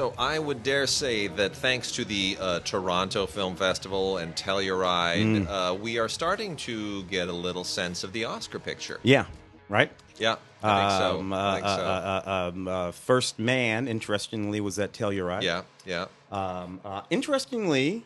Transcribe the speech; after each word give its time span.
So 0.00 0.14
I 0.16 0.38
would 0.38 0.62
dare 0.62 0.86
say 0.86 1.26
that 1.26 1.54
thanks 1.54 1.92
to 1.92 2.06
the 2.06 2.38
uh, 2.40 2.60
Toronto 2.60 3.26
Film 3.26 3.54
Festival 3.54 4.16
and 4.16 4.34
Telluride, 4.34 5.46
uh, 5.46 5.74
we 5.74 5.98
are 5.98 6.08
starting 6.08 6.56
to 6.56 7.02
get 7.02 7.28
a 7.28 7.32
little 7.34 7.64
sense 7.64 8.02
of 8.02 8.14
the 8.14 8.24
Oscar 8.24 8.58
picture. 8.58 8.98
Yeah, 9.02 9.26
right. 9.68 9.92
Yeah, 10.16 10.36
I 10.62 10.80
think 10.80 10.90
so. 11.02 11.20
Um, 11.20 11.32
I 11.34 11.36
uh, 11.36 11.54
think 11.54 11.66
so. 11.66 11.72
uh, 11.72 12.22
uh, 12.24 12.48
um, 12.48 12.68
uh, 12.68 12.92
First 12.92 13.38
Man, 13.38 13.86
interestingly, 13.86 14.62
was 14.62 14.78
at 14.78 14.94
Telluride. 14.94 15.42
yeah, 15.42 15.64
yeah. 15.84 16.06
Um, 16.32 16.80
uh, 16.82 17.02
interestingly, 17.10 18.04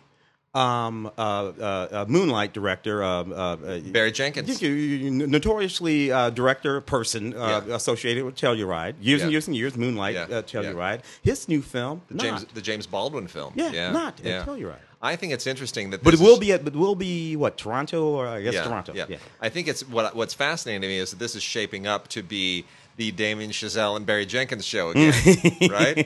um, 0.55 1.07
uh, 1.07 1.11
uh, 1.21 1.89
uh, 1.91 2.05
Moonlight 2.09 2.53
director 2.53 3.03
uh, 3.03 3.09
uh, 3.25 3.57
uh, 3.57 3.81
Barry 3.81 4.13
Jenkins. 4.13 4.61
notoriously 4.63 6.13
uh, 6.13 6.30
director 6.30 6.80
person 6.80 7.35
uh, 7.35 7.63
Yeah. 7.67 7.75
associated 7.75 8.25
with 8.25 8.37
Telluride, 8.37 8.95
years 9.01 9.23
and 9.23 9.30
years 9.33 9.47
and 9.49 9.57
years. 9.57 9.77
Moonlight, 9.77 10.15
Yeah, 10.15 10.27
yeah. 10.30 10.43
Telluride. 10.43 11.01
His 11.23 11.49
new 11.49 11.63
film, 11.63 12.03
The 12.09 12.15
not. 12.15 12.23
James, 12.25 12.45
the 12.55 12.63
James 12.63 12.87
Baldwin 12.87 13.27
film. 13.27 13.53
Yeah, 13.57 13.73
yeah 13.73 13.91
not 13.93 14.21
yeah. 14.23 14.45
Telluride. 14.45 14.79
I 15.03 15.17
think 15.17 15.35
it's 15.35 15.47
interesting 15.47 15.91
that. 15.91 16.03
but 16.03 16.15
it 16.15 16.21
will 16.21 16.39
be 16.39 16.53
at, 16.53 16.65
but 16.65 16.75
will 16.75 16.95
be 16.95 17.37
what 17.37 17.59
Toronto 17.59 18.09
or 18.09 18.27
I 18.27 18.41
guess 18.41 18.55
yeah, 18.55 18.65
Toronto. 18.65 18.93
Yeah. 18.95 19.05
yeah. 19.09 19.18
I 19.41 19.51
think 19.51 19.68
it's 19.68 19.87
what 19.87 20.16
what's 20.16 20.33
fascinating 20.33 20.80
to 20.83 20.89
me 20.89 20.96
is 20.99 21.11
that 21.11 21.18
this 21.18 21.35
is 21.35 21.43
shaping 21.43 21.87
up 21.87 22.09
to 22.09 22.23
be 22.23 22.65
the 22.96 23.10
Damien 23.10 23.50
Chazelle 23.50 23.96
and 23.96 24.06
Barry 24.06 24.24
Jenkins 24.26 24.64
show 24.64 24.90
again, 24.90 25.12
right? 25.70 25.96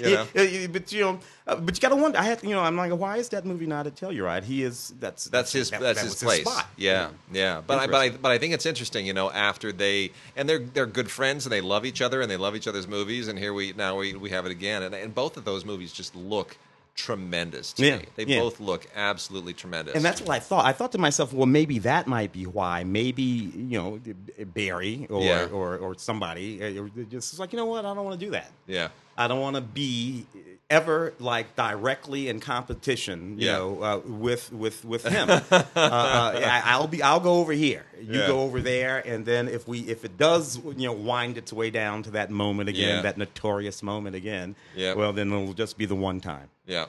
You 0.00 0.10
know? 0.14 0.26
Yeah, 0.34 0.66
but 0.66 0.92
you 0.92 1.00
know, 1.00 1.18
uh, 1.46 1.56
but 1.56 1.74
you 1.76 1.80
got 1.80 1.88
to 1.90 1.96
wonder. 1.96 2.18
I 2.18 2.24
had, 2.24 2.42
you 2.42 2.50
know, 2.50 2.60
I'm 2.60 2.76
like, 2.76 2.92
why 2.92 3.16
is 3.16 3.28
that 3.30 3.44
movie 3.46 3.66
not 3.66 3.86
at 3.86 3.94
Telluride? 3.96 4.44
He 4.44 4.62
is 4.62 4.92
that's 5.00 5.24
That's 5.26 5.52
his. 5.52 5.70
that- 5.70 5.80
that's 5.80 6.00
that 6.00 6.04
his 6.04 6.22
place. 6.22 6.42
spot. 6.42 6.66
Yeah, 6.76 7.08
yeah. 7.32 7.62
But 7.66 7.78
I, 7.78 7.86
but 7.86 7.94
I, 7.96 8.10
but 8.10 8.32
I 8.32 8.38
think 8.38 8.52
it's 8.54 8.66
interesting. 8.66 9.06
You 9.06 9.14
know, 9.14 9.30
after 9.30 9.72
they 9.72 10.10
and 10.36 10.48
they're 10.48 10.58
they're 10.58 10.86
good 10.86 11.10
friends 11.10 11.46
and 11.46 11.52
they 11.52 11.60
love 11.62 11.86
each 11.86 12.02
other 12.02 12.20
and 12.20 12.30
they 12.30 12.36
love 12.36 12.54
each 12.54 12.68
other's 12.68 12.86
movies. 12.86 13.28
And 13.28 13.38
here 13.38 13.54
we 13.54 13.72
now 13.72 13.96
we, 13.96 14.14
we 14.14 14.30
have 14.30 14.44
it 14.46 14.52
again. 14.52 14.82
And, 14.82 14.94
and 14.94 15.14
both 15.14 15.36
of 15.36 15.44
those 15.44 15.64
movies 15.64 15.92
just 15.92 16.14
look 16.14 16.58
tremendous 16.96 17.72
to 17.74 17.86
Yeah, 17.86 17.96
me. 17.98 18.04
They 18.16 18.24
yeah. 18.24 18.40
both 18.40 18.58
look 18.58 18.86
absolutely 18.96 19.52
tremendous. 19.54 19.94
And 19.94 20.04
that's 20.04 20.20
what 20.20 20.30
I 20.30 20.40
thought. 20.40 20.64
I 20.64 20.72
thought 20.72 20.92
to 20.92 20.98
myself, 20.98 21.32
well, 21.32 21.46
maybe 21.46 21.78
that 21.80 22.06
might 22.06 22.32
be 22.32 22.44
why. 22.46 22.82
Maybe 22.84 23.22
you 23.22 23.78
know, 23.78 24.00
Barry 24.46 25.06
or 25.10 25.22
Yeah. 25.22 25.46
or, 25.52 25.76
or 25.76 25.94
somebody 25.98 26.62
uh, 26.78 26.82
or 26.82 26.88
just 27.08 27.38
like, 27.38 27.52
you 27.52 27.58
know 27.58 27.66
what? 27.66 27.84
I 27.84 27.94
don't 27.94 28.04
want 28.04 28.18
to 28.18 28.26
do 28.26 28.32
that. 28.32 28.50
yeah. 28.66 28.88
I 29.18 29.28
don't 29.28 29.40
want 29.40 29.56
to 29.56 29.62
be 29.62 30.26
ever 30.68 31.14
like 31.20 31.54
directly 31.54 32.28
in 32.28 32.40
competition, 32.40 33.38
you 33.38 33.46
Yeah. 33.46 33.52
know, 33.58 33.82
uh, 33.82 33.98
with 34.04 34.52
with 34.52 34.84
with 34.84 35.04
him. 35.06 35.28
uh, 35.30 35.40
uh, 35.50 35.60
I, 35.76 36.62
I'll 36.64 36.88
be 36.88 37.02
I'll 37.02 37.20
go 37.20 37.34
over 37.36 37.52
here. 37.52 37.84
You 38.00 38.20
Yeah. 38.20 38.26
go 38.26 38.40
over 38.40 38.60
there, 38.60 38.98
and 39.06 39.24
then 39.24 39.46
if 39.48 39.68
we 39.68 39.80
if 39.80 40.04
it 40.04 40.16
does 40.18 40.58
you 40.64 40.86
know 40.88 40.92
wind 40.92 41.38
its 41.38 41.52
way 41.52 41.70
down 41.70 42.02
to 42.04 42.10
that 42.12 42.30
moment 42.30 42.68
again, 42.68 42.96
Yeah. 42.96 43.02
that 43.02 43.16
notorious 43.16 43.82
moment 43.82 44.16
again, 44.16 44.56
Yeah. 44.74 44.94
well 44.94 45.12
then 45.12 45.32
it'll 45.32 45.54
just 45.54 45.78
be 45.78 45.86
the 45.86 45.94
one 45.94 46.20
time. 46.20 46.48
Yeah. 46.66 46.86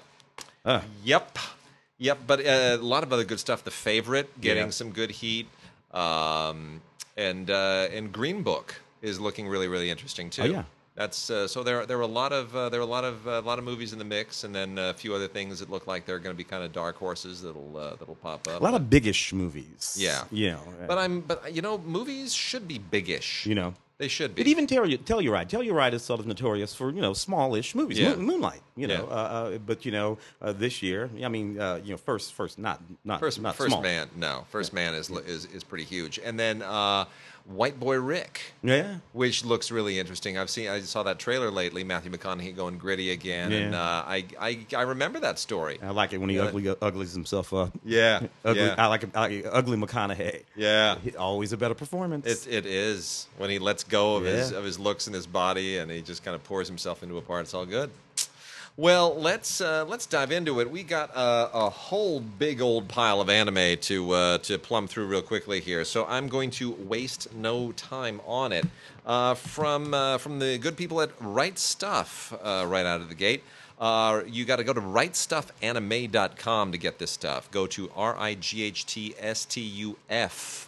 Uh, 0.66 0.82
Yep. 1.04 1.38
Yep. 2.00 2.18
But 2.28 2.40
uh, 2.46 2.78
a 2.82 2.84
lot 2.84 3.04
of 3.04 3.14
other 3.14 3.24
good 3.26 3.40
stuff. 3.40 3.64
The 3.64 3.72
favorite 3.72 4.42
getting 4.42 4.72
some 4.72 4.92
good 4.92 5.12
heat, 5.12 5.48
um, 5.92 6.82
and 7.16 7.50
uh, 7.50 7.88
and 7.92 8.12
Green 8.12 8.44
Book 8.44 8.76
is 9.02 9.20
looking 9.20 9.48
really 9.48 9.68
really 9.68 9.90
interesting 9.90 10.30
too. 10.30 10.42
Oh, 10.42 10.46
yeah. 10.46 10.64
That's 10.98 11.30
uh, 11.30 11.48
so 11.48 11.62
there. 11.62 11.82
Are, 11.82 11.86
there 11.86 11.98
were 11.98 12.04
a 12.04 12.08
lot 12.22 12.34
of 12.34 12.56
uh, 12.56 12.70
there 12.70 12.80
were 12.80 12.86
a 12.86 12.90
lot 12.90 13.04
of 13.04 13.28
uh, 13.28 13.32
a 13.32 13.42
lot 13.42 13.60
of 13.60 13.66
movies 13.66 13.94
in 13.94 14.00
the 14.00 14.06
mix, 14.06 14.44
and 14.44 14.54
then 14.54 14.80
a 14.80 14.94
few 14.96 15.14
other 15.14 15.28
things 15.28 15.60
that 15.60 15.70
look 15.70 15.86
like 15.86 16.06
they're 16.08 16.18
going 16.18 16.34
to 16.34 16.38
be 16.38 16.44
kind 16.44 16.64
of 16.64 16.74
dark 16.74 16.96
horses 16.98 17.42
that'll 17.44 17.78
uh, 17.78 17.96
that'll 17.98 18.16
pop 18.16 18.48
up. 18.48 18.60
a 18.60 18.64
lot 18.64 18.74
of 18.74 18.90
biggish 18.90 19.32
movies. 19.32 19.96
Yeah. 20.00 20.24
you 20.32 20.52
know. 20.52 20.62
But 20.88 20.98
I'm 20.98 21.22
but 21.22 21.54
you 21.54 21.62
know 21.62 21.78
movies 21.78 22.34
should 22.34 22.68
be 22.68 22.80
biggish. 22.80 23.46
you 23.46 23.54
know. 23.54 23.76
they 24.00 24.08
should 24.08 24.34
be. 24.34 24.42
But 24.42 24.48
even 24.48 24.66
Tell 24.66 24.86
you 24.88 24.98
Telluride, 24.98 25.48
Telluride 25.50 25.94
is 25.94 26.02
sort 26.04 26.20
of 26.20 26.26
notorious 26.26 26.74
for 26.74 26.90
you 26.92 27.02
know 27.02 27.14
smallish 27.14 27.76
movies, 27.76 28.00
Yeah. 28.00 28.16
Moon, 28.16 28.26
Moonlight, 28.26 28.62
you 28.76 28.88
know. 28.88 29.06
Yeah. 29.08 29.16
Uh, 29.18 29.38
uh, 29.38 29.58
but 29.70 29.86
you 29.86 29.92
know, 29.92 30.18
uh, 30.42 30.52
this 30.52 30.82
year, 30.82 31.12
I 31.24 31.28
mean, 31.28 31.60
uh, 31.60 31.80
you 31.84 31.92
know, 31.92 31.98
first, 31.98 32.34
first, 32.34 32.58
not, 32.58 32.82
not, 33.06 33.20
First, 33.20 33.40
not 33.40 33.56
first 33.56 33.70
small. 33.70 33.84
man, 33.84 34.10
no. 34.16 34.46
First 34.50 34.74
man 34.74 34.96
is, 34.96 35.10
is 35.10 35.46
is 35.58 35.64
pretty 35.64 35.84
huge, 35.86 36.20
and 36.26 36.40
then 36.40 36.62
uh, 36.64 37.06
White 37.48 37.80
Boy 37.80 37.98
Rick. 38.00 38.42
Yeah, 38.62 38.98
which 39.14 39.46
looks 39.46 39.72
really 39.72 40.00
interesting. 40.00 40.38
I've 40.38 40.50
seen, 40.50 40.68
I 40.70 40.82
saw 40.82 41.04
that 41.04 41.18
trailer 41.18 41.50
lately. 41.50 41.84
Matthew 41.84 42.12
McConaughey 42.12 42.56
going 42.56 42.78
gritty 42.78 43.12
again, 43.12 43.52
and 43.54 43.74
uh, 43.74 44.04
I, 44.06 44.26
I, 44.40 44.60
I 44.76 44.82
remember 44.82 45.20
that 45.22 45.40
story. 45.40 45.80
I 45.82 45.92
like 45.92 46.12
it 46.14 46.18
when 46.18 46.30
he 46.30 46.36
Yeah. 46.36 46.44
ugly 46.44 46.76
uglies 46.82 47.14
himself 47.14 47.54
up. 47.54 47.72
Yeah, 47.86 48.28
Ugly, 48.46 48.62
yeah. 48.64 48.76
I 48.78 48.88
like. 48.88 49.16
I 49.16 49.20
like 49.22 49.46
ugly 49.50 49.78
McConaughey. 49.78 50.44
Yeah, 50.56 50.98
He- 51.00 51.16
always 51.16 51.54
a 51.54 51.58
better 51.58 51.74
performance. 51.76 52.26
it, 52.26 52.48
it 52.54 52.66
is 52.66 53.28
when 53.38 53.50
he 53.50 53.60
lets 53.60 53.84
go 53.84 54.18
of 54.18 54.26
his 54.26 54.52
of 54.52 54.64
his 54.66 54.78
looks 54.78 55.08
and 55.08 55.16
his 55.16 55.26
body, 55.28 55.78
and 55.78 55.90
he 55.90 56.02
just 56.02 56.26
kind 56.26 56.36
of 56.36 56.44
pours 56.44 56.68
himself 56.68 57.02
into 57.04 57.18
a 57.18 57.22
part. 57.22 57.44
It's 57.44 57.54
all 57.54 57.66
good. 57.66 57.90
Well, 58.80 59.16
let's 59.20 59.60
uh, 59.60 59.86
let's 59.86 60.06
dive 60.06 60.32
into 60.32 60.60
it. 60.60 60.70
We 60.70 60.84
got 60.84 61.10
a, 61.16 61.50
a 61.52 61.70
whole 61.72 62.20
big 62.20 62.62
old 62.62 62.88
pile 62.88 63.20
of 63.20 63.28
anime 63.28 63.80
to 63.80 64.12
uh, 64.12 64.38
to 64.38 64.60
plumb 64.60 64.88
through 64.88 65.08
real 65.08 65.24
quickly 65.24 65.60
here, 65.60 65.84
so 65.84 66.06
I'm 66.06 66.28
going 66.28 66.52
to 66.52 66.74
waste 66.74 67.34
no 67.34 67.72
time 67.72 68.22
on 68.24 68.52
it. 68.52 68.68
Uh, 69.04 69.34
from 69.34 69.96
uh, 69.96 70.20
from 70.20 70.38
the 70.38 70.60
good 70.60 70.78
people 70.78 71.02
at 71.02 71.10
Right 71.20 71.56
Stuf, 71.56 72.32
uh, 72.34 72.68
right 72.68 72.86
out 72.86 73.02
of 73.02 73.10
the 73.10 73.16
gate. 73.16 73.44
Uh, 73.80 74.22
you 74.28 74.46
got 74.46 74.58
to 74.58 74.64
go 74.64 74.74
to 74.74 74.82
rightstufanime.com 74.82 76.72
to 76.72 76.78
get 76.78 77.00
this 77.00 77.10
stuff. 77.10 77.50
Go 77.50 77.66
to 77.66 77.90
R 77.96 78.16
I 78.16 78.36
G 78.36 78.62
H 78.62 78.86
T 78.86 79.16
S 79.18 79.46
T 79.46 79.60
U 79.60 79.98
F 80.08 80.67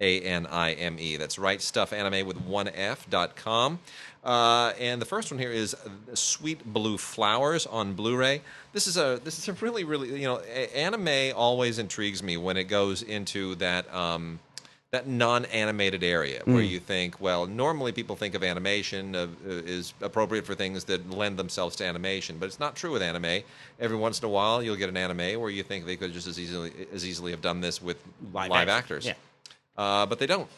a 0.00 0.20
N 0.20 0.46
I 0.46 0.72
M 0.72 0.96
E. 0.98 1.16
That's 1.16 1.38
right 1.38 1.60
stuff 1.60 1.92
anime 1.92 2.26
with 2.26 2.40
one 2.40 2.68
F 2.68 3.08
dot 3.10 3.36
com. 3.36 3.78
Uh, 4.22 4.72
and 4.78 5.00
the 5.00 5.06
first 5.06 5.30
one 5.30 5.38
here 5.38 5.50
is 5.50 5.74
Sweet 6.12 6.64
Blue 6.70 6.98
Flowers 6.98 7.66
on 7.66 7.94
Blu-ray. 7.94 8.42
This 8.74 8.86
is 8.86 8.96
a 8.98 9.20
this 9.24 9.38
is 9.38 9.48
a 9.48 9.52
really 9.54 9.84
really 9.84 10.08
you 10.20 10.26
know 10.26 10.40
a- 10.40 10.76
anime 10.76 11.34
always 11.36 11.78
intrigues 11.78 12.22
me 12.22 12.36
when 12.36 12.56
it 12.56 12.64
goes 12.64 13.02
into 13.02 13.54
that 13.56 13.92
um, 13.94 14.38
that 14.90 15.06
non-animated 15.06 16.02
area 16.02 16.42
where 16.44 16.62
you 16.62 16.80
think 16.80 17.20
well 17.20 17.46
normally 17.46 17.92
people 17.92 18.16
think 18.16 18.34
of 18.34 18.42
animation 18.42 19.14
uh, 19.14 19.28
is 19.46 19.94
appropriate 20.02 20.44
for 20.44 20.54
things 20.56 20.82
that 20.84 21.08
lend 21.10 21.36
themselves 21.38 21.76
to 21.76 21.84
animation 21.84 22.36
but 22.40 22.46
it's 22.46 22.58
not 22.58 22.74
true 22.74 22.90
with 22.90 23.00
anime 23.00 23.42
every 23.78 23.96
once 23.96 24.18
in 24.18 24.26
a 24.26 24.28
while 24.28 24.60
you'll 24.60 24.74
get 24.74 24.88
an 24.88 24.96
anime 24.96 25.40
where 25.40 25.48
you 25.48 25.62
think 25.62 25.86
they 25.86 25.94
could 25.94 26.12
just 26.12 26.26
as 26.26 26.40
easily 26.40 26.72
as 26.92 27.06
easily 27.06 27.30
have 27.30 27.40
done 27.40 27.60
this 27.60 27.80
with 27.80 27.96
live, 28.34 28.50
action, 28.50 28.68
actors 28.68 29.06
Yeah. 29.06 29.14
Uh, 29.80 30.04
but 30.04 30.18
they 30.18 30.26
don't. 30.26 30.48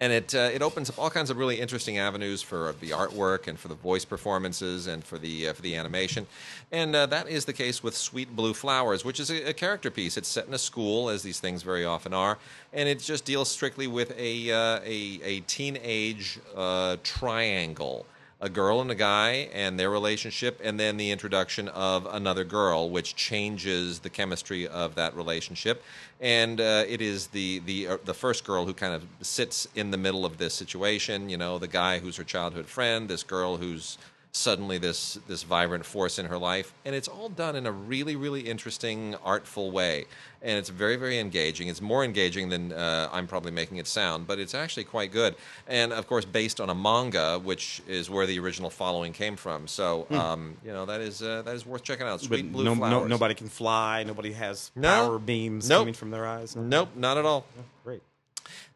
And 0.00 0.12
it 0.12 0.32
uh, 0.32 0.50
it 0.54 0.62
opens 0.62 0.88
up 0.88 0.96
all 0.96 1.10
kinds 1.10 1.28
of 1.28 1.38
really 1.38 1.58
interesting 1.60 1.98
avenues 1.98 2.40
for 2.40 2.72
the 2.80 2.90
artwork 2.90 3.48
and 3.48 3.58
for 3.58 3.66
the 3.66 3.74
voice 3.74 4.04
performances 4.04 4.86
and 4.86 5.02
for 5.02 5.18
the 5.18 5.48
uh, 5.48 5.52
for 5.52 5.62
the 5.62 5.74
animation, 5.74 6.24
and 6.70 6.94
uh, 6.94 7.06
that 7.06 7.28
is 7.28 7.46
the 7.46 7.52
case 7.52 7.82
with 7.82 7.96
Sweet 7.96 8.36
Blue 8.36 8.54
Flowers, 8.54 9.04
which 9.04 9.18
is 9.18 9.28
a, 9.28 9.48
a 9.48 9.52
character 9.52 9.90
piece. 9.90 10.16
It's 10.16 10.28
set 10.28 10.46
in 10.46 10.54
a 10.54 10.58
school, 10.58 11.10
as 11.10 11.24
these 11.24 11.40
things 11.40 11.64
very 11.64 11.84
often 11.84 12.14
are, 12.14 12.38
and 12.72 12.88
it 12.88 13.00
just 13.00 13.24
deals 13.24 13.50
strictly 13.50 13.88
with 13.88 14.16
a 14.16 14.52
uh, 14.52 14.78
a, 14.84 15.20
a 15.24 15.40
teenage 15.40 16.38
uh, 16.54 16.96
triangle 17.02 18.06
a 18.40 18.48
girl 18.48 18.80
and 18.80 18.90
a 18.90 18.94
guy 18.94 19.48
and 19.52 19.78
their 19.78 19.90
relationship, 19.90 20.60
and 20.62 20.78
then 20.78 20.96
the 20.96 21.10
introduction 21.10 21.68
of 21.68 22.06
another 22.06 22.44
girl, 22.44 22.88
which 22.88 23.16
changes 23.16 23.98
the 24.00 24.10
chemistry 24.10 24.66
of 24.68 24.94
that 24.94 25.14
relationship. 25.16 25.82
And 26.20 26.60
uh, 26.60 26.84
it 26.86 27.00
is 27.00 27.28
the 27.28 27.58
the 27.60 27.88
uh, 27.88 27.96
the 28.04 28.14
first 28.14 28.44
girl 28.44 28.64
who 28.64 28.74
kind 28.74 28.94
of 28.94 29.04
sits 29.22 29.66
in 29.74 29.90
the 29.90 29.96
middle 29.96 30.24
of 30.24 30.38
this 30.38 30.54
situation. 30.54 31.28
You 31.28 31.36
know, 31.36 31.58
the 31.58 31.68
guy 31.68 31.98
who's 31.98 32.16
her 32.16 32.24
childhood 32.24 32.66
friend, 32.66 33.08
this 33.08 33.22
girl 33.22 33.56
who's 33.56 33.98
suddenly 34.32 34.78
this 34.78 35.18
this 35.26 35.42
vibrant 35.42 35.84
force 35.84 36.18
in 36.18 36.26
her 36.26 36.38
life, 36.38 36.72
and 36.84 36.94
it's 36.94 37.08
all 37.08 37.28
done 37.28 37.56
in 37.56 37.66
a 37.66 37.72
really 37.72 38.16
really 38.16 38.42
interesting, 38.42 39.14
artful 39.24 39.70
way, 39.70 40.04
and 40.42 40.58
it's 40.58 40.68
very 40.68 40.96
very 40.96 41.18
engaging. 41.18 41.68
It's 41.68 41.80
more 41.80 42.04
engaging 42.04 42.48
than 42.48 42.72
uh, 42.72 43.08
I'm 43.12 43.26
probably 43.26 43.50
making 43.52 43.78
it 43.78 43.86
sound, 43.86 44.26
but 44.26 44.38
it's 44.38 44.54
actually 44.54 44.84
quite 44.84 45.12
good, 45.12 45.34
and 45.66 45.92
of 45.92 46.06
course 46.06 46.24
based 46.24 46.60
on 46.60 46.70
a 46.70 46.74
manga, 46.74 47.38
which 47.38 47.82
is 47.88 48.10
where 48.10 48.26
the 48.26 48.38
original 48.38 48.70
following 48.70 49.12
came 49.12 49.36
from. 49.36 49.66
So 49.66 50.06
um, 50.10 50.56
you 50.64 50.72
know 50.72 50.86
that 50.86 51.00
is 51.00 51.22
uh, 51.22 51.42
that 51.42 51.54
is 51.54 51.64
worth 51.66 51.82
checking 51.82 52.06
out. 52.06 52.20
Hmm. 52.20 52.28
But 52.28 52.38
Sweet 52.38 52.52
Blue 52.52 52.64
no, 52.64 52.74
no, 52.74 52.76
Flowers. 52.88 53.08
nobody 53.10 53.34
can 53.34 53.48
fly. 53.48 54.04
Nobody 54.04 54.32
has 54.32 54.70
No. 54.76 54.88
power 55.06 55.18
beams 55.18 55.68
Nope. 55.68 55.80
coming 55.80 55.94
from 55.94 56.10
their 56.10 56.26
eyes. 56.26 56.54
Nope, 56.54 56.90
not 56.94 57.16
at 57.16 57.24
all. 57.24 57.44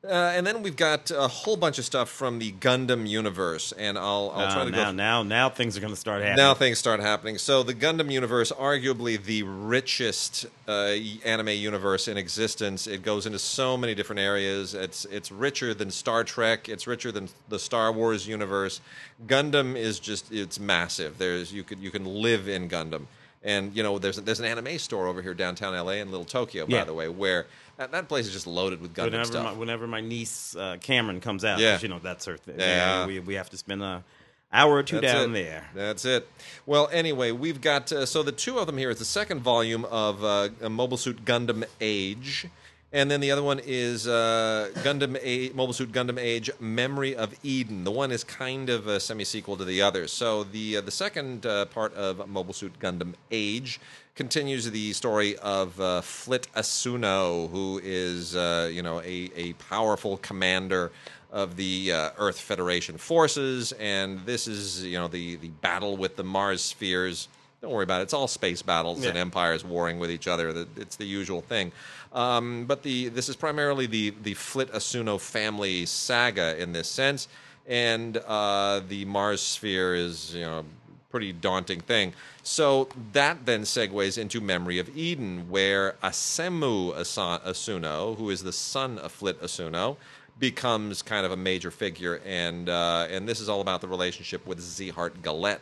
Uh, 0.05 0.33
and 0.35 0.45
then 0.45 0.63
we've 0.65 0.75
got 0.75 1.13
a 1.13 1.29
whole 1.29 1.57
bunch 1.57 1.79
of 1.79 1.85
stuff 1.85 2.11
from 2.11 2.41
the 2.41 2.51
Gundam 2.51 3.09
universe, 3.09 3.71
and 3.79 3.97
I'll 3.97 4.33
I'll 4.35 4.51
try 4.53 4.63
Uh, 4.63 4.65
to 4.65 4.71
now, 4.73 4.85
go. 4.87 4.93
now, 4.93 5.23
now 5.23 5.49
things 5.49 5.77
are 5.77 5.81
going 5.81 5.93
to 5.93 5.99
start 5.99 6.23
happening. 6.23 6.39
Now 6.39 6.55
things 6.55 6.79
start 6.81 6.99
happening. 6.99 7.39
So 7.39 7.63
the 7.63 7.73
Gundam 7.73 8.11
universe, 8.11 8.51
arguably 8.51 9.23
the 9.23 9.45
richest 9.45 10.47
uh, 10.67 10.95
anime 11.25 11.51
universe 11.51 12.09
in 12.09 12.17
existence. 12.17 12.89
It 12.89 13.03
goes 13.05 13.27
into 13.27 13.39
so 13.39 13.77
many 13.77 13.95
different 13.95 14.19
areas. 14.19 14.75
It's 14.75 15.05
it's 15.05 15.31
richer 15.31 15.73
than 15.73 15.93
Star 15.93 16.25
Trek. 16.25 16.69
It's 16.69 16.89
richer 16.89 17.13
than 17.13 17.29
the 17.49 17.61
Star 17.61 17.93
Wars 17.93 18.27
universe. 18.27 18.81
Gundam 19.29 19.77
is 19.77 20.01
just 20.01 20.33
it's 20.33 20.59
massive. 20.59 21.19
There's 21.19 21.53
you 21.53 21.63
could 21.63 21.79
you 21.79 21.93
can 21.93 22.05
live 22.07 22.49
in 22.49 22.69
Gundam. 22.69 23.07
And 23.45 23.75
you 23.77 23.83
know 23.85 23.99
there's 24.01 24.17
there's 24.17 24.41
an 24.41 24.47
anime 24.47 24.79
store 24.79 25.07
over 25.07 25.23
here 25.23 25.35
downtown 25.35 25.75
LA 25.75 25.93
in 26.03 26.11
Little 26.11 26.25
Tokyo, 26.25 26.67
by 26.67 26.79
Yeah. 26.79 26.85
the 26.85 26.95
way, 26.95 27.09
where 27.09 27.47
that, 27.77 27.93
that 27.93 28.09
place 28.09 28.27
is 28.27 28.33
just 28.33 28.47
loaded 28.47 28.81
with 28.81 28.95
Gundam 28.95 29.05
whenever 29.13 29.25
stuff. 29.25 29.45
my, 29.45 29.53
whenever 29.53 29.87
my 29.87 30.01
niece 30.01 30.55
uh, 30.57 30.77
Cameron 30.81 31.21
comes 31.21 31.45
out, 31.45 31.59
Yeah. 31.59 31.79
you 31.81 31.89
know 31.89 31.99
that's 31.99 32.25
her 32.27 32.37
thing. 32.37 32.57
Yeah. 32.59 33.07
we 33.07 33.19
we 33.21 33.35
have 33.35 33.51
to 33.51 33.57
spend 33.57 33.83
a 33.83 34.05
hour 34.53 34.73
or 34.75 34.83
two 34.83 35.01
That's 35.01 35.13
down 35.13 35.31
it. 35.31 35.45
there. 35.45 35.65
That's 35.75 36.05
it. 36.05 36.29
Well, 36.67 36.89
anyway, 36.93 37.33
we've 37.33 37.61
got 37.61 37.91
uh, 37.93 38.05
so 38.07 38.23
the 38.23 38.33
two 38.33 38.59
of 38.59 38.67
them 38.67 38.77
here 38.79 38.91
is 38.91 38.99
the 38.99 39.05
second 39.05 39.41
volume 39.41 39.85
of 39.87 40.23
uh, 40.23 40.51
Mobile 40.69 40.99
Suit 40.99 41.25
Gundam 41.25 41.65
Age, 41.81 42.47
and 42.93 43.11
then 43.11 43.21
the 43.21 43.31
other 43.31 43.43
one 43.43 43.61
is 43.65 44.07
uh, 44.07 44.71
Gundam 44.85 45.19
A- 45.23 45.49
Mobile 45.55 45.73
Suit 45.73 45.91
Gundam 45.93 46.19
Age 46.19 46.51
Memory 46.61 47.17
of 47.17 47.35
Eden. 47.43 47.85
The 47.85 47.91
one 47.91 48.13
is 48.13 48.23
kind 48.25 48.69
of 48.69 48.87
a 48.87 49.01
semi 49.01 49.25
sequel 49.25 49.57
to 49.57 49.65
the 49.65 49.81
other. 49.81 50.07
So 50.07 50.45
the 50.45 50.77
uh, 50.77 50.81
the 50.83 50.91
second 50.91 51.47
uh, 51.47 51.65
part 51.67 51.95
of 51.95 52.29
Mobile 52.29 52.53
Suit 52.53 52.79
Gundam 52.79 53.15
Age 53.31 53.81
continues 54.15 54.71
the 54.71 54.93
story 54.93 55.37
of 55.39 55.81
uh, 55.81 56.01
Flit 56.03 56.47
Asuno, 56.55 57.51
who 57.51 57.81
is 57.83 58.37
uh, 58.37 58.71
you 58.73 58.83
know 58.83 59.01
a, 59.01 59.31
a 59.35 59.53
powerful 59.55 60.19
commander 60.19 60.93
of 61.31 61.57
the 61.57 61.93
uh, 61.93 62.11
Earth 62.19 62.41
Federation 62.41 62.99
forces, 62.99 63.73
and 63.73 64.25
this 64.27 64.47
is 64.47 64.85
you 64.85 64.99
know 64.99 65.09
the 65.09 65.37
the 65.37 65.49
battle 65.49 65.97
with 65.97 66.17
the 66.17 66.25
Mars 66.25 66.63
spheres. 66.63 67.29
Don't 67.61 67.71
worry 67.71 67.85
about 67.85 68.01
it; 68.01 68.05
it's 68.05 68.15
all 68.15 68.29
space 68.29 68.61
battles 68.61 69.05
and 69.05 69.17
empires 69.17 69.65
warring 69.65 69.99
with 69.99 70.11
each 70.11 70.27
other. 70.27 70.67
It's 70.77 70.97
the 70.97 71.05
usual 71.07 71.41
thing. 71.41 71.73
Um, 72.13 72.67
but 72.67 72.83
the 72.83 73.09
this 73.09 73.29
is 73.29 73.37
primarily 73.37 73.87
the 73.87 74.11
the 74.23 74.35
Flit 74.35 74.71
Asuno 74.73 75.19
family 75.19 75.87
saga 75.87 76.61
in 76.61 76.73
this 76.73 76.89
sense, 76.89 77.29
and 77.67 78.17
uh, 78.19 78.83
the 78.89 79.05
Mars 79.07 79.41
sphere 79.41 79.95
is 79.95 80.35
you 80.35 80.43
know 80.43 80.65
pretty 81.13 81.33
daunting 81.33 81.81
thing. 81.81 82.13
So 82.43 82.89
that 83.13 83.47
then 83.47 83.63
segues 83.63 84.19
into 84.19 84.41
Memory 84.41 84.81
of 84.81 84.97
Eden, 84.97 85.49
where 85.49 85.93
Asemu 86.03 86.95
Asuno, 86.97 88.17
who 88.17 88.31
is 88.31 88.43
the 88.43 88.53
son 88.53 88.99
of 88.99 89.13
Flit 89.13 89.41
Asuno, 89.41 89.97
becomes 90.41 91.03
kind 91.03 91.25
of 91.25 91.31
a 91.31 91.37
major 91.37 91.71
figure, 91.71 92.21
and 92.27 92.69
uh, 92.69 93.07
and 93.11 93.29
this 93.29 93.39
is 93.39 93.49
all 93.49 93.61
about 93.61 93.81
the 93.81 93.87
relationship 93.87 94.45
with 94.45 94.59
Zeheart 94.59 95.23
Galette, 95.23 95.61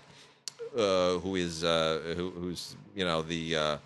uh, 0.74 1.18
who 1.18 1.34
is 1.36 1.64
uh, 1.64 2.14
who, 2.16 2.30
who's 2.30 2.76
you 2.94 3.04
know 3.04 3.20
the 3.20 3.56
uh, 3.56 3.76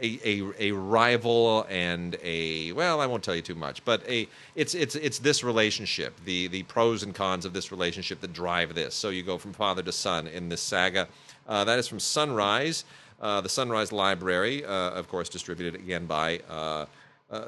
a, 0.00 0.20
a 0.24 0.68
a 0.68 0.72
rival 0.72 1.66
and 1.68 2.16
a 2.22 2.70
well 2.72 3.00
I 3.00 3.06
won't 3.06 3.24
tell 3.24 3.34
you 3.34 3.42
too 3.42 3.56
much 3.56 3.84
but 3.84 4.08
a 4.08 4.28
it's 4.54 4.74
it's 4.74 4.94
it's 4.94 5.18
this 5.18 5.42
relationship 5.42 6.14
the 6.24 6.46
the 6.48 6.62
pros 6.64 7.02
and 7.02 7.14
cons 7.14 7.44
of 7.44 7.52
this 7.52 7.72
relationship 7.72 8.20
that 8.20 8.32
drive 8.32 8.74
this. 8.74 8.94
So 8.94 9.08
you 9.08 9.22
go 9.22 9.36
from 9.36 9.52
father 9.52 9.82
to 9.82 9.92
son 9.92 10.28
in 10.28 10.48
this 10.48 10.60
saga. 10.60 11.08
Uh, 11.48 11.64
that 11.64 11.78
is 11.78 11.88
from 11.88 11.98
Sunrise 11.98 12.84
uh, 13.20 13.40
the 13.40 13.48
Sunrise 13.48 13.90
Library 13.90 14.64
uh, 14.64 14.90
of 14.90 15.08
course 15.08 15.28
distributed 15.28 15.74
again 15.74 16.06
by 16.06 16.40
uh, 16.48 16.86
uh, 17.30 17.38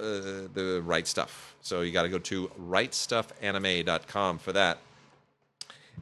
the 0.52 0.82
Right 0.84 1.04
Stuf. 1.04 1.52
So 1.62 1.82
you 1.82 1.92
got 1.92 2.02
to 2.02 2.08
go 2.08 2.18
to 2.18 2.50
rightstufanime.com 2.60 4.38
for 4.38 4.52
that 4.52 4.78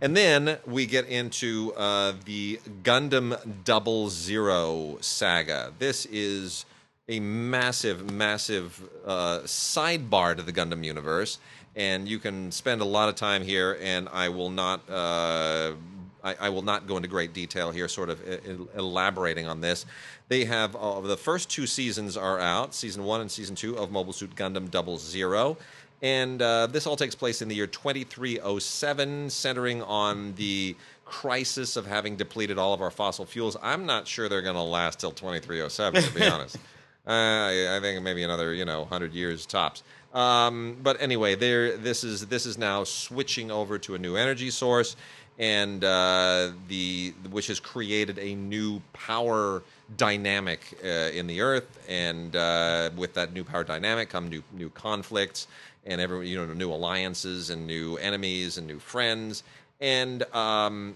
and 0.00 0.16
then 0.16 0.58
we 0.66 0.86
get 0.86 1.06
into 1.06 1.72
uh, 1.76 2.14
the 2.24 2.60
Gundam 2.82 3.38
Double 3.64 4.08
Zero 4.08 4.98
saga. 5.00 5.72
This 5.78 6.06
is 6.06 6.66
a 7.08 7.20
massive, 7.20 8.10
massive 8.10 8.82
uh, 9.06 9.40
sidebar 9.40 10.36
to 10.36 10.42
the 10.42 10.52
Gundam 10.52 10.84
universe, 10.84 11.38
and 11.76 12.08
you 12.08 12.18
can 12.18 12.50
spend 12.50 12.80
a 12.80 12.84
lot 12.84 13.08
of 13.08 13.14
time 13.14 13.42
here. 13.42 13.78
And 13.80 14.08
I 14.12 14.30
will 14.30 14.50
not, 14.50 14.88
uh, 14.90 15.72
I, 16.22 16.48
will 16.48 16.62
not 16.62 16.86
go 16.86 16.96
into 16.96 17.08
great 17.08 17.32
detail 17.32 17.70
here, 17.70 17.88
sort 17.88 18.08
of 18.08 18.20
elaborating 18.74 19.46
on 19.46 19.60
this. 19.60 19.84
They 20.28 20.46
have 20.46 20.74
uh, 20.74 21.00
the 21.02 21.18
first 21.18 21.50
two 21.50 21.66
seasons 21.66 22.16
are 22.16 22.40
out, 22.40 22.74
season 22.74 23.04
one 23.04 23.20
and 23.20 23.30
season 23.30 23.54
two 23.54 23.76
of 23.76 23.90
Mobile 23.90 24.14
Suit 24.14 24.34
Gundam 24.34 24.70
Double 24.70 24.96
Zero. 24.96 25.58
And 26.04 26.42
uh, 26.42 26.66
this 26.66 26.86
all 26.86 26.96
takes 26.96 27.14
place 27.14 27.40
in 27.40 27.48
the 27.48 27.54
year 27.54 27.66
2307, 27.66 29.30
centering 29.30 29.80
on 29.80 30.34
the 30.34 30.76
crisis 31.06 31.76
of 31.76 31.86
having 31.86 32.16
depleted 32.16 32.58
all 32.58 32.74
of 32.74 32.82
our 32.82 32.90
fossil 32.90 33.24
fuels. 33.24 33.56
I'm 33.62 33.86
not 33.86 34.06
sure 34.06 34.28
they're 34.28 34.42
going 34.42 34.54
to 34.54 34.60
last 34.60 35.00
till 35.00 35.12
2307, 35.12 36.02
to 36.02 36.12
be 36.12 36.26
honest. 36.30 36.56
Uh, 37.06 37.70
I, 37.76 37.78
think 37.80 38.02
maybe 38.02 38.22
another, 38.22 38.52
you 38.52 38.66
know, 38.66 38.80
100 38.80 39.14
years 39.14 39.46
tops. 39.46 39.82
Um, 40.12 40.76
but 40.82 41.00
anyway, 41.00 41.36
there. 41.36 41.78
This 41.78 42.04
is 42.04 42.26
this 42.26 42.44
is 42.44 42.58
now 42.58 42.84
switching 42.84 43.50
over 43.50 43.78
to 43.78 43.94
a 43.94 43.98
new 43.98 44.14
energy 44.14 44.50
source, 44.50 44.96
and 45.38 45.82
uh, 45.82 46.50
the 46.68 47.14
which 47.30 47.48
has 47.48 47.58
created 47.58 48.18
a 48.18 48.34
new 48.36 48.80
power 48.92 49.62
dynamic 49.96 50.78
uh, 50.84 50.88
in 50.88 51.26
the 51.26 51.40
Earth, 51.40 51.84
and 51.88 52.36
uh, 52.36 52.90
with 52.96 53.14
that 53.14 53.32
new 53.32 53.42
power 53.42 53.64
dynamic 53.64 54.08
come 54.08 54.28
new 54.28 54.42
new 54.52 54.70
conflicts, 54.70 55.48
and 55.86 56.00
every 56.00 56.28
you 56.28 56.44
know 56.46 56.52
new 56.52 56.72
alliances 56.72 57.50
and 57.50 57.66
new 57.66 57.96
enemies 57.96 58.58
and 58.58 58.66
new 58.66 58.78
friends, 58.78 59.42
and 59.80 60.22
um, 60.34 60.94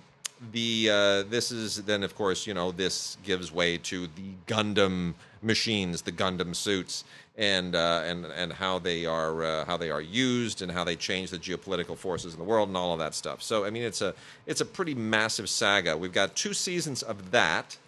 the 0.52 0.88
uh, 0.90 1.22
this 1.24 1.50
is 1.50 1.82
then 1.84 2.02
of 2.02 2.14
course 2.14 2.46
you 2.46 2.54
know 2.54 2.72
this 2.72 3.16
gives 3.24 3.52
way 3.52 3.78
to 3.78 4.06
the 4.06 4.32
Gundam 4.46 5.14
machines, 5.42 6.02
the 6.02 6.12
Gundam 6.12 6.54
suits, 6.54 7.04
and 7.36 7.74
uh, 7.74 8.02
and 8.04 8.26
and 8.26 8.52
how 8.52 8.78
they 8.78 9.06
are 9.06 9.44
uh, 9.44 9.64
how 9.64 9.76
they 9.76 9.90
are 9.90 10.00
used 10.00 10.62
and 10.62 10.70
how 10.70 10.84
they 10.84 10.96
change 10.96 11.30
the 11.30 11.38
geopolitical 11.38 11.96
forces 11.96 12.34
in 12.34 12.38
the 12.38 12.44
world 12.44 12.68
and 12.68 12.76
all 12.76 12.92
of 12.92 12.98
that 12.98 13.14
stuff. 13.14 13.42
So 13.42 13.64
I 13.64 13.70
mean 13.70 13.82
it's 13.82 14.02
a 14.02 14.14
it's 14.46 14.60
a 14.60 14.66
pretty 14.66 14.94
massive 14.94 15.48
saga. 15.48 15.96
We've 15.96 16.12
got 16.12 16.36
two 16.36 16.52
seasons 16.52 17.02
of 17.02 17.30
that. 17.30 17.78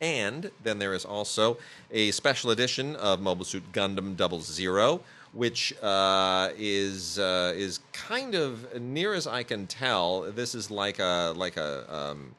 And 0.00 0.52
then 0.62 0.78
there 0.78 0.94
is 0.94 1.04
also 1.04 1.58
a 1.90 2.12
special 2.12 2.52
edition 2.52 2.94
of 2.94 3.20
Mobile 3.20 3.44
Suit 3.44 3.72
Gundam 3.72 4.16
Double 4.16 4.40
Zero, 4.40 5.00
which 5.32 5.74
uh, 5.82 6.50
is 6.56 7.18
uh, 7.18 7.52
is 7.56 7.80
kind 7.92 8.34
of 8.34 8.80
near 8.80 9.14
as 9.14 9.26
I 9.26 9.42
can 9.42 9.66
tell. 9.66 10.22
This 10.22 10.54
is 10.54 10.70
like 10.70 10.98
a 10.98 11.32
like 11.36 11.56
a 11.56 11.94
um, 11.94 12.34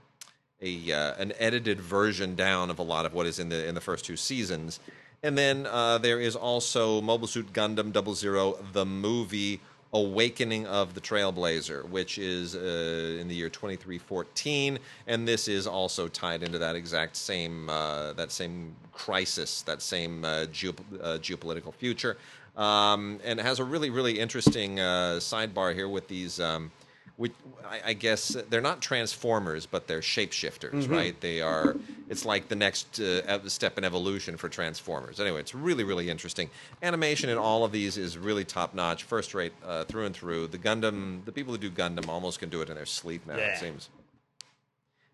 a 0.62 0.92
uh, 0.92 1.14
an 1.16 1.34
edited 1.40 1.80
version 1.80 2.36
down 2.36 2.70
of 2.70 2.80
a 2.80 2.84
lot 2.84 3.06
of 3.06 3.14
what 3.14 3.26
is 3.26 3.40
in 3.40 3.50
the 3.50 3.68
in 3.68 3.76
the 3.76 3.82
first 3.82 4.06
two 4.06 4.18
seasons. 4.18 4.80
And 5.22 5.38
then 5.38 5.68
uh, 5.68 5.98
there 5.98 6.20
is 6.22 6.36
also 6.36 7.02
Mobile 7.02 7.28
Suit 7.28 7.52
Gundam 7.52 7.92
Double 7.92 8.16
Zero, 8.16 8.58
the 8.72 8.86
movie 8.86 9.60
Awakening 9.92 10.68
of 10.68 10.94
the 10.94 11.02
Trailblazer, 11.02 11.84
which 11.90 12.20
is 12.20 12.56
uh, 12.56 13.18
in 13.20 13.28
the 13.28 13.34
year 13.34 13.50
2314, 13.50 14.78
and 15.08 15.28
this 15.28 15.48
is 15.48 15.66
also 15.66 16.08
tied 16.08 16.44
into 16.44 16.60
that 16.60 16.76
exact 16.76 17.16
same 17.16 17.70
uh, 17.70 18.14
that 18.14 18.32
same 18.32 18.76
crisis, 18.94 19.64
that 19.64 19.82
same 19.82 20.22
geo- 20.52 20.74
geopolitical 20.74 21.74
future, 21.74 22.18
um, 22.60 23.20
and 23.24 23.40
it 23.40 23.46
has 23.46 23.60
a 23.60 23.64
really 23.64 23.90
really 23.90 24.20
interesting 24.20 24.80
uh, 24.80 25.18
sidebar 25.20 25.74
here 25.74 25.90
with 25.90 26.08
these. 26.08 26.40
Um, 26.40 26.72
which 27.20 27.34
I, 27.66 27.82
I 27.88 27.94
guess 27.94 28.38
they're 28.50 28.62
not 28.62 28.80
transformers, 28.82 29.66
but 29.66 29.88
they're 29.88 30.00
shapeshifters, 30.00 30.90
right? 30.90 31.20
They 31.20 31.42
are. 31.42 31.76
It's 32.08 32.24
like 32.24 32.48
the 32.48 32.56
next 32.56 32.98
uh, 32.98 33.50
step 33.50 33.78
in 33.78 33.84
evolution 33.84 34.38
for 34.38 34.48
transformers. 34.48 35.20
Anyway, 35.20 35.42
it's 35.42 35.54
really, 35.54 35.84
really 35.84 36.10
interesting. 36.10 36.50
Animation 36.82 37.30
in 37.30 37.38
all 37.38 37.66
of 37.66 37.74
these 37.74 37.98
is 37.98 38.18
really 38.18 38.46
top 38.46 38.74
notch, 38.74 39.04
first 39.04 39.34
rate 39.34 39.52
uh, 39.66 39.84
through 39.84 40.06
and 40.06 40.16
through. 40.16 40.48
The 40.48 40.60
Gundam, 40.60 41.26
the 41.26 41.34
people 41.34 41.52
who 41.52 41.58
do 41.58 41.70
Gundam, 41.70 42.08
almost 42.08 42.40
can 42.40 42.48
do 42.48 42.62
it 42.62 42.70
in 42.70 42.76
their 42.76 42.86
sleep 42.86 43.28
now. 43.28 43.36
It 43.56 43.58
seems. 43.60 43.90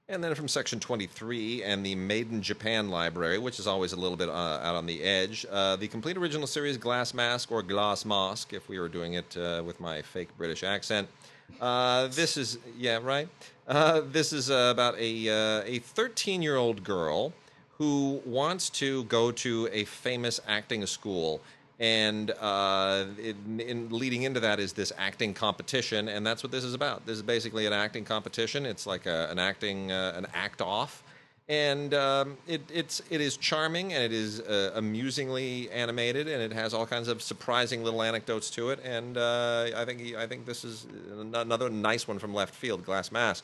And 0.07 0.23
then 0.23 0.35
from 0.35 0.47
section 0.47 0.79
23 0.79 1.63
and 1.63 1.83
the 1.83 1.95
Made 1.95 2.31
in 2.31 2.39
Japan 2.39 2.89
library, 2.89 3.39
which 3.39 3.57
is 3.57 3.65
always 3.65 3.91
a 3.91 3.95
little 3.95 4.15
bit 4.15 4.29
uh, 4.29 4.59
out 4.61 4.75
on 4.75 4.85
the 4.85 5.01
edge, 5.01 5.47
uh, 5.49 5.77
the 5.77 5.87
complete 5.87 6.15
original 6.15 6.45
series 6.45 6.77
Glass 6.77 7.15
Mask 7.15 7.51
or 7.51 7.63
Glass 7.63 8.05
Mask, 8.05 8.53
if 8.53 8.69
we 8.69 8.77
were 8.77 8.87
doing 8.87 9.13
it 9.13 9.35
uh, 9.35 9.63
with 9.65 9.79
my 9.79 10.03
fake 10.03 10.29
British 10.37 10.63
accent. 10.63 11.07
Uh, 11.59 12.05
this 12.09 12.37
is, 12.37 12.59
yeah, 12.77 12.99
right? 13.01 13.27
Uh, 13.67 14.01
this 14.11 14.31
is 14.31 14.51
uh, 14.51 14.69
about 14.71 14.95
a, 14.99 15.27
a 15.65 15.79
13 15.79 16.43
year 16.43 16.57
old 16.57 16.83
girl 16.83 17.33
who 17.79 18.21
wants 18.27 18.69
to 18.69 19.05
go 19.05 19.31
to 19.31 19.67
a 19.71 19.85
famous 19.85 20.39
acting 20.47 20.85
school 20.85 21.41
and 21.79 22.31
uh, 22.31 23.05
in, 23.21 23.59
in 23.59 23.89
leading 23.89 24.23
into 24.23 24.39
that 24.39 24.59
is 24.59 24.73
this 24.73 24.93
acting 24.97 25.33
competition, 25.33 26.07
and 26.07 26.25
that's 26.25 26.41
what 26.41 26.51
this 26.51 26.63
is 26.63 26.73
about. 26.73 27.05
This 27.05 27.17
is 27.17 27.23
basically 27.23 27.65
an 27.65 27.73
acting 27.73 28.05
competition. 28.05 28.65
It's 28.65 28.87
like 28.87 29.05
a, 29.05 29.29
an 29.29 29.39
acting, 29.39 29.91
uh, 29.91 30.13
an 30.15 30.25
act 30.33 30.61
off, 30.61 31.03
and 31.49 31.93
um, 31.93 32.37
it, 32.47 32.61
it's 32.73 33.01
it 33.09 33.19
is 33.19 33.37
charming 33.37 33.93
and 33.93 34.03
it 34.03 34.13
is 34.13 34.39
uh, 34.39 34.71
amusingly 34.75 35.69
animated, 35.69 36.27
and 36.27 36.41
it 36.41 36.53
has 36.53 36.73
all 36.73 36.85
kinds 36.85 37.07
of 37.07 37.21
surprising 37.21 37.83
little 37.83 38.01
anecdotes 38.01 38.49
to 38.51 38.69
it. 38.69 38.79
And 38.83 39.17
uh, 39.17 39.67
I 39.75 39.83
think 39.85 40.15
I 40.15 40.27
think 40.27 40.45
this 40.45 40.63
is 40.63 40.87
another 41.11 41.69
nice 41.69 42.07
one 42.07 42.19
from 42.19 42.33
left 42.33 42.55
field. 42.55 42.85
Glass 42.85 43.11
Mask. 43.11 43.43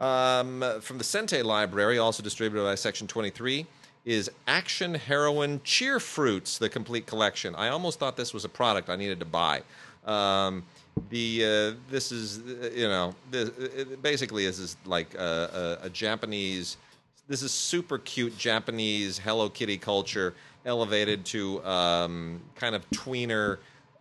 Um, 0.00 0.64
from 0.80 0.96
the 0.98 1.04
Sentai 1.04 1.42
Library, 1.42 1.98
also 1.98 2.22
distributed 2.22 2.64
by 2.64 2.76
Section 2.76 3.08
23, 3.08 3.66
is 4.08 4.30
Action 4.46 4.94
Heroine 4.94 5.60
Cheer 5.64 6.00
Fruits, 6.00 6.56
the 6.56 6.70
complete 6.70 7.06
collection. 7.06 7.54
I 7.54 7.68
almost 7.68 7.98
thought 7.98 8.16
this 8.16 8.32
was 8.32 8.46
a 8.46 8.48
product 8.48 8.88
I 8.88 8.96
needed 8.96 9.18
to 9.20 9.26
buy. 9.26 9.60
Um, 10.06 10.64
the 11.10 11.44
uh, 11.44 11.90
this 11.90 12.10
is 12.10 12.38
you 12.74 12.88
know 12.88 13.14
this, 13.30 13.50
basically 14.00 14.46
this 14.46 14.58
is 14.58 14.78
like 14.86 15.14
a, 15.14 15.78
a, 15.82 15.86
a 15.86 15.90
Japanese. 15.90 16.78
This 17.28 17.42
is 17.42 17.52
super 17.52 17.98
cute 17.98 18.36
Japanese 18.38 19.18
Hello 19.18 19.50
Kitty 19.50 19.76
culture 19.76 20.32
elevated 20.64 21.26
to 21.26 21.62
um, 21.66 22.40
kind 22.54 22.74
of 22.74 22.88
tweener 22.90 23.58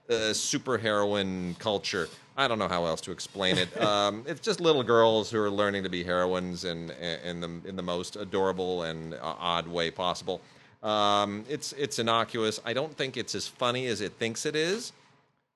uh, 0.10 0.32
super 0.32 0.78
heroine 0.78 1.54
culture. 1.60 2.08
I 2.38 2.48
don't 2.48 2.60
know 2.60 2.68
how 2.68 2.86
else 2.86 3.02
to 3.02 3.12
explain 3.12 3.58
it. 3.58 3.70
Um, 3.88 4.24
it's 4.28 4.42
just 4.42 4.60
little 4.60 4.84
girls 4.84 5.32
who 5.32 5.40
are 5.42 5.50
learning 5.50 5.84
to 5.84 5.90
be 5.90 6.04
heroines 6.04 6.66
in 6.66 6.92
in 7.24 7.40
the 7.40 7.50
in 7.66 7.76
the 7.76 7.82
most 7.82 8.16
adorable 8.16 8.84
and 8.84 9.14
uh, 9.14 9.18
odd 9.40 9.68
way 9.68 9.92
possible. 9.92 10.42
Um, 10.84 11.46
it's 11.50 11.74
it's 11.74 12.00
innocuous. 12.00 12.60
I 12.66 12.74
don't 12.74 12.96
think 12.96 13.18
it's 13.18 13.34
as 13.34 13.48
funny 13.48 13.88
as 13.88 14.02
it 14.02 14.14
thinks 14.14 14.46
it 14.46 14.56
is, 14.56 14.92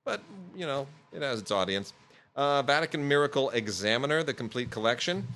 but 0.05 0.21
you 0.55 0.65
know 0.65 0.88
it 1.11 1.21
has 1.21 1.39
its 1.39 1.51
audience. 1.51 1.93
Uh, 2.35 2.61
Vatican 2.61 3.05
Miracle 3.05 3.50
Examiner, 3.50 4.23
the 4.23 4.33
complete 4.33 4.71
collection. 4.71 5.27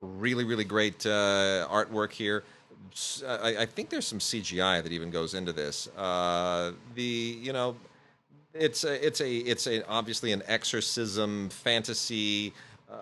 Really, 0.00 0.44
really 0.44 0.64
great 0.64 1.06
uh, 1.06 1.68
artwork 1.70 2.10
here. 2.12 2.42
I 3.26 3.66
think 3.66 3.90
there's 3.90 4.06
some 4.06 4.18
CGI 4.20 4.82
that 4.82 4.92
even 4.92 5.10
goes 5.10 5.34
into 5.34 5.52
this. 5.52 5.88
Uh, 5.96 6.72
the 6.94 7.38
you 7.40 7.52
know 7.52 7.76
it's 8.54 8.84
a, 8.84 9.06
it's 9.06 9.20
a 9.20 9.30
it's 9.36 9.66
a 9.66 9.86
obviously 9.88 10.32
an 10.32 10.42
exorcism 10.46 11.48
fantasy 11.50 12.52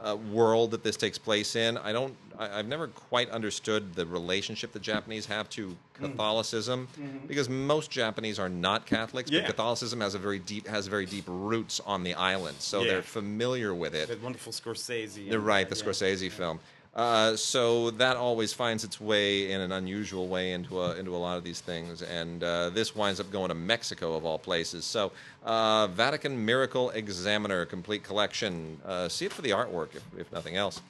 uh, 0.05 0.17
world 0.31 0.71
that 0.71 0.83
this 0.83 0.97
takes 0.97 1.19
place 1.19 1.55
in. 1.57 1.77
I 1.79 1.93
don't 1.93 2.15
I, 2.39 2.59
I've 2.59 2.67
never 2.67 2.89
quite 2.89 3.29
understood 3.31 3.95
the 3.95 4.07
relationship 4.07 4.73
the 4.73 4.79
Japanese 4.81 5.27
have 5.27 5.49
to 5.51 5.77
Catholicism 5.95 6.89
because 7.27 7.49
most 7.49 7.91
Japanese 7.91 8.39
are 8.39 8.49
not 8.49 8.87
Catholics, 8.87 9.31
Yeah. 9.31 9.41
but 9.41 9.49
Catholicism 9.49 10.01
has 10.01 10.15
a 10.15 10.19
very 10.19 10.39
deep 10.39 10.67
has 10.67 10.87
very 10.87 11.07
deep 11.07 11.25
roots 11.27 11.81
on 11.81 12.03
the 12.03 12.15
island, 12.15 12.57
so 12.61 12.81
Yeah. 12.83 12.93
they're 12.95 13.03
familiar 13.03 13.75
with 13.75 13.95
it. 13.95 14.09
That 14.09 14.23
wonderful 14.23 14.53
Scorsese. 14.53 15.31
You're 15.31 15.41
right, 15.41 15.69
the 15.69 15.77
yeah. 15.77 15.83
Scorsese 15.83 16.31
film. 16.31 16.61
Uh, 16.95 17.35
so 17.35 17.91
that 17.93 18.17
always 18.19 18.53
finds 18.53 18.85
its 18.85 19.01
way 19.01 19.51
in 19.51 19.63
an 19.63 19.73
unusual 19.73 20.29
way 20.29 20.53
into 20.53 20.79
a, 20.79 20.95
into 20.97 21.17
a 21.17 21.17
lot 21.17 21.39
of 21.39 21.45
these 21.45 21.61
things, 21.61 22.03
and 22.03 22.45
uh, 22.45 22.69
this 22.69 22.95
winds 22.95 23.19
up 23.19 23.31
going 23.31 23.49
to 23.49 23.55
Mexico 23.55 24.15
of 24.15 24.27
all 24.27 24.39
places. 24.39 24.85
So, 24.85 25.11
uh, 25.43 25.87
Vatican 25.87 26.45
Miracle 26.45 26.91
Examiner 26.91 27.65
complete 27.65 28.03
collection. 28.03 28.79
Uh, 28.85 29.09
see 29.09 29.25
it 29.25 29.33
for 29.33 29.41
the 29.41 29.51
artwork, 29.51 29.95
if, 29.95 30.03
if 30.19 30.31
nothing 30.33 30.57
else. 30.57 30.83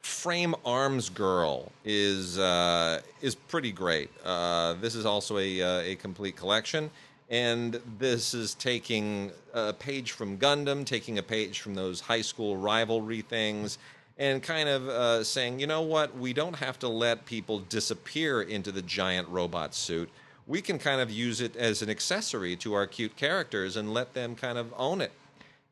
Frame 0.00 0.54
Arms 0.64 1.10
Girl 1.10 1.70
is 1.84 2.38
uh, 2.38 3.02
is 3.20 3.34
pretty 3.34 3.72
great. 3.72 4.08
Uh, 4.24 4.74
this 4.74 4.94
is 4.94 5.04
also 5.04 5.36
a 5.36 5.60
a 5.60 5.96
complete 5.96 6.36
collection, 6.36 6.90
and 7.28 7.78
this 7.98 8.32
is 8.32 8.54
taking 8.54 9.32
a 9.52 9.72
page 9.72 10.12
from 10.12 10.38
Gundam, 10.38 10.86
taking 10.86 11.18
a 11.18 11.22
page 11.22 11.60
from 11.60 11.74
those 11.74 12.00
high 12.00 12.22
school 12.22 12.56
rivalry 12.56 13.22
things, 13.22 13.78
and 14.18 14.42
kind 14.42 14.68
of 14.68 14.88
uh, 14.88 15.24
saying, 15.24 15.60
you 15.60 15.66
know 15.66 15.82
what, 15.82 16.16
we 16.16 16.32
don't 16.32 16.56
have 16.56 16.78
to 16.78 16.88
let 16.88 17.26
people 17.26 17.60
disappear 17.60 18.42
into 18.42 18.72
the 18.72 18.82
giant 18.82 19.28
robot 19.28 19.74
suit. 19.74 20.08
We 20.46 20.62
can 20.62 20.78
kind 20.78 21.00
of 21.00 21.10
use 21.10 21.40
it 21.40 21.56
as 21.56 21.82
an 21.82 21.90
accessory 21.90 22.56
to 22.56 22.74
our 22.74 22.86
cute 22.86 23.16
characters 23.16 23.76
and 23.76 23.92
let 23.92 24.14
them 24.14 24.36
kind 24.36 24.58
of 24.58 24.72
own 24.76 25.00
it 25.00 25.12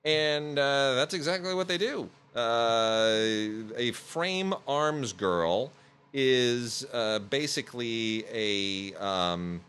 and 0.04 0.58
uh, 0.58 0.94
that's 0.94 1.14
exactly 1.14 1.54
what 1.54 1.68
they 1.68 1.78
do. 1.78 2.08
Uh, 2.36 3.72
a 3.76 3.92
frame 3.92 4.54
arms 4.68 5.12
girl 5.12 5.72
is 6.12 6.86
uh, 6.92 7.18
basically 7.18 8.24
a 8.32 8.94
um, 9.02 9.60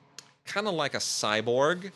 kind 0.46 0.68
of 0.68 0.74
like 0.74 0.94
a 0.94 1.00
cyborg, 1.00 1.92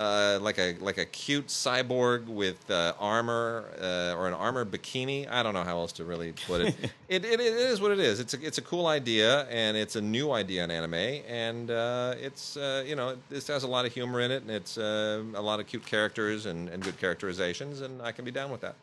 uh, 0.00 0.38
like 0.40 0.58
a 0.58 0.76
like 0.80 0.96
a 0.96 1.04
cute 1.04 1.48
cyborg 1.48 2.24
with 2.24 2.70
uh, 2.70 2.94
armor 2.98 3.66
uh, 3.78 4.14
or 4.16 4.28
an 4.28 4.32
armor 4.32 4.64
bikini. 4.64 5.30
I 5.30 5.42
don't 5.42 5.52
know 5.52 5.62
how 5.62 5.76
else 5.76 5.92
to 5.92 6.04
really 6.04 6.32
put 6.32 6.62
it. 6.62 6.74
it, 7.08 7.24
it. 7.26 7.38
It 7.38 7.40
is 7.40 7.82
what 7.82 7.90
it 7.90 8.00
is. 8.00 8.18
It's 8.18 8.32
a, 8.32 8.44
it's 8.44 8.56
a 8.56 8.62
cool 8.62 8.86
idea 8.86 9.42
and 9.50 9.76
it's 9.76 9.96
a 9.96 10.00
new 10.00 10.32
idea 10.32 10.64
in 10.64 10.70
anime 10.70 10.94
and 10.94 11.70
uh, 11.70 12.14
it's 12.18 12.56
uh, 12.56 12.82
you 12.86 12.96
know 12.96 13.16
this 13.28 13.46
has 13.48 13.62
a 13.62 13.68
lot 13.68 13.84
of 13.84 13.92
humor 13.92 14.20
in 14.20 14.30
it 14.30 14.40
and 14.40 14.50
it's 14.50 14.78
uh, 14.78 15.22
a 15.34 15.42
lot 15.42 15.60
of 15.60 15.66
cute 15.66 15.84
characters 15.84 16.46
and, 16.46 16.70
and 16.70 16.82
good 16.82 16.98
characterizations 16.98 17.82
and 17.82 18.00
I 18.00 18.12
can 18.12 18.24
be 18.24 18.30
down 18.30 18.50
with 18.50 18.62
that. 18.62 18.76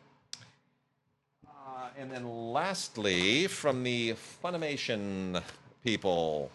Uh, 1.44 1.88
and 1.98 2.12
then 2.12 2.52
lastly, 2.52 3.48
from 3.48 3.82
the 3.82 4.14
Funimation 4.42 5.42
people, 5.82 6.52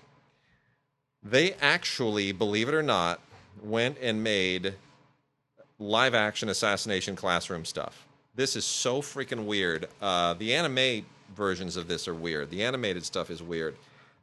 they 1.21 1.53
actually, 1.55 2.31
believe 2.31 2.69
it 2.69 2.73
or 2.73 2.83
not, 2.83 3.19
went 3.61 3.97
and 4.01 4.23
made 4.23 4.73
live 5.79 6.13
action 6.15 6.49
assassination 6.49 7.15
classroom 7.15 7.65
stuff. 7.65 8.05
This 8.35 8.55
is 8.55 8.65
so 8.65 9.01
freaking 9.01 9.45
weird. 9.45 9.87
Uh, 10.01 10.33
the 10.33 10.55
anime 10.55 11.05
versions 11.35 11.75
of 11.77 11.87
this 11.87 12.07
are 12.07 12.13
weird. 12.13 12.49
The 12.49 12.63
animated 12.63 13.05
stuff 13.05 13.29
is 13.29 13.43
weird. 13.43 13.75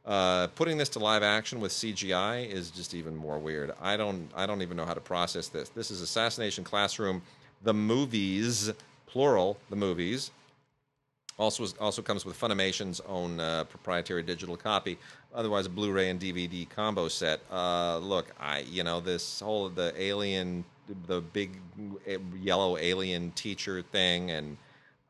Uh, 0.05 0.47
putting 0.47 0.77
this 0.77 0.89
to 0.89 0.99
live 0.99 1.21
action 1.21 1.59
with 1.59 1.71
CGI 1.71 2.49
is 2.49 2.71
just 2.71 2.93
even 2.93 3.15
more 3.15 3.37
weird. 3.37 3.71
I 3.79 3.97
don't 3.97 4.29
I 4.35 4.45
don't 4.47 4.61
even 4.63 4.75
know 4.75 4.85
how 4.85 4.95
to 4.95 5.01
process 5.01 5.47
this. 5.47 5.69
This 5.69 5.91
is 5.91 6.01
Assassination 6.01 6.63
Classroom, 6.63 7.21
the 7.63 7.73
movies, 7.73 8.71
plural, 9.05 9.57
the 9.69 9.75
movies. 9.75 10.31
Also, 11.37 11.65
also 11.79 12.01
comes 12.01 12.25
with 12.25 12.39
Funimation's 12.39 12.99
own 13.07 13.39
uh, 13.39 13.63
proprietary 13.65 14.21
digital 14.21 14.57
copy, 14.57 14.97
otherwise 15.33 15.65
a 15.65 15.69
Blu-ray 15.69 16.09
and 16.09 16.19
DVD 16.19 16.69
combo 16.69 17.07
set. 17.07 17.41
Uh, 17.51 17.97
look, 17.97 18.27
I 18.39 18.59
you 18.59 18.83
know 18.83 18.99
this 18.99 19.39
whole 19.39 19.69
the 19.69 19.93
alien, 20.01 20.63
the 21.07 21.21
big 21.21 21.57
eh, 22.07 22.17
yellow 22.41 22.77
alien 22.77 23.31
teacher 23.31 23.81
thing, 23.81 24.31
and 24.31 24.57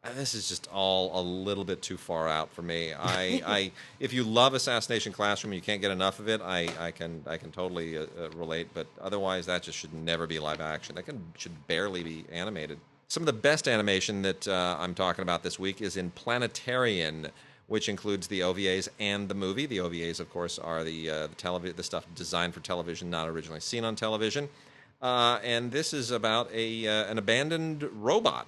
uh, 0.04 0.10
this 0.14 0.34
is 0.34 0.50
just 0.50 0.68
all 0.72 1.20
a 1.20 1.22
little 1.22 1.64
bit 1.64 1.82
too 1.82 1.98
far 1.98 2.28
out 2.28 2.52
for 2.52 2.62
me. 2.62 2.94
I, 2.94 3.42
I 3.46 3.72
if 4.00 4.14
you 4.14 4.24
love 4.24 4.54
Assassination 4.54 5.14
Classroom, 5.14 5.54
you 5.54 5.62
can't 5.62 5.82
get 5.82 5.92
enough 5.92 6.20
of 6.20 6.28
it. 6.28 6.42
I, 6.42 6.70
I 6.80 6.92
can 6.92 7.24
I 7.28 7.38
can 7.38 7.52
totally 7.52 7.98
uh, 7.98 8.06
uh, 8.20 8.30
relate, 8.36 8.70
but 8.74 8.88
otherwise 9.00 9.46
that 9.46 9.64
just 9.64 9.78
should 9.78 9.94
never 9.94 10.26
be 10.28 10.40
live 10.40 10.62
action. 10.62 10.96
That 10.96 11.04
can 11.04 11.24
should 11.38 11.68
barely 11.68 12.04
be 12.04 12.26
animated. 12.32 12.80
Some 13.10 13.24
of 13.24 13.28
the 13.28 13.34
best 13.34 13.68
animation 13.68 14.22
that 14.22 14.48
uh, 14.48 14.78
I'm 14.80 14.96
talking 14.96 15.22
about 15.22 15.44
this 15.44 15.60
week 15.60 15.82
is 15.82 15.98
in 15.98 16.12
Planetarian, 16.12 17.28
which 17.72 17.88
includes 17.88 18.28
the 18.28 18.42
OVAs 18.42 18.90
and 19.00 19.30
the 19.30 19.34
movie. 19.34 19.66
The 19.66 19.78
OVAs, 19.78 20.20
of 20.20 20.30
course, 20.30 20.60
are 20.60 20.84
the 20.84 21.10
uh, 21.10 21.28
the, 21.28 21.74
the 21.74 21.84
stuff 21.84 22.06
designed 22.16 22.54
for 22.54 22.60
television, 22.60 23.10
not 23.10 23.30
originally 23.30 23.62
seen 23.62 23.86
on 23.86 23.96
television. 23.96 24.50
Uh, 25.02 25.40
and 25.42 25.72
this 25.72 25.94
is 25.94 26.12
about 26.12 26.50
a 26.54 26.86
uh, 26.86 27.06
an 27.10 27.18
abandoned 27.18 27.88
robot 27.94 28.46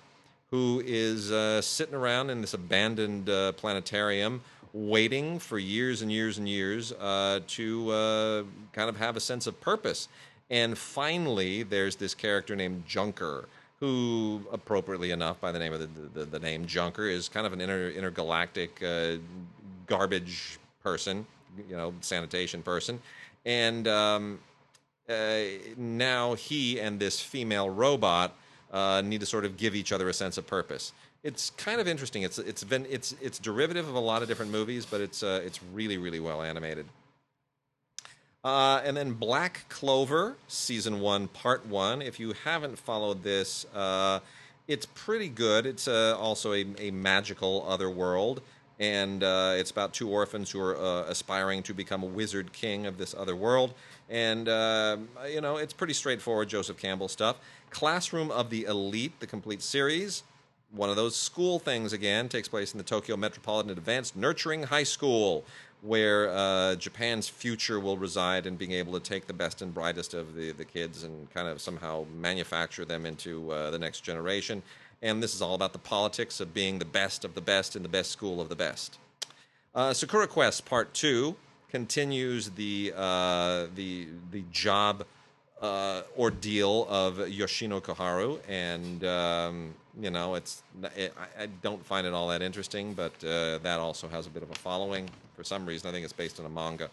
who 0.52 0.84
is 0.86 1.32
uh, 1.32 1.62
sitting 1.62 1.96
around 1.96 2.32
in 2.32 2.42
this 2.42 2.54
abandoned 2.54 3.30
uh, 3.30 3.54
planetarium, 3.54 4.42
waiting 4.74 5.40
for 5.40 5.58
years 5.58 6.02
and 6.02 6.12
years 6.12 6.38
and 6.38 6.50
years 6.50 6.92
uh, 6.92 7.40
to 7.48 8.46
kind 8.74 8.90
of 8.90 8.98
have 8.98 9.16
a 9.16 9.22
sense 9.22 9.48
of 9.48 9.60
purpose. 9.62 10.10
And 10.50 10.78
finally, 10.78 11.64
there's 11.64 11.96
this 11.96 12.14
character 12.14 12.58
named 12.58 12.84
Junker, 12.86 13.48
who, 13.80 14.42
appropriately 14.52 15.12
enough, 15.12 15.42
by 15.42 15.52
the 15.52 15.60
name 15.60 15.74
of 15.74 15.80
the, 15.80 16.20
the, 16.20 16.26
the 16.26 16.40
name 16.40 16.66
Junker, 16.66 17.08
is 17.08 17.28
kind 17.28 17.46
of 17.46 17.54
an 17.54 17.62
inter, 17.62 17.90
intergalactic 17.90 18.82
uh, 18.84 19.16
garbage 19.88 20.60
person, 20.84 21.26
you 21.70 21.76
know, 21.76 21.94
sanitation 22.02 22.62
person. 22.62 23.00
And 23.46 23.88
um, 23.88 24.40
uh, 25.10 25.40
now 25.78 26.36
he 26.36 26.80
and 26.80 27.00
this 27.00 27.20
female 27.20 27.70
robot 27.70 28.36
uh, 28.72 29.02
need 29.02 29.20
to 29.20 29.26
sort 29.26 29.46
of 29.46 29.58
give 29.58 29.76
each 29.76 29.92
other 29.92 30.10
a 30.10 30.14
sense 30.14 30.38
of 30.38 30.48
purpose. 30.48 30.94
It's 31.24 31.52
kind 31.52 31.80
of 31.80 31.88
interesting. 31.88 32.24
It's 32.24 32.38
it's 32.38 32.64
been 32.64 32.86
it's 32.90 33.16
it's 33.22 33.40
derivative 33.40 33.88
of 33.88 33.96
a 33.96 34.00
lot 34.00 34.22
of 34.22 34.28
different 34.28 34.52
movies, 34.52 34.86
but 34.86 35.00
it's 35.00 35.24
uh, 35.24 35.42
it's 35.46 35.60
really 35.74 35.98
really 35.98 36.20
well 36.20 36.42
animated. 36.42 36.86
Uh, 38.44 38.82
and 38.84 38.98
then 38.98 39.14
Black 39.14 39.66
Clover, 39.70 40.36
season 40.48 41.00
one, 41.00 41.30
part 41.30 41.66
one. 41.66 42.02
If 42.02 42.20
you 42.20 42.34
haven't 42.44 42.78
followed 42.78 43.24
this, 43.24 43.66
uh, 43.74 44.20
it's 44.68 44.86
pretty 44.86 45.30
good. 45.30 45.66
It's 45.66 45.88
uh, 45.88 46.18
also 46.20 46.52
a, 46.54 46.66
a 46.78 46.92
magical 46.92 47.66
other 47.68 47.90
world, 47.90 48.42
and 48.80 49.24
uh, 49.24 49.54
it's 49.56 49.72
about 49.72 49.94
two 49.94 50.10
orphans 50.10 50.52
who 50.52 50.60
are 50.60 50.78
uh, 50.78 51.04
aspiring 51.04 51.64
to 51.64 51.74
become 51.74 52.04
a 52.04 52.06
wizard 52.06 52.52
king 52.52 52.86
of 52.86 52.98
this 52.98 53.16
other 53.18 53.36
world. 53.36 53.74
And 54.10 54.50
uh, 54.50 54.98
you 55.30 55.40
know, 55.40 55.56
it's 55.56 55.74
pretty 55.74 55.94
straightforward 55.94 56.50
Joseph 56.50 56.78
Campbell 56.78 57.08
stuff. 57.08 57.38
Classroom 57.70 58.30
of 58.30 58.50
the 58.50 58.66
Elite, 58.66 59.20
the 59.22 59.28
complete 59.28 59.62
series. 59.62 60.24
One 60.72 60.90
of 60.90 60.96
those 60.96 61.16
school 61.16 61.60
things 61.60 61.94
again 61.94 62.28
takes 62.30 62.48
place 62.48 62.74
in 62.74 62.78
the 62.78 62.84
Tokyo 62.84 63.16
Metropolitan 63.16 63.72
Advanced 63.72 64.16
Nurturing 64.16 64.64
High 64.64 64.84
School, 64.84 65.46
where 65.84 66.30
uh, 66.30 66.76
Japan's 66.76 67.28
future 67.28 67.78
will 67.80 67.98
reside 67.98 68.46
in 68.46 68.56
being 68.56 68.72
able 68.72 68.94
to 68.94 69.02
take 69.02 69.28
the 69.28 69.34
best 69.34 69.62
and 69.62 69.74
brightest 69.74 70.14
of 70.14 70.34
the, 70.34 70.52
the 70.52 70.64
kids 70.64 71.04
and 71.04 71.30
kind 71.34 71.48
of 71.48 71.60
somehow 71.60 72.06
manufacture 72.18 72.86
them 72.86 73.06
into 73.06 73.52
uh, 73.52 73.70
the 73.70 73.78
next 73.78 74.00
generation. 74.00 74.64
And 75.02 75.22
this 75.22 75.36
is 75.36 75.42
all 75.42 75.56
about 75.56 75.74
the 75.74 75.80
politics 75.80 76.40
of 76.40 76.54
being 76.54 76.80
the 76.80 76.86
best 76.86 77.26
of 77.26 77.36
the 77.36 77.42
best 77.42 77.76
in 77.76 77.84
the 77.84 77.90
best 77.90 78.12
school 78.12 78.40
of 78.40 78.48
the 78.48 78.56
best. 78.56 78.98
Uh, 79.76 79.94
Sakura 79.94 80.28
Quest 80.28 80.66
Part 80.66 80.94
Two 80.94 81.36
continues 81.70 82.52
the 82.52 82.94
uh, 82.96 83.68
the 83.76 84.08
the 84.32 84.44
job 84.52 85.06
uh, 85.62 86.04
ordeal 86.18 86.88
of 86.90 87.28
Yoshino 87.28 87.82
Koharu, 87.82 88.40
and 88.48 89.04
um, 89.04 89.74
you 90.00 90.12
know 90.12 90.36
it's 90.36 90.64
it, 90.96 91.14
I, 91.20 91.44
I 91.44 91.46
don't 91.62 91.86
find 91.86 92.08
it 92.08 92.14
all 92.14 92.30
that 92.30 92.42
interesting, 92.42 92.94
but 92.94 93.12
uh, 93.24 93.58
that 93.58 93.80
also 93.80 94.08
has 94.08 94.28
a 94.28 94.30
bit 94.30 94.44
of 94.44 94.52
a 94.52 94.56
following 94.56 95.10
for 95.36 95.44
some 95.44 95.66
reason. 95.66 95.90
I 95.90 95.92
think 95.92 96.04
it's 96.04 96.14
based 96.14 96.40
on 96.40 96.46
a 96.46 96.50
manga. 96.50 96.90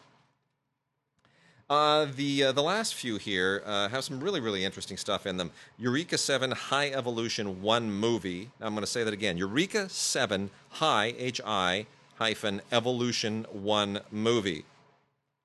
Uh, 1.68 2.08
the 2.16 2.44
uh, 2.44 2.52
the 2.52 2.62
last 2.62 2.96
few 2.96 3.16
here 3.16 3.62
uh, 3.64 3.88
have 3.88 4.02
some 4.02 4.18
really 4.18 4.40
really 4.40 4.64
interesting 4.64 4.96
stuff 4.96 5.24
in 5.24 5.36
them. 5.36 5.52
Eureka 5.78 6.18
Seven 6.18 6.50
High 6.50 6.88
Evolution 6.90 7.62
One 7.62 7.92
movie. 7.92 8.50
I'm 8.60 8.74
going 8.74 8.82
to 8.82 8.90
say 8.90 9.04
that 9.04 9.14
again. 9.14 9.38
Eureka 9.38 9.88
Seven 9.88 10.50
High 10.70 11.14
H 11.16 11.40
I 11.46 11.86
hyphen 12.18 12.60
Evolution 12.72 13.46
One 13.52 14.00
movie. 14.10 14.64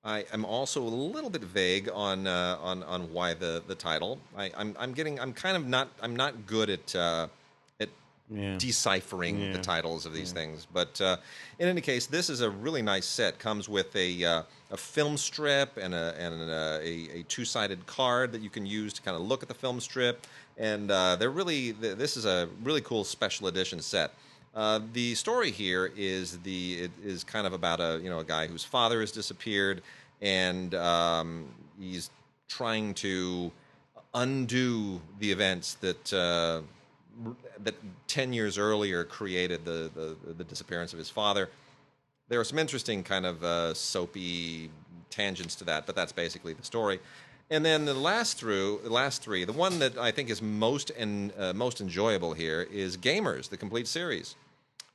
I 0.04 0.24
am 0.32 0.44
also 0.44 0.82
a 0.82 0.88
little 0.88 1.30
bit 1.30 1.42
vague 1.42 1.88
on 1.92 2.26
uh, 2.26 2.58
on 2.60 2.82
on 2.82 3.12
why 3.12 3.34
the 3.34 3.62
the 3.64 3.76
title. 3.76 4.18
I, 4.36 4.50
I'm 4.56 4.74
I'm 4.80 4.92
getting 4.94 5.20
I'm 5.20 5.32
kind 5.32 5.56
of 5.56 5.66
not 5.66 5.90
I'm 6.02 6.16
not 6.16 6.46
good 6.46 6.70
at 6.70 6.94
Yeah. 8.28 8.56
deciphering 8.58 9.52
the 9.52 9.60
titles 9.60 10.04
of 10.04 10.12
these 10.12 10.32
things. 10.32 10.66
But 10.72 11.00
uh, 11.00 11.18
in 11.60 11.68
any 11.68 11.80
case, 11.80 12.06
this 12.06 12.28
is 12.28 12.40
a 12.40 12.50
really 12.50 12.82
nice 12.82 13.06
set. 13.06 13.38
Comes 13.38 13.68
with 13.68 13.94
a 13.94 14.24
uh, 14.24 14.42
a 14.72 14.76
film 14.76 15.16
strip 15.16 15.76
and 15.76 15.94
a 15.94 16.14
and 16.18 16.50
a, 16.50 16.80
a, 16.82 17.20
a 17.20 17.22
two 17.28 17.44
sided 17.44 17.86
card 17.86 18.32
that 18.32 18.40
you 18.40 18.50
can 18.50 18.66
use 18.66 18.92
to 18.94 19.02
kind 19.02 19.16
of 19.16 19.22
look 19.22 19.42
at 19.42 19.48
the 19.48 19.54
film 19.54 19.78
strip. 19.78 20.26
And 20.58 20.90
uh, 20.90 21.14
they're 21.16 21.30
really 21.30 21.72
th- 21.72 21.96
this 21.98 22.16
is 22.16 22.24
a 22.24 22.48
really 22.64 22.80
cool 22.80 23.04
special 23.04 23.46
edition 23.46 23.80
set. 23.80 24.12
Uh, 24.56 24.80
the 24.92 25.14
story 25.14 25.50
here 25.50 25.92
is 25.96 26.38
the 26.38 26.74
it 26.74 26.90
is 27.04 27.22
kind 27.22 27.46
of 27.46 27.52
about 27.52 27.78
a 27.78 28.00
you 28.02 28.10
know 28.10 28.18
a 28.18 28.24
guy 28.24 28.46
whose 28.48 28.64
father 28.64 29.00
has 29.00 29.12
disappeared 29.12 29.82
and 30.22 30.74
um, 30.74 31.46
he's 31.78 32.10
trying 32.48 32.94
to 32.94 33.52
undo 34.14 35.00
the 35.20 35.30
events 35.30 35.74
that 35.74 36.12
uh, 36.12 36.62
that 37.62 37.74
ten 38.06 38.32
years 38.32 38.58
earlier 38.58 39.04
created 39.04 39.64
the, 39.64 39.90
the 39.94 40.16
the 40.34 40.44
disappearance 40.44 40.92
of 40.92 40.98
his 40.98 41.10
father. 41.10 41.48
There 42.28 42.40
are 42.40 42.44
some 42.44 42.58
interesting 42.58 43.02
kind 43.02 43.24
of 43.24 43.42
uh, 43.44 43.74
soapy 43.74 44.70
tangents 45.10 45.54
to 45.56 45.64
that, 45.64 45.86
but 45.86 45.94
that's 45.94 46.12
basically 46.12 46.52
the 46.52 46.64
story. 46.64 46.98
And 47.48 47.64
then 47.64 47.84
the 47.84 47.94
last 47.94 48.38
through 48.38 48.80
the 48.82 48.92
last 48.92 49.22
three, 49.22 49.44
the 49.44 49.52
one 49.52 49.78
that 49.78 49.96
I 49.96 50.10
think 50.10 50.30
is 50.30 50.42
most 50.42 50.90
and 50.90 51.32
uh, 51.38 51.52
most 51.52 51.80
enjoyable 51.80 52.32
here 52.34 52.66
is 52.72 52.96
Gamers, 52.96 53.48
the 53.48 53.56
complete 53.56 53.86
series 53.86 54.34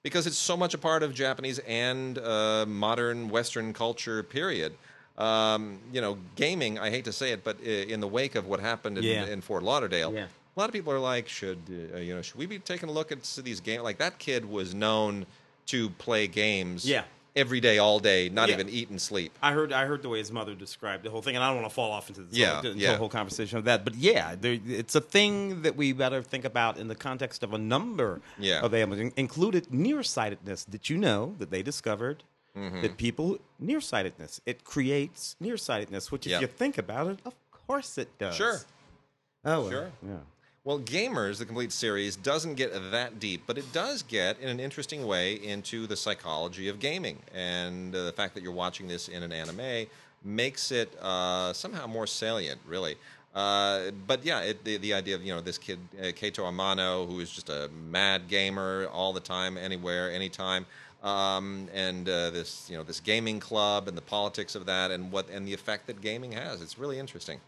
because 0.03 0.25
it's 0.27 0.37
so 0.37 0.57
much 0.57 0.73
a 0.73 0.77
part 0.77 1.03
of 1.03 1.13
Japanese 1.13 1.59
and 1.59 2.17
uh, 2.17 2.65
modern 2.67 3.29
Western 3.29 3.73
culture. 3.73 4.23
Period. 4.23 4.73
Um, 5.17 5.79
you 5.93 6.01
know, 6.01 6.17
gaming. 6.35 6.79
I 6.79 6.89
hate 6.89 7.05
to 7.05 7.11
say 7.11 7.31
it, 7.31 7.43
but 7.43 7.59
in 7.61 7.99
the 7.99 8.07
wake 8.07 8.35
of 8.35 8.47
what 8.47 8.59
happened 8.59 8.97
in, 8.97 9.03
Yeah. 9.03 9.25
in 9.25 9.41
Fort 9.41 9.61
Lauderdale, 9.63 10.13
Yeah. 10.13 10.27
A 10.55 10.59
lot 10.59 10.69
of 10.69 10.73
people 10.73 10.91
are 10.93 10.99
like, 10.99 11.27
should 11.27 11.59
uh, 11.93 11.97
you 11.97 12.15
know, 12.15 12.21
should 12.21 12.35
we 12.37 12.45
be 12.45 12.59
taking 12.59 12.89
a 12.89 12.91
look 12.91 13.11
at 13.11 13.23
these 13.43 13.59
games? 13.59 13.83
Like 13.83 13.97
that 13.99 14.19
kid 14.19 14.45
was 14.49 14.73
known 14.73 15.25
to 15.67 15.89
play 15.91 16.27
games, 16.27 16.83
Yeah. 16.85 17.03
every 17.35 17.61
day, 17.61 17.77
all 17.77 17.99
day, 17.99 18.27
not 18.27 18.49
Yeah. 18.49 18.55
even 18.55 18.67
eat 18.69 18.89
and 18.89 18.99
sleep. 19.01 19.31
I 19.41 19.53
heard 19.53 19.71
I 19.71 19.85
heard 19.85 20.01
the 20.01 20.09
way 20.09 20.17
his 20.17 20.31
mother 20.31 20.53
described 20.53 21.03
the 21.05 21.09
whole 21.09 21.21
thing, 21.21 21.35
and 21.35 21.43
I 21.43 21.47
don't 21.49 21.61
want 21.61 21.69
to 21.69 21.73
fall 21.73 21.91
off 21.91 22.09
into 22.09 22.23
this 22.23 22.37
Yeah, 22.37 22.61
whole, 22.61 22.75
yeah. 22.75 22.91
the 22.91 22.97
whole 22.97 23.07
conversation 23.09 23.57
of 23.57 23.63
that. 23.65 23.85
But 23.85 23.95
yeah, 23.95 24.35
there, 24.35 24.59
it's 24.67 24.95
a 24.95 25.01
thing 25.01 25.61
that 25.61 25.77
we 25.77 25.93
better 25.93 26.21
think 26.21 26.43
about 26.43 26.77
in 26.77 26.87
the 26.89 26.95
context 26.95 27.43
of 27.43 27.53
a 27.53 27.57
number 27.57 28.19
Yeah. 28.37 28.59
of 28.61 28.73
ailments, 28.73 29.01
in- 29.01 29.13
included 29.15 29.71
nearsightedness. 29.73 30.65
Did 30.65 30.89
you 30.89 30.97
know 30.97 31.35
that 31.39 31.51
they 31.51 31.61
discovered 31.63 32.23
Mm-hmm. 32.57 32.81
that 32.81 32.97
people 32.97 33.37
nearsightedness 33.59 34.41
it 34.45 34.65
creates 34.65 35.37
nearsightedness, 35.39 36.11
which 36.11 36.25
if 36.25 36.31
Yeah. 36.33 36.41
you 36.41 36.47
think 36.47 36.77
about 36.77 37.07
it, 37.07 37.19
of 37.23 37.33
course 37.65 37.97
it 37.97 38.09
does. 38.19 38.35
Sure. 38.35 38.59
Oh, 39.45 39.61
well, 39.61 39.69
Sure. 39.71 39.91
Yeah. 40.05 40.17
Well, 40.63 40.79
Gamers, 40.79 41.39
the 41.39 41.45
complete 41.47 41.71
series, 41.71 42.15
doesn't 42.15 42.53
get 42.53 42.71
that 42.91 43.19
deep, 43.19 43.41
but 43.47 43.57
it 43.57 43.73
does 43.73 44.03
get, 44.03 44.39
in 44.39 44.47
an 44.47 44.59
interesting 44.59 45.07
way, 45.07 45.33
into 45.33 45.87
the 45.87 45.95
psychology 45.95 46.67
of 46.67 46.77
gaming. 46.77 47.17
And 47.33 47.95
uh, 47.95 48.05
the 48.05 48.11
fact 48.11 48.35
that 48.35 48.43
you're 48.43 48.51
watching 48.51 48.87
this 48.87 49.07
in 49.07 49.23
an 49.23 49.31
anime 49.31 49.87
makes 50.23 50.71
it 50.71 50.95
uh, 51.01 51.51
somehow 51.53 51.87
more 51.87 52.05
salient, 52.05 52.61
really. 52.67 52.95
Uh, 53.33 53.89
but 54.05 54.23
yeah, 54.23 54.41
it, 54.41 54.63
the, 54.63 54.77
the 54.77 54.93
idea 54.93 55.15
of 55.15 55.23
you 55.23 55.33
know 55.33 55.41
this 55.41 55.57
kid 55.57 55.79
uh, 55.99 56.03
Amano, 56.03 57.07
who 57.07 57.19
is 57.21 57.31
just 57.31 57.49
a 57.49 57.67
mad 57.89 58.27
gamer 58.27 58.87
all 58.93 59.13
the 59.13 59.19
time, 59.19 59.57
anywhere, 59.57 60.11
anytime, 60.11 60.67
um, 61.01 61.69
and 61.73 62.07
uh, 62.07 62.29
this 62.29 62.67
you 62.69 62.77
know 62.77 62.83
this 62.83 62.99
gaming 62.99 63.39
club 63.39 63.87
and 63.87 63.97
the 63.97 64.01
politics 64.01 64.53
of 64.53 64.67
that, 64.67 64.91
and 64.91 65.11
what 65.11 65.27
and 65.29 65.47
the 65.47 65.53
effect 65.55 65.87
that 65.87 66.01
gaming 66.01 66.33
has. 66.33 66.61
It's 66.61 66.77
really 66.77 66.99
interesting. 66.99 67.39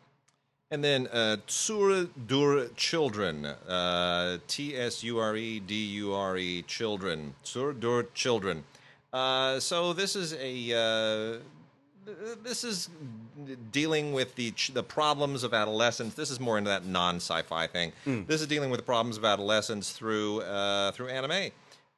And 0.71 0.83
then 0.83 1.07
uh, 1.07 1.37
Tsure 1.47 2.07
Dur 2.27 2.67
Children, 2.75 3.45
uh, 3.45 4.39
T 4.47 4.75
S 4.75 5.03
U 5.03 5.19
R 5.19 5.35
E 5.35 5.59
D 5.59 5.75
U 5.75 6.13
R 6.13 6.35
E 6.37 6.63
Children, 6.63 7.35
Tsuredure 7.43 8.07
Children. 8.15 8.63
Uh, 9.11 9.59
so 9.59 9.93
this 9.93 10.15
is 10.15 10.33
a 10.33 10.73
uh, 10.73 12.11
this 12.43 12.63
is 12.63 12.89
dealing 13.71 14.13
with 14.13 14.33
the 14.35 14.51
ch- 14.51 14.73
the 14.73 14.81
problems 14.81 15.43
of 15.43 15.53
adolescence. 15.53 16.15
This 16.15 16.31
is 16.31 16.39
more 16.39 16.57
into 16.57 16.69
that 16.71 16.85
non 16.85 17.17
sci-fi 17.17 17.67
thing. 17.67 17.91
This 18.05 18.41
is 18.41 18.47
dealing 18.47 18.71
with 18.71 18.79
the 18.79 18.85
problems 18.85 19.17
of 19.17 19.25
adolescence 19.25 19.91
through 19.91 20.41
uh, 20.41 20.91
through 20.93 21.09
anime. 21.09 21.51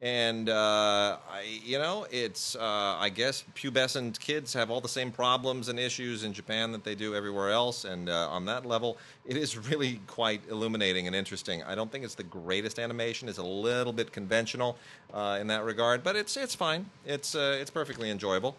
And 0.05 0.49
uh, 0.49 1.17
I, 1.31 1.59
you 1.63 1.79
know, 1.79 2.05
it's 2.11 2.55
uh, 2.55 2.95
I 2.99 3.09
guess 3.09 3.43
pubescent 3.55 4.19
kids 4.19 4.53
have 4.53 4.69
all 4.69 4.79
the 4.79 4.87
same 4.87 5.11
problems 5.11 5.67
and 5.67 5.79
issues 5.79 6.23
in 6.23 6.31
Japan 6.31 6.71
that 6.73 6.83
they 6.83 6.93
do 6.93 7.15
everywhere 7.15 7.49
else. 7.49 7.85
And 7.85 8.07
uh, 8.07 8.29
on 8.29 8.45
that 8.45 8.67
level, 8.67 8.99
it 9.25 9.35
is 9.35 9.57
really 9.71 10.01
quite 10.05 10.41
illuminating 10.47 11.07
and 11.07 11.15
interesting. 11.15 11.63
I 11.63 11.73
don't 11.73 11.91
think 11.91 12.05
it's 12.05 12.13
the 12.13 12.21
greatest 12.21 12.77
animation; 12.77 13.27
it's 13.27 13.39
a 13.39 13.43
little 13.43 13.93
bit 13.93 14.11
conventional 14.11 14.77
uh, 15.11 15.39
in 15.41 15.47
that 15.47 15.63
regard, 15.63 16.03
but 16.03 16.15
it's 16.15 16.37
it's 16.37 16.53
fine. 16.53 16.85
It's 17.07 17.33
uh, 17.33 17.57
it's 17.59 17.71
perfectly 17.71 18.11
enjoyable. 18.11 18.55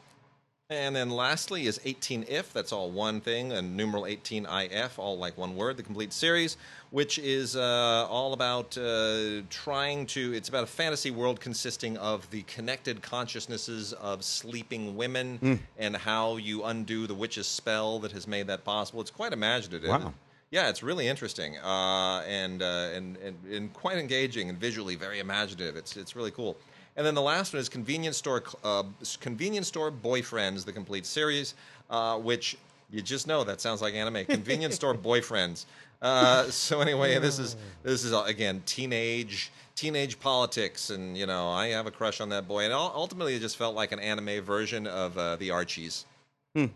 And 0.68 0.96
then 0.96 1.10
lastly 1.10 1.68
is 1.68 1.80
18 1.84 2.24
if, 2.28 2.52
that's 2.52 2.72
all 2.72 2.90
one 2.90 3.20
thing, 3.20 3.52
and 3.52 3.76
numeral 3.76 4.04
18 4.04 4.48
if, 4.50 4.98
all 4.98 5.16
like 5.16 5.38
one 5.38 5.54
word, 5.54 5.76
the 5.76 5.84
complete 5.84 6.12
series, 6.12 6.56
which 6.90 7.20
is 7.20 7.54
uh, 7.54 8.06
all 8.10 8.32
about 8.32 8.76
uh, 8.76 9.42
trying 9.48 10.06
to, 10.06 10.32
it's 10.32 10.48
about 10.48 10.64
a 10.64 10.66
fantasy 10.66 11.12
world 11.12 11.38
consisting 11.38 11.96
of 11.98 12.28
the 12.30 12.42
connected 12.42 13.00
consciousnesses 13.00 13.92
of 13.92 14.24
sleeping 14.24 14.96
women 14.96 15.60
and 15.78 15.96
how 15.96 16.36
you 16.36 16.64
undo 16.64 17.06
the 17.06 17.14
witch's 17.14 17.46
spell 17.46 18.00
that 18.00 18.10
has 18.10 18.26
made 18.26 18.48
that 18.48 18.64
possible. 18.64 19.00
It's 19.00 19.10
quite 19.12 19.32
imaginative. 19.32 19.88
Wow. 19.88 20.14
Yeah, 20.50 20.68
it's 20.68 20.82
really 20.82 21.06
interesting 21.06 21.58
uh, 21.58 22.24
and, 22.26 22.62
uh, 22.62 22.90
and, 22.94 23.16
and 23.18 23.36
and 23.50 23.72
quite 23.72 23.98
engaging 23.98 24.48
and 24.48 24.56
visually 24.58 24.94
very 24.94 25.18
imaginative. 25.18 25.74
It's 25.76 25.96
it's 25.96 26.14
really 26.14 26.30
cool. 26.30 26.56
And 26.96 27.06
then 27.06 27.14
the 27.14 27.22
last 27.22 27.52
one 27.52 27.60
is 27.60 27.68
convenience 27.68 28.16
store 28.16 28.42
uh, 28.64 28.84
convenience 29.20 29.68
store 29.68 29.90
boyfriends, 29.90 30.64
the 30.64 30.72
complete 30.72 31.06
series, 31.06 31.54
uh, 31.90 32.18
which 32.18 32.56
you 32.90 33.02
just 33.02 33.26
know 33.26 33.44
that 33.44 33.60
sounds 33.60 33.82
like 33.82 33.94
anime. 33.94 34.24
Convenience 34.26 34.76
store 34.76 34.94
boyfriends. 34.94 35.66
Uh, 36.00 36.44
so 36.44 36.80
anyway, 36.80 37.18
this 37.18 37.38
is 37.38 37.56
this 37.82 38.04
is 38.04 38.12
uh, 38.12 38.22
again 38.26 38.62
teenage 38.66 39.50
teenage 39.74 40.18
politics, 40.18 40.90
and 40.90 41.16
you 41.16 41.26
know 41.26 41.50
I 41.50 41.68
have 41.68 41.86
a 41.86 41.90
crush 41.90 42.20
on 42.20 42.28
that 42.30 42.48
boy, 42.48 42.64
and 42.64 42.72
ultimately 42.72 43.34
it 43.34 43.40
just 43.40 43.56
felt 43.56 43.74
like 43.74 43.92
an 43.92 44.00
anime 44.00 44.42
version 44.42 44.86
of 44.86 45.16
uh, 45.18 45.36
the 45.36 45.50
Archies. 45.50 46.06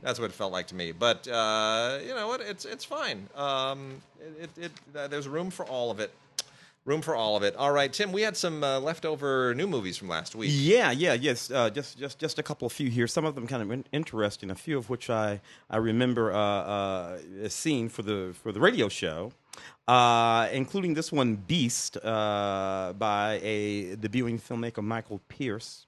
That's 0.03 0.19
what 0.21 0.27
it 0.27 0.35
felt 0.35 0.53
like 0.53 0.67
to 0.69 0.75
me. 0.75 0.93
But 0.93 1.27
uh, 1.27 1.99
you 2.07 2.15
know 2.15 2.29
what? 2.29 2.43
It's 2.43 2.67
it's 2.67 2.85
fine. 2.85 3.27
Um, 3.35 4.03
it, 4.21 4.51
it, 4.59 4.65
it 4.65 4.73
uh, 4.95 5.09
there's 5.09 5.27
room 5.27 5.51
for 5.51 5.65
all 5.67 5.91
of 5.91 6.01
it. 6.01 6.13
Room 6.87 7.03
for 7.03 7.15
all 7.15 7.37
of 7.37 7.43
it. 7.43 7.55
All 7.57 7.73
right, 7.73 7.93
Tim. 7.93 8.11
We 8.11 8.23
had 8.23 8.39
some 8.39 8.65
uh, 8.65 8.81
leftover 8.81 9.55
new 9.55 9.67
movies 9.67 9.99
from 9.99 10.09
last 10.09 10.35
week. 10.35 10.51
Yeah, 10.51 10.91
yeah, 10.91 11.13
yes. 11.13 11.51
Uh, 11.51 11.69
just, 11.69 11.99
just, 11.99 12.19
just 12.19 12.39
a 12.39 12.43
couple 12.43 12.65
of 12.65 12.73
few 12.73 12.89
here. 12.89 13.07
Some 13.07 13.27
of 13.27 13.35
them 13.35 13.47
kind 13.47 13.63
of 13.63 13.71
in- 13.71 13.85
interesting. 13.93 14.51
A 14.51 14.55
few 14.55 14.79
of 14.79 14.89
which 14.89 15.11
I, 15.11 15.43
I 15.69 15.77
remember 15.77 16.33
uh, 16.33 16.39
uh, 16.39 17.19
seeing 17.49 17.91
for 17.91 18.01
the 18.01 18.35
for 18.43 18.51
the 18.51 18.61
radio 18.61 18.89
show, 18.89 19.33
uh, 19.89 20.49
including 20.53 20.95
this 20.95 21.13
one, 21.13 21.37
Beast, 21.37 21.99
uh, 21.99 22.95
by 22.99 23.39
a 23.43 23.95
debuting 23.97 24.41
filmmaker 24.41 24.83
Michael 24.83 25.21
Pearce. 25.29 25.85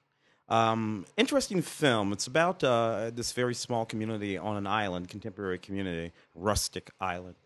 Um, 0.50 1.06
interesting 1.16 1.62
film. 1.62 2.12
It's 2.12 2.26
about 2.26 2.60
this 2.60 3.32
very 3.32 3.54
small 3.54 3.86
community 3.86 4.36
on 4.36 4.58
an 4.58 4.66
island, 4.66 5.08
contemporary 5.08 5.58
community, 5.58 6.12
rustic 6.34 6.90
island. 7.00 7.36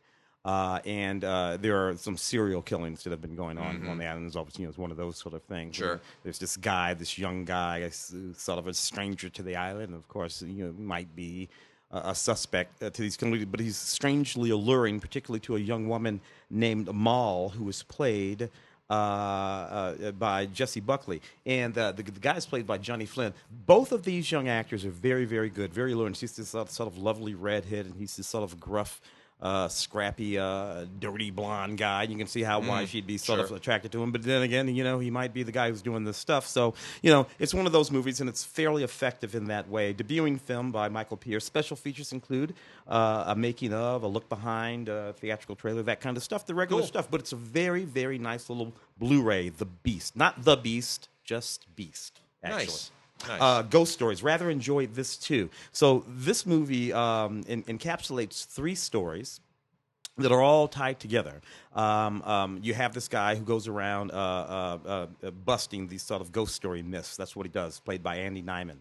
Uh, 0.47 0.79
and 0.87 1.25
uh, 1.25 1.59
there 1.61 1.89
are 1.89 1.97
some 1.97 2.17
serial 2.17 2.63
killings 2.63 3.03
that 3.03 3.11
have 3.11 3.21
been 3.21 3.35
going 3.35 3.59
on 3.59 3.85
on 3.89 3.99
the 3.99 4.07
island. 4.07 4.33
Obviously 4.37 4.63
you 4.63 4.67
know, 4.67 4.71
it's 4.71 4.79
one 4.79 4.93
of 4.93 4.97
those 4.97 5.17
sort 5.17 5.35
of 5.35 5.43
things. 5.43 5.75
Mm-hmm. 5.75 5.83
Sure. 5.83 5.89
where 5.89 6.01
There's 6.23 6.39
this 6.39 6.57
guy, 6.57 6.95
this 6.95 7.19
young 7.19 7.45
guy, 7.45 7.91
sort 7.91 8.61
of 8.61 8.69
a 8.69 8.75
stranger 8.75 9.29
to 9.29 9.43
the 9.43 9.57
island. 9.57 9.93
Of 9.93 10.07
course, 10.07 10.43
you 10.43 10.67
know, 10.67 10.73
might 10.79 11.17
be 11.17 11.49
a, 11.91 12.11
a 12.11 12.15
suspect 12.15 12.81
uh, 12.81 12.91
to 12.91 13.03
these 13.03 13.17
communities, 13.17 13.49
but 13.51 13.59
he's 13.59 13.77
strangely 13.77 14.51
alluring, 14.51 15.01
particularly 15.01 15.41
to 15.41 15.57
a 15.57 15.59
young 15.59 15.89
woman 15.89 16.21
named 16.49 16.95
Mal, 16.95 17.49
who 17.49 17.65
was 17.65 17.83
played 17.83 18.49
uh, 18.89 18.93
uh, 18.93 20.13
by 20.13 20.47
Jessie 20.47 20.79
Buckley, 20.79 21.21
and 21.45 21.77
uh, 21.77 21.91
the, 21.91 22.05
the 22.05 22.21
guy 22.21 22.37
is 22.37 22.47
played 22.47 22.69
by 22.69 22.79
Johnny 22.79 23.05
Flynn. 23.05 23.35
Both 23.67 23.91
of 23.91 24.05
these 24.05 24.31
young 24.31 24.47
actors 24.47 24.85
are 24.85 24.91
very, 24.91 25.25
very 25.25 25.51
good, 25.51 25.75
very 25.75 25.93
alluring. 25.93 26.15
She's 26.15 26.37
this 26.37 26.51
sort 26.51 26.79
of 26.79 26.97
lovely 26.97 27.35
redhead, 27.35 27.87
and 27.87 27.97
he's 27.97 28.17
this 28.17 28.29
sort 28.29 28.45
of 28.45 28.61
gruff 28.61 29.01
uh, 29.41 29.69
scrappy, 29.69 30.39
uh, 30.39 30.87
dirty 30.99 31.31
blonde 31.31 31.77
guy. 31.79 32.05
You 32.05 32.17
can 32.17 32.27
see 32.27 32.43
how 32.43 32.61
why 32.61 32.87
she'd 32.87 33.07
be 33.07 33.19
sort 33.19 33.41
of 33.41 33.51
Mm, 33.51 33.57
attracted 33.57 33.93
to 33.93 34.03
him. 34.03 34.11
But 34.11 34.23
then 34.23 34.43
again, 34.43 34.67
you 34.75 34.83
know, 34.83 34.99
he 34.99 35.11
might 35.11 35.35
be 35.35 35.43
the 35.43 35.53
guy 35.53 35.69
who's 35.71 35.83
doing 35.83 36.05
this 36.05 36.17
stuff. 36.17 36.47
So, 36.47 36.75
you 37.03 37.11
know, 37.11 37.27
it's 37.39 37.53
one 37.53 37.67
of 37.67 37.73
those 37.73 37.91
movies, 37.91 38.21
and 38.21 38.29
it's 38.29 38.43
fairly 38.45 38.83
effective 38.83 39.35
in 39.35 39.49
that 39.49 39.69
way. 39.69 39.93
Debuting 39.93 40.41
film 40.41 40.73
by 40.73 40.89
Michael 40.89 41.17
Pearce. 41.19 41.45
Special 41.45 41.77
features 41.77 42.13
include 42.13 42.55
uh, 42.89 43.25
a 43.29 43.37
making 43.37 43.73
of, 43.75 44.03
a 44.03 44.09
look 44.09 44.29
behind, 44.29 44.89
a 44.89 45.13
theatrical 45.19 45.55
trailer, 45.55 45.83
that 45.83 46.01
kind 46.01 46.17
of 46.17 46.23
stuff. 46.23 46.47
The 46.47 46.55
regular 46.55 46.83
Cool. 46.83 46.89
stuff. 46.89 47.11
But 47.11 47.21
it's 47.21 47.33
a 47.33 47.37
very, 47.37 47.85
very 47.85 48.19
nice 48.19 48.49
little 48.49 48.73
Blu-ray. 48.99 49.51
The 49.51 49.67
Beast, 49.67 50.17
not 50.17 50.45
the 50.45 50.57
Beast, 50.57 51.09
just 51.25 51.67
Beast. 51.77 52.21
Actually. 52.43 52.65
Nice. 52.65 52.91
Nice. 53.27 53.41
Uh, 53.41 53.63
ghost 53.63 53.93
stories. 53.93 54.23
Rather 54.23 54.51
enjoyed 54.51 54.95
this 54.95 55.17
too. 55.17 55.51
So 55.73 56.05
this 56.07 56.47
movie 56.47 56.93
um, 56.93 57.45
en- 57.49 57.63
encapsulates 57.65 58.47
three 58.47 58.75
stories 58.75 59.41
that 60.19 60.33
are 60.33 60.43
all 60.43 60.67
tied 60.69 60.99
together. 60.99 61.41
Um, 61.75 62.23
um, 62.23 62.59
you 62.63 62.75
have 62.75 62.95
this 62.95 63.09
guy 63.09 63.35
who 63.35 63.45
goes 63.45 63.69
around 63.69 64.13
uh, 64.13 64.15
uh, 64.15 65.07
uh, 65.23 65.31
busting 65.31 65.89
these 65.89 66.03
sort 66.03 66.23
of 66.23 66.33
ghost 66.33 66.55
story 66.55 66.83
myths. 66.83 67.17
That's 67.17 67.37
what 67.37 67.47
he 67.47 67.53
does, 67.53 67.81
played 67.81 68.03
by 68.03 68.17
Andy 68.17 68.43
Nyman. 68.43 68.79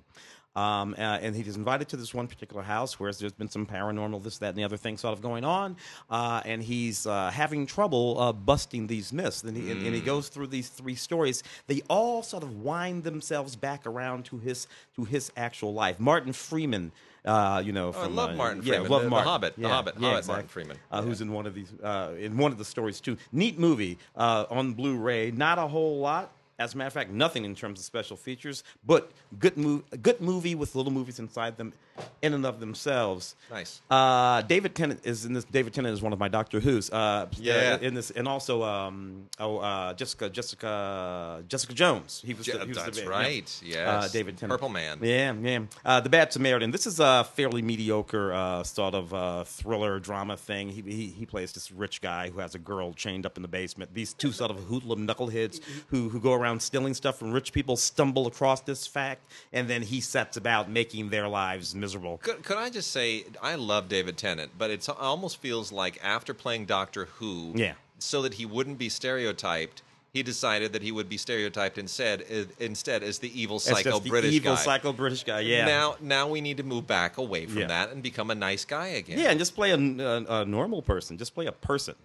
Um, 0.56 0.96
uh, 0.98 1.02
and 1.22 1.36
he's 1.36 1.56
invited 1.58 1.90
to 1.90 1.98
this 1.98 2.14
one 2.14 2.28
particular 2.28 2.64
house 2.64 3.00
where 3.00 3.12
there's 3.12 3.34
been 3.34 3.50
some 3.50 3.66
paranormal, 3.66 4.24
this, 4.24 4.38
that, 4.38 4.50
and 4.50 4.58
the 4.58 4.64
other 4.64 4.78
thing 4.78 4.98
sort 4.98 5.14
of 5.14 5.22
going 5.22 5.44
on. 5.44 5.76
Uh, 6.10 6.42
and 6.46 6.64
he's 6.64 7.06
uh, 7.06 7.30
having 7.32 7.66
trouble 7.66 8.18
uh, 8.20 8.32
busting 8.32 8.88
these 8.88 9.12
myths. 9.12 9.44
And 9.44 9.56
he, 9.58 9.70
and, 9.72 9.86
and 9.86 9.94
he 9.94 10.02
goes 10.02 10.30
through 10.30 10.48
these 10.48 10.70
three 10.70 10.96
stories. 10.96 11.44
They 11.68 11.82
all 11.90 12.24
sort 12.24 12.44
of 12.44 12.62
wind 12.64 13.04
themselves 13.04 13.56
back 13.56 13.86
around 13.86 14.26
to 14.26 14.38
his 14.38 14.68
to 14.96 15.04
his 15.04 15.32
actual 15.36 15.74
life. 15.74 16.00
Martin 16.00 16.32
Freeman. 16.34 16.92
Uh, 17.26 17.60
you 17.66 17.72
know, 17.74 17.92
Oh, 17.96 18.02
I 18.04 18.06
love 18.06 18.30
uh, 18.30 18.34
Martin 18.36 18.62
yeah, 18.64 18.74
Freeman, 18.76 18.92
love 18.92 19.02
the- 19.02 19.06
the 19.06 19.10
Martin. 19.10 19.28
Hobbit, 19.28 19.54
the 19.58 19.68
Hobbit, 19.68 19.96
yeah, 20.00 20.10
Hobbit 20.12 20.28
Martin. 20.28 20.48
Freeman. 20.48 20.78
Uh, 20.92 21.02
who's 21.02 21.22
in 21.22 21.32
one 21.32 21.48
of 21.48 21.56
these 21.56 21.74
uh, 21.82 22.12
in 22.20 22.38
one 22.38 22.52
of 22.52 22.60
the 22.60 22.66
stories 22.66 23.02
too. 23.02 23.18
Neat 23.32 23.58
movie 23.58 23.98
uh, 24.16 24.46
on 24.52 24.74
Blu-ray. 24.74 25.32
Not 25.32 25.58
a 25.58 25.66
whole 25.68 25.98
lot. 25.98 26.32
As 26.58 26.74
a 26.74 26.78
matter 26.78 26.88
of 26.88 26.94
fact, 26.94 27.10
nothing 27.12 27.44
in 27.44 27.54
terms 27.54 27.80
of 27.80 27.86
special 27.86 28.16
features, 28.16 28.64
but 28.86 29.12
good 29.40 29.58
move, 29.58 29.84
good 30.02 30.22
movie 30.22 30.56
with 30.56 30.74
little 30.76 30.92
movies 30.92 31.20
inside 31.20 31.58
them, 31.58 31.74
in 32.22 32.34
and 32.34 32.46
of 32.46 32.60
themselves. 32.62 33.36
Nice. 33.52 33.82
Uh, 33.90 34.42
David 34.42 34.74
Tennant 34.74 35.02
is 35.04 35.26
in 35.26 35.34
this. 35.34 35.44
David 35.44 35.74
Tennant 35.74 35.94
is 35.94 36.02
one 36.02 36.14
of 36.14 36.20
my 36.20 36.28
Doctor 36.30 36.62
Who's. 36.62 36.90
Uh, 36.90 37.28
Yeah. 37.38 37.78
In 37.82 37.94
this, 37.94 38.10
and 38.12 38.26
also 38.28 38.64
um, 38.64 39.28
oh 39.38 39.58
uh, 39.58 39.94
Jessica 39.96 40.30
Jessica 40.30 41.44
Jessica 41.48 41.74
Jones. 41.74 42.22
He 42.26 42.34
was. 42.34 42.46
Je- 42.46 42.54
the, 42.54 42.60
he 42.60 42.68
was 42.70 42.78
that's 42.78 42.98
the, 43.00 43.04
yeah. 43.04 43.10
right. 43.10 43.60
Uh, 43.64 43.66
Yes. 43.68 44.12
David 44.14 44.38
Tennant. 44.38 44.58
Purple 44.58 44.70
Man. 44.70 45.00
Yeah, 45.02 45.34
yeah. 45.34 45.60
Uh, 45.84 46.00
the 46.00 46.10
Bad 46.10 46.32
Samaritan. 46.32 46.72
This 46.72 46.88
is 46.88 47.00
a 47.02 47.26
fairly 47.36 47.62
mediocre 47.62 48.34
uh, 48.34 48.64
sort 48.64 48.94
of 48.96 49.14
uh, 49.14 49.44
thriller 49.44 50.00
drama 50.00 50.38
thing. 50.38 50.70
He, 50.70 50.82
he 50.82 51.08
he 51.08 51.26
plays 51.26 51.52
this 51.52 51.70
rich 51.72 52.02
guy 52.02 52.30
who 52.30 52.40
has 52.40 52.56
a 52.56 52.60
girl 52.60 52.94
chained 52.94 53.26
up 53.26 53.36
in 53.38 53.42
the 53.42 53.50
basement. 53.50 53.94
These 53.94 54.14
two 54.14 54.32
sort 54.32 54.52
of 54.52 54.58
hoodlum 54.66 55.06
knuckleheads 55.06 55.60
who 55.88 56.08
who 56.10 56.20
go 56.22 56.32
around 56.34 56.45
stealing 56.60 56.94
stuff 56.94 57.18
from 57.20 57.32
rich 57.32 57.52
people 57.54 57.76
stumble 57.78 58.28
across 58.28 58.62
this 58.62 58.86
fact, 58.88 59.26
and 59.54 59.68
then 59.70 59.82
he 59.82 60.02
sets 60.02 60.38
about 60.38 60.70
making 60.70 61.10
their 61.10 61.28
lives 61.28 61.74
miserable. 61.76 62.18
Could, 62.20 62.44
could 62.44 62.58
I 62.58 62.70
just 62.70 62.92
say 62.92 63.26
I 63.42 63.56
love 63.56 63.90
David 63.90 64.18
Tennant, 64.18 64.52
but 64.58 64.70
it 64.70 64.88
almost 64.90 65.38
feels 65.42 65.72
like 65.72 66.00
after 66.04 66.34
playing 66.34 66.66
Doctor 66.66 67.06
Who, 67.18 67.52
Yeah. 67.56 67.74
so 68.00 68.22
that 68.22 68.36
he 68.36 68.46
wouldn't 68.46 68.78
be 68.78 68.90
stereotyped, 68.90 69.82
he 70.14 70.24
decided 70.24 70.72
that 70.72 70.82
he 70.82 70.94
would 70.94 71.10
be 71.10 71.18
stereotyped 71.18 71.78
instead 71.78 72.24
instead 72.60 73.04
as 73.04 73.20
the 73.20 73.30
evil 73.42 73.60
psycho 73.60 74.00
the 74.00 74.10
British 74.10 74.34
evil 74.34 74.56
guy. 74.56 74.62
psycho 74.62 74.94
British 74.94 75.26
guy. 75.26 75.42
Yeah. 75.42 75.66
Now, 75.66 75.98
now 76.00 76.28
we 76.30 76.40
need 76.40 76.56
to 76.58 76.64
move 76.64 76.88
back 76.88 77.18
away 77.18 77.46
from 77.48 77.60
Yeah. 77.64 77.68
that 77.68 77.90
and 77.92 78.02
become 78.02 78.32
a 78.32 78.36
nice 78.36 78.64
guy 78.64 78.88
again. 78.88 79.20
Yeah, 79.20 79.30
and 79.32 79.38
just 79.38 79.56
play 79.56 79.72
a, 79.72 79.76
a, 79.78 80.42
a 80.42 80.46
normal 80.46 80.82
person. 80.82 81.18
Just 81.18 81.34
play 81.36 81.48
a 81.48 81.52
person. 81.52 81.96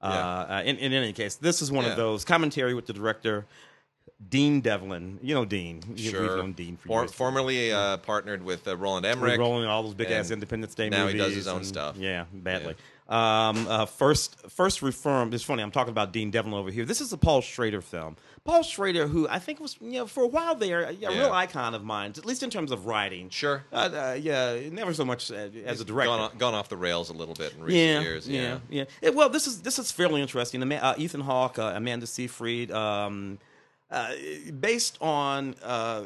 Yeah. 0.00 0.08
Uh, 0.10 0.12
uh, 0.58 0.62
in, 0.64 0.76
in 0.76 0.92
any 0.92 1.12
case, 1.12 1.34
this 1.34 1.60
is 1.60 1.72
one 1.72 1.84
Yeah. 1.86 1.90
of 1.92 1.96
those 1.96 2.24
commentary 2.24 2.72
with 2.74 2.86
the 2.86 2.92
director, 2.92 3.46
Dean 4.28 4.60
Devlin. 4.60 5.18
You 5.22 5.34
know 5.34 5.44
Dean. 5.44 5.82
Sure. 5.96 6.22
We've 6.22 6.30
known 6.36 6.52
Dean 6.52 6.76
for 6.76 6.88
For- 6.88 7.00
years. 7.02 7.12
formerly 7.12 7.72
uh, 7.72 7.98
partnered 7.98 8.42
with 8.42 8.66
uh, 8.66 8.76
Roland 8.76 9.04
Emmerich. 9.06 9.38
Roland, 9.38 9.66
all 9.68 9.82
those 9.82 9.94
big 9.94 10.10
ass 10.10 10.30
Independence 10.30 10.74
Day 10.74 10.88
now 10.88 11.06
he 11.06 11.16
does 11.18 11.34
his 11.34 11.46
own 11.46 11.58
and- 11.58 11.66
stuff. 11.66 11.96
Yeah, 11.96 12.24
badly. 12.32 12.74
Um, 13.08 13.68
uh, 13.68 13.86
first, 13.86 14.50
first 14.50 14.82
reformed. 14.82 15.32
It's 15.32 15.44
funny. 15.44 15.62
I'm 15.62 15.70
talking 15.70 15.92
about 15.92 16.12
Dean 16.12 16.32
Devlin 16.32 16.54
over 16.54 16.72
here. 16.72 16.84
This 16.84 17.00
is 17.00 17.12
a 17.12 17.16
Paul 17.16 17.40
Schrader 17.40 17.80
film. 17.80 18.16
Paul 18.42 18.62
Schrader, 18.64 19.06
who 19.06 19.28
I 19.28 19.38
think 19.38 19.60
was, 19.60 19.76
you 19.80 19.92
know, 19.92 20.06
for 20.06 20.24
a 20.24 20.26
while 20.26 20.56
there, 20.56 20.82
a, 20.84 20.92
Yeah. 20.92 21.10
real 21.10 21.32
icon 21.32 21.74
of 21.74 21.84
mine, 21.84 22.14
at 22.16 22.24
least 22.26 22.42
in 22.42 22.50
terms 22.50 22.72
of 22.72 22.86
writing. 22.86 23.28
Sure. 23.30 23.62
Uh, 23.72 23.76
uh, 23.92 24.18
yeah, 24.20 24.58
never 24.72 24.92
so 24.92 25.04
much 25.04 25.30
as 25.30 25.80
a 25.80 25.84
director. 25.84 26.08
Gone, 26.10 26.20
off- 26.20 26.38
gone 26.38 26.54
off 26.54 26.68
the 26.68 26.76
rails 26.76 27.10
a 27.10 27.12
little 27.12 27.34
bit 27.34 27.52
in 27.54 27.62
recent 27.62 27.76
yeah, 27.80 28.00
years. 28.00 28.28
yeah, 28.28 28.58
yeah, 28.70 28.84
Yeah, 29.00 29.10
Well, 29.10 29.28
this 29.28 29.46
is 29.46 29.62
this 29.62 29.78
is 29.78 29.92
fairly 29.92 30.20
interesting. 30.20 30.60
Uh, 30.72 30.94
Ethan 30.98 31.20
Hawke, 31.20 31.60
uh, 31.60 31.74
Amanda 31.76 32.06
Seyfried, 32.08 32.72
um, 32.72 33.38
uh, 33.90 34.12
based 34.58 34.98
on 35.00 35.54
uh, 35.62 36.02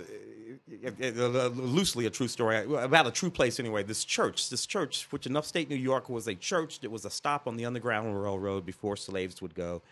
uh, 0.84 0.90
uh, 1.02 1.48
loosely 1.48 2.06
a 2.06 2.10
true 2.10 2.28
story 2.28 2.64
about 2.74 3.06
a 3.06 3.10
true 3.10 3.30
place. 3.30 3.58
Anyway, 3.58 3.82
this 3.82 4.04
church, 4.04 4.50
this 4.50 4.66
church, 4.66 5.06
which 5.10 5.26
in 5.26 5.36
upstate 5.36 5.70
New 5.70 5.76
York 5.76 6.08
was 6.08 6.28
a 6.28 6.34
church 6.34 6.80
that 6.80 6.90
was 6.90 7.04
a 7.04 7.10
stop 7.10 7.46
on 7.46 7.56
the 7.56 7.64
Underground 7.64 8.22
Railroad 8.22 8.66
before 8.66 8.96
slaves 8.96 9.40
would 9.40 9.54
go. 9.54 9.82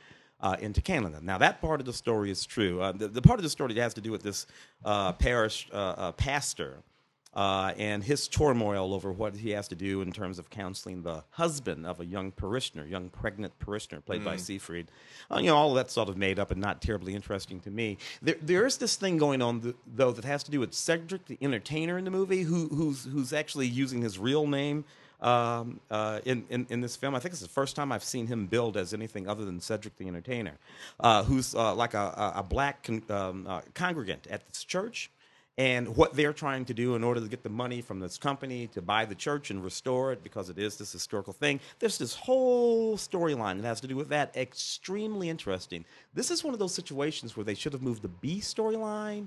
Uh, 0.41 0.55
into 0.61 0.81
Canada. 0.81 1.19
Now, 1.21 1.37
that 1.39 1.61
part 1.61 1.81
of 1.81 1.87
the 1.87 1.93
story 1.93 2.31
is 2.31 2.47
true. 2.47 2.79
The, 2.95 3.09
the 3.09 3.21
part 3.21 3.41
of 3.41 3.43
the 3.43 3.51
story 3.51 3.75
that 3.75 3.81
has 3.81 3.93
to 3.95 4.01
do 4.01 4.13
with 4.13 4.23
this 4.23 4.47
parish 5.19 5.69
pastor 6.17 6.85
uh, 7.39 7.73
and 7.79 8.03
his 8.03 8.27
turmoil 8.27 8.93
over 8.93 9.13
what 9.13 9.37
he 9.37 9.51
has 9.51 9.69
to 9.69 9.77
do 9.77 10.03
in 10.03 10.11
terms 10.11 10.41
of 10.41 10.51
counseling 10.51 11.03
the 11.05 11.23
husband 11.31 11.87
of 11.87 12.01
a 12.01 12.05
young 12.05 12.33
parishioner, 12.33 12.85
young 12.85 13.09
pregnant 13.11 13.57
parishioner 13.61 14.01
played 14.01 14.25
by 14.25 14.35
Seyfried. 14.37 14.89
Uh, 15.31 15.39
you 15.39 15.47
know, 15.47 15.55
all 15.55 15.71
of 15.71 15.77
that's 15.77 15.93
sort 15.93 16.09
of 16.09 16.17
made 16.17 16.41
up 16.41 16.51
and 16.51 16.61
not 16.61 16.83
terribly 16.83 17.15
interesting 17.15 17.61
to 17.61 17.71
me. 17.71 17.97
There, 18.21 18.35
there 18.43 18.67
is 18.67 18.79
this 18.79 18.97
thing 18.97 19.19
going 19.19 19.41
on 19.41 19.61
th- 19.61 19.77
though 19.87 20.11
that 20.11 20.25
has 20.25 20.43
to 20.43 20.51
do 20.51 20.59
with 20.59 20.75
Cedric 20.75 21.27
the 21.27 21.39
Entertainer 21.41 21.97
in 21.97 22.05
the 22.05 22.11
movie, 22.11 22.43
who, 22.43 22.67
who's 22.71 23.05
who's 23.05 23.33
actually 23.33 23.69
using 23.69 24.03
his 24.03 24.19
real 24.19 24.49
name. 24.49 24.85
Um, 25.21 25.79
uh, 25.93 26.19
in, 26.25 26.45
in 26.51 26.67
in 26.71 26.81
this 26.81 26.97
film, 26.97 27.15
I 27.15 27.21
think 27.21 27.35
it's 27.35 27.43
the 27.43 27.49
first 27.49 27.77
time 27.77 27.93
I've 27.93 28.03
seen 28.05 28.27
him 28.27 28.47
billed 28.47 28.77
as 28.77 28.93
anything 28.93 29.29
other 29.29 29.45
than 29.45 29.61
Cedric 29.61 29.97
the 29.97 30.09
Entertainer, 30.09 30.59
uh, 30.99 31.23
who's 31.23 31.55
uh, 31.55 31.73
like 31.75 31.95
a, 31.95 31.99
a, 31.99 32.33
a 32.41 32.43
black 32.43 32.83
con- 32.83 33.05
um, 33.11 33.47
uh, 33.47 33.61
congregant 33.75 34.27
at 34.29 34.47
this 34.49 34.65
church, 34.65 35.11
and 35.59 35.97
what 35.97 36.15
they're 36.15 36.33
trying 36.33 36.65
to 36.65 36.73
do 36.73 36.95
in 36.95 37.03
order 37.03 37.21
to 37.21 37.27
get 37.27 37.43
the 37.43 37.49
money 37.49 37.83
from 37.83 37.99
this 37.99 38.17
company 38.17 38.69
to 38.69 38.81
buy 38.81 39.05
the 39.05 39.15
church 39.15 39.51
and 39.51 39.63
restore 39.63 40.13
it 40.13 40.23
because 40.23 40.49
it 40.49 40.57
is 40.57 40.77
this 40.77 40.93
historical 40.93 41.33
thing. 41.33 41.59
There's 41.81 41.99
this 41.99 42.15
whole 42.15 42.97
storyline 42.97 43.61
that 43.61 43.67
has 43.67 43.81
to 43.81 43.89
do 43.89 43.97
with 43.97 44.09
that. 44.11 44.37
Extremely 44.37 45.29
interesting. 45.29 45.85
This 46.15 46.31
is 46.31 46.45
one 46.45 46.55
of 46.55 46.61
those 46.61 46.75
situations 46.75 47.37
where 47.37 47.45
they 47.45 47.55
should 47.55 47.73
have 47.73 47.83
moved 47.83 48.03
the 48.03 48.09
B 48.09 48.39
storyline. 48.39 49.27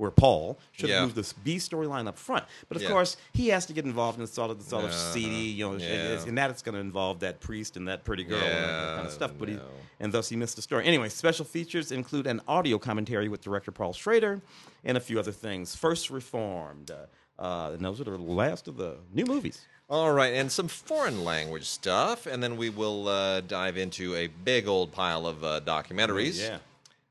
Where 0.00 0.10
Paul 0.10 0.58
should 0.72 0.88
have 0.88 0.96
Yeah. 0.98 1.02
moved 1.02 1.14
this 1.14 1.34
B 1.34 1.56
storyline 1.56 2.08
up 2.08 2.18
front, 2.18 2.46
but 2.68 2.76
of 2.78 2.82
Yeah. 2.82 2.88
course 2.88 3.18
he 3.34 3.48
has 3.48 3.66
to 3.66 3.74
get 3.74 3.84
involved 3.84 4.18
in 4.18 4.26
sort 4.26 4.50
of 4.50 4.58
the 4.58 4.64
sort 4.64 4.84
of 4.84 4.90
Uh-huh. 4.90 5.12
seedy, 5.12 5.50
you 5.58 5.66
know, 5.66 5.72
and, 5.72 5.82
Yeah. 5.82 6.22
and 6.26 6.38
that 6.38 6.48
it's 6.50 6.62
going 6.62 6.74
to 6.74 6.80
involve 6.80 7.20
that 7.20 7.40
priest 7.40 7.76
and 7.76 7.86
that 7.86 8.02
pretty 8.04 8.24
girl 8.24 8.38
and 8.40 8.48
that 8.64 8.68
kind 8.94 9.00
Yeah, 9.02 9.06
of 9.06 9.12
stuff. 9.12 9.32
But 9.38 9.48
he, 9.48 9.54
no. 9.56 9.62
and 10.00 10.10
thus 10.10 10.30
he 10.30 10.36
missed 10.36 10.56
the 10.56 10.62
story. 10.62 10.86
Anyway, 10.86 11.10
special 11.10 11.44
features 11.44 11.92
include 11.92 12.26
an 12.26 12.40
audio 12.48 12.78
commentary 12.78 13.28
with 13.28 13.42
director 13.42 13.70
Paul 13.72 13.92
Schrader 13.92 14.40
and 14.84 14.96
a 14.96 15.00
few 15.00 15.18
other 15.18 15.32
things. 15.32 15.76
First 15.76 16.08
Reformed. 16.08 16.90
Uh, 16.90 17.42
uh, 17.42 17.72
and 17.74 17.84
those 17.84 18.00
are 18.00 18.04
the 18.04 18.16
last 18.16 18.68
of 18.68 18.78
the 18.78 18.96
new 19.12 19.26
movies. 19.26 19.66
All 19.90 20.12
right, 20.12 20.32
and 20.32 20.50
some 20.52 20.68
foreign 20.68 21.24
language 21.24 21.64
stuff, 21.66 22.24
and 22.26 22.42
then 22.42 22.56
we 22.56 22.70
will 22.70 23.08
uh, 23.08 23.40
dive 23.40 23.76
into 23.76 24.14
a 24.14 24.28
big 24.28 24.66
old 24.68 24.92
pile 24.92 25.26
of 25.26 25.42
uh, 25.44 25.60
documentaries. 25.60 26.38
Yeah. 26.38 26.58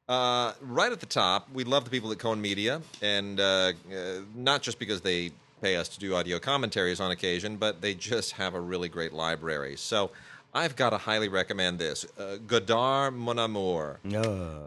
Uh, 0.10 0.54
right 0.62 0.92
at 0.92 1.00
the 1.00 1.06
top, 1.06 1.48
we 1.54 1.64
love 1.64 1.84
the 1.84 1.92
people 1.92 2.12
at 2.12 2.18
Cohen 2.18 2.42
Media, 2.42 2.82
and 3.00 3.40
uh, 3.40 3.44
uh, 3.44 4.22
not 4.34 4.64
just 4.64 4.80
because 4.80 5.02
they 5.02 5.30
pay 5.62 5.76
us 5.76 5.88
to 5.90 6.00
do 6.00 6.16
audio 6.16 6.40
commentaries 6.40 7.00
on 7.00 7.12
occasion, 7.12 7.58
but 7.58 7.80
they 7.82 7.94
just 7.94 8.32
have 8.32 8.56
a 8.56 8.60
really 8.60 8.90
great 8.90 9.14
library. 9.14 9.76
So 9.78 10.10
I've 10.52 10.76
got 10.76 10.90
to 10.92 10.98
highly 10.98 11.28
recommend 11.28 11.78
this 11.78 12.08
uh, 12.18 12.38
Godard 12.48 13.14
Mon 13.14 13.38
Amour. 13.38 14.00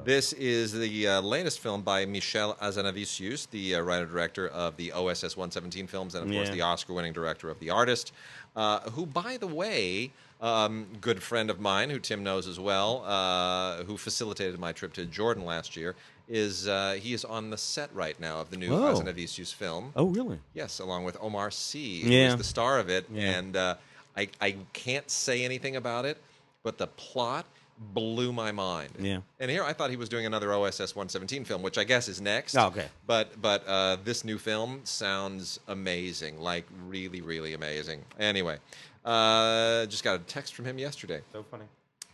This 0.05 0.33
is 0.35 0.73
the 0.73 1.09
uh, 1.09 1.21
latest 1.23 1.59
film 1.59 1.83
by 1.83 2.05
Michel 2.05 2.55
Hazanavicius, 2.63 3.51
the 3.51 3.75
uh, 3.75 3.81
writer 3.81 4.07
director 4.07 4.47
of 4.47 4.77
the 4.77 4.93
OSS 4.93 5.37
117 5.37 5.89
films, 5.89 6.15
and 6.15 6.25
of 6.25 6.31
course 6.33 6.51
the 6.51 6.61
Oscar 6.61 6.93
winning 6.93 7.13
director 7.13 7.51
of 7.51 7.59
The 7.59 7.71
Artist, 7.71 8.13
uh, 8.55 8.79
who, 8.91 9.07
by 9.07 9.39
the 9.39 9.49
way, 9.49 10.13
um, 10.43 10.87
good 11.01 11.23
friend 11.23 11.49
of 11.49 11.61
mine, 11.61 11.89
who 11.89 11.99
Tim 11.99 12.23
knows 12.23 12.47
as 12.49 12.59
well, 12.61 13.05
uh, 13.07 13.85
who 13.85 13.97
facilitated 13.97 14.59
my 14.61 14.73
trip 14.73 14.93
to 14.95 15.07
Jordan 15.07 15.45
last 15.47 15.77
year, 15.77 15.95
is 16.29 16.67
uh, 16.69 16.99
he 17.01 17.15
is 17.15 17.25
on 17.25 17.51
the 17.51 17.57
set 17.57 17.95
right 17.95 18.19
now 18.21 18.41
of 18.41 18.51
the 18.51 18.57
new 18.57 18.73
Oh. 18.75 18.93
Hazanavicius 18.93 19.55
film. 19.55 19.93
Oh, 19.97 20.07
really? 20.07 20.41
Yes, 20.55 20.79
along 20.81 21.05
with 21.05 21.17
Omar 21.21 21.51
Sy, 21.51 21.79
Yeah. 21.79 22.27
who's 22.31 22.37
the 22.39 22.45
star 22.45 22.79
of 22.79 22.91
it. 22.91 23.07
Yeah. 23.13 23.39
And 23.39 23.57
uh, 23.57 23.75
I, 24.17 24.29
I 24.41 24.57
can't 24.73 25.09
say 25.11 25.45
anything 25.45 25.77
about 25.77 26.05
it, 26.05 26.19
but 26.63 26.77
the 26.79 26.87
plot 26.89 27.47
blew 27.95 28.33
my 28.33 28.53
mind. 28.53 28.91
Yeah. 29.01 29.21
And 29.41 29.51
here 29.51 29.65
I 29.65 29.73
thought 29.73 29.91
he 29.91 29.97
was 29.97 30.09
doing 30.09 30.25
another 30.27 30.53
OSS 30.53 30.95
117 30.95 31.45
film, 31.45 31.63
which 31.63 31.79
I 31.79 31.85
guess 31.85 32.07
is 32.09 32.21
next. 32.21 32.57
Oh, 32.57 32.67
okay. 32.67 32.87
But 33.07 33.41
but 33.43 33.67
uh, 33.67 33.97
this 34.05 34.25
new 34.25 34.39
film 34.39 34.81
sounds 34.85 35.59
amazing, 35.67 36.41
like 36.41 36.65
really 36.87 37.21
really 37.21 37.55
amazing. 37.55 38.03
Anyway, 38.21 38.59
uh, 39.05 39.87
just 39.87 40.05
got 40.05 40.17
a 40.17 40.19
text 40.21 40.55
from 40.55 40.65
him 40.65 40.79
yesterday. 40.79 41.21
So 41.33 41.43
funny. 41.43 41.65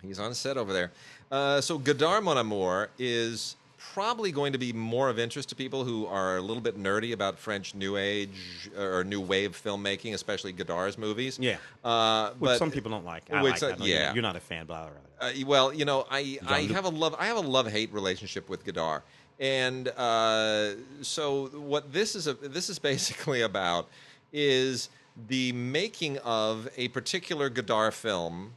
He's 0.03 0.19
on 0.19 0.33
set 0.35 0.57
over 0.57 0.73
there. 0.73 0.93
Uh, 1.31 1.61
so 1.61 1.79
Godard 1.79 2.25
Mon 2.25 2.39
Amour 2.39 2.91
is 2.99 3.57
probably 3.79 4.31
going 4.33 4.53
to 4.53 4.59
be 4.59 4.73
more 4.73 5.09
of 5.09 5.19
interest 5.19 5.49
to 5.49 5.55
people 5.55 5.85
who 5.85 6.07
are 6.07 6.37
a 6.37 6.41
little 6.41 6.63
bit 6.63 6.79
nerdy 6.79 7.13
about 7.13 7.39
French 7.39 7.75
New 7.75 7.97
Age 7.97 8.71
or 8.77 9.05
New 9.05 9.21
Wave 9.21 9.61
filmmaking, 9.61 10.15
especially 10.15 10.53
Godard's 10.53 10.99
movies. 10.99 11.39
Yeah. 11.41 11.57
Uh, 11.85 12.31
Which 12.31 12.51
but 12.51 12.59
some 12.59 12.71
people 12.71 12.91
don't 12.91 13.05
like. 13.05 13.25
I 13.33 13.43
Which, 13.43 13.63
like 13.63 13.73
uh. 13.73 13.83
I 13.83 13.87
you're- 13.87 13.91
yeah. 13.91 14.13
You're 14.13 14.23
not 14.23 14.37
a 14.37 14.41
fan, 14.41 14.67
but 14.67 14.75
I 14.75 14.89
uh, 15.21 15.33
well, 15.47 15.73
you 15.73 15.85
know, 15.85 16.07
I 16.11 16.39
I 16.47 16.63
have 16.63 16.85
a 16.85 16.91
love 16.91 17.17
I 17.19 17.27
have 17.27 17.37
a 17.37 17.41
love 17.41 17.67
hate 17.67 17.93
relationship 17.93 18.49
with 18.49 18.65
Godard, 18.65 19.03
and 19.41 19.89
uh, 19.89 20.75
so 21.03 21.47
what 21.47 21.93
this 21.93 22.15
is 22.15 22.29
a, 22.29 22.35
this 22.35 22.69
is 22.69 22.79
basically 22.79 23.41
about 23.51 23.89
is 24.33 24.91
the 25.27 25.53
making 25.53 26.19
of 26.19 26.69
a 26.77 26.89
particular 26.89 27.49
Godard 27.49 27.95
film 27.95 28.53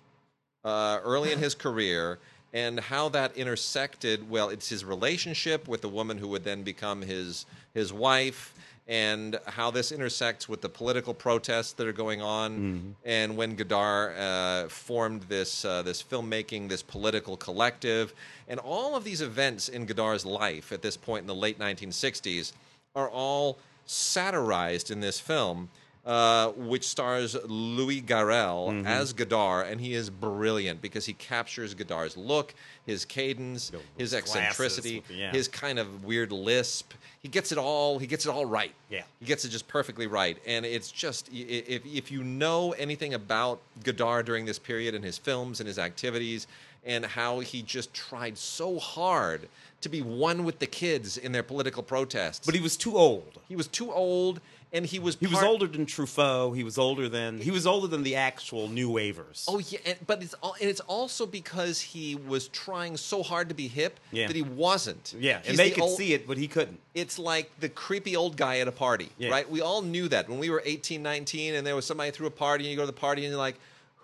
uh, 0.64 1.00
early 1.04 1.32
in 1.32 1.40
his 1.40 1.56
career 1.56 2.20
and 2.54 2.80
how 2.80 3.10
that 3.10 3.36
intersected. 3.38 4.30
Well, 4.30 4.50
it's 4.50 4.70
his 4.70 4.84
relationship 4.84 5.68
with 5.68 5.82
the 5.82 5.90
woman 5.90 6.18
who 6.18 6.28
would 6.30 6.44
then 6.44 6.64
become 6.64 7.02
his 7.02 7.46
his 7.74 7.92
wife. 7.94 8.54
And 8.88 9.40
how 9.46 9.72
this 9.72 9.92
intersects 9.94 10.50
with 10.50 10.60
the 10.60 10.68
political 10.68 11.14
protests 11.14 11.72
that 11.74 11.88
are 11.88 11.94
going 11.94 12.22
on, 12.22 12.96
and 13.06 13.38
when 13.38 13.56
Godard 13.56 14.18
uh, 14.18 14.68
formed 14.68 15.22
this 15.30 15.64
uh, 15.64 15.82
this 15.84 16.04
filmmaking, 16.04 16.68
this 16.68 16.82
political 16.82 17.38
collective, 17.38 18.14
and 18.50 18.60
all 18.60 18.96
of 18.96 19.06
these 19.06 19.22
events 19.22 19.70
in 19.70 19.86
Godard's 19.86 20.26
life 20.26 20.74
at 20.74 20.82
this 20.82 20.98
point 20.98 21.22
in 21.22 21.28
the 21.28 21.36
late 21.36 21.58
1960s 21.58 22.52
are 22.96 23.08
all 23.10 23.60
satirized 23.86 24.92
in 24.92 25.00
this 25.00 25.20
film, 25.20 25.70
uh, 26.06 26.50
which 26.54 26.88
stars 26.88 27.36
Louis 27.46 28.02
Garrel 28.02 28.86
as 28.86 29.14
Godard, 29.14 29.68
and 29.68 29.80
he 29.80 29.94
is 29.94 30.10
brilliant 30.10 30.82
because 30.82 31.06
he 31.06 31.14
captures 31.14 31.74
Godard's 31.74 32.18
look, 32.18 32.54
his 32.86 33.06
cadence, 33.06 33.70
Those 33.70 33.82
his 33.98 34.14
eccentricity, 34.14 35.04
the- 35.08 35.14
yeah. 35.14 35.32
his 35.32 35.48
kind 35.48 35.78
of 35.78 36.04
weird 36.04 36.32
lisp. 36.32 36.94
He 37.22 37.28
gets 37.28 37.52
it 37.52 37.60
all. 37.60 38.00
He 38.00 38.08
gets 38.08 38.26
it 38.26 38.30
all 38.30 38.46
right. 38.48 38.74
Yeah. 38.90 39.04
he 39.20 39.26
gets 39.28 39.46
it 39.46 39.50
just 39.50 39.68
perfectly 39.68 40.08
right, 40.08 40.38
and 40.48 40.66
it's 40.66 40.92
just 40.92 41.30
if 41.32 41.86
if 41.86 42.12
you 42.12 42.24
know 42.24 42.72
anything 42.72 43.14
about 43.14 43.60
Godard 43.84 44.26
during 44.26 44.46
this 44.46 44.58
period 44.58 44.96
and 44.96 45.04
his 45.04 45.18
films 45.20 45.60
and 45.60 45.68
his 45.68 45.78
activities. 45.78 46.48
And 46.84 47.06
how 47.06 47.42
he 47.42 47.62
just 47.62 47.94
tried 47.94 48.40
so 48.40 48.80
hard 48.80 49.48
to 49.82 49.88
be 49.88 50.02
one 50.02 50.44
with 50.44 50.58
the 50.58 50.66
kids 50.66 51.16
in 51.16 51.32
their 51.32 51.44
political 51.44 51.84
protests. 51.84 52.44
But 52.44 52.56
he 52.56 52.60
was 52.60 52.76
too 52.76 52.98
old. 52.98 53.38
He 53.48 53.56
was 53.56 53.68
too 53.68 53.94
old, 53.94 54.42
and 54.74 54.86
he 54.86 55.00
was 55.00 55.18
He 55.20 55.28
was 55.28 55.44
older 55.44 55.68
than 55.68 55.86
Truffaut. 55.86 56.56
He 56.56 56.64
was 56.64 56.78
older 56.78 57.10
than 57.10 57.40
he 57.40 57.52
was 57.52 57.68
older 57.68 57.88
than 57.88 58.04
the 58.04 58.16
actual 58.16 58.68
New 58.70 58.90
Wavers. 58.92 59.46
Oh 59.48 59.60
yeah, 59.60 59.80
and, 59.86 59.98
but 60.08 60.22
it's 60.24 60.34
all, 60.42 60.56
and 60.60 60.70
it's 60.70 60.80
also 60.82 61.26
because 61.26 61.82
he 61.82 62.16
was 62.16 62.48
trying 62.50 62.98
so 62.98 63.24
hard 63.24 63.50
to 63.50 63.56
be 63.56 63.68
hip 63.68 64.00
Yeah. 64.12 64.28
that 64.28 64.36
he 64.36 64.42
wasn't. 64.42 65.14
yeah, 65.20 65.40
He's 65.40 65.50
and 65.50 65.60
they 65.60 65.70
the 65.70 65.76
could 65.76 65.84
old- 65.84 65.98
see 65.98 66.14
it, 66.14 66.28
but 66.28 66.38
he 66.38 66.48
couldn't. 66.48 66.80
It's 66.94 67.20
like 67.20 67.52
the 67.60 67.70
creepy 67.70 68.16
old 68.16 68.38
guy 68.38 68.60
at 68.60 68.68
a 68.68 68.72
party, 68.72 69.10
Yeah. 69.18 69.30
right? 69.30 69.50
We 69.50 69.62
all 69.62 69.82
knew 69.82 70.08
that 70.10 70.30
when 70.30 70.40
we 70.40 70.50
were 70.50 70.62
18, 70.66 71.02
19, 71.04 71.56
and 71.56 71.66
there 71.68 71.76
was 71.76 71.86
somebody 71.86 72.12
threw 72.12 72.28
a 72.28 72.32
party, 72.32 72.64
and 72.66 72.72
you 72.72 72.78
go 72.78 72.84
to 72.84 72.88
the 72.88 72.94
party, 72.94 73.24
and 73.26 73.32
you're 73.32 73.38
like, 73.40 73.56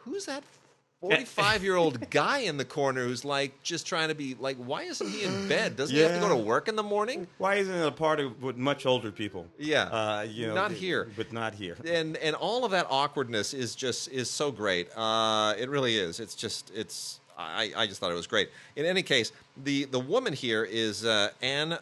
"Who's 0.03 0.25
that?" 0.25 0.43
45 1.01 1.63
year 1.63 1.75
old 1.75 2.09
guy 2.09 2.39
in 2.39 2.57
the 2.57 2.65
corner 2.65 3.03
who's 3.05 3.23
like 3.23 3.61
just 3.61 3.85
trying 3.85 4.09
to 4.09 4.15
be 4.15 4.35
like, 4.39 4.57
why 4.57 4.83
isn't 4.83 5.07
he 5.09 5.23
in 5.23 5.47
bed? 5.47 5.75
Doesn't 5.75 5.95
he 5.95 6.01
have 6.01 6.13
to 6.13 6.19
go 6.19 6.29
to 6.29 6.35
work 6.35 6.67
in 6.67 6.75
the 6.75 6.83
morning? 6.83 7.27
Why 7.37 7.55
isn't 7.55 7.73
it 7.73 7.85
a 7.85 7.91
party 7.91 8.25
with 8.25 8.57
much 8.57 8.85
older 8.85 9.11
people? 9.11 9.45
Yeah. 9.59 9.83
uh, 9.83 10.21
you 10.27 10.47
know, 10.47 10.55
Not 10.55 10.71
here. 10.71 11.09
but 11.15 11.31
not 11.31 11.53
here. 11.53 11.77
and 11.85 12.17
and 12.17 12.35
all 12.35 12.65
of 12.65 12.71
that 12.71 12.87
awkwardness 12.89 13.53
is 13.53 13.75
just 13.75 14.09
is 14.11 14.29
so 14.29 14.51
great. 14.51 14.89
Uh, 14.95 15.53
it 15.57 15.69
really 15.69 15.97
is. 15.97 16.19
It's 16.19 16.35
just 16.35 16.71
it's. 16.73 17.19
I, 17.39 17.71
I 17.77 17.85
just 17.85 17.99
thought 17.99 18.09
it 18.11 18.15
was 18.15 18.25
great. 18.25 18.49
In 18.75 18.85
any 18.87 19.03
case, 19.03 19.31
the 19.63 19.85
the 19.85 19.99
woman 19.99 20.33
here 20.33 20.63
is 20.63 21.05
uh, 21.05 21.29
Anne 21.43 21.77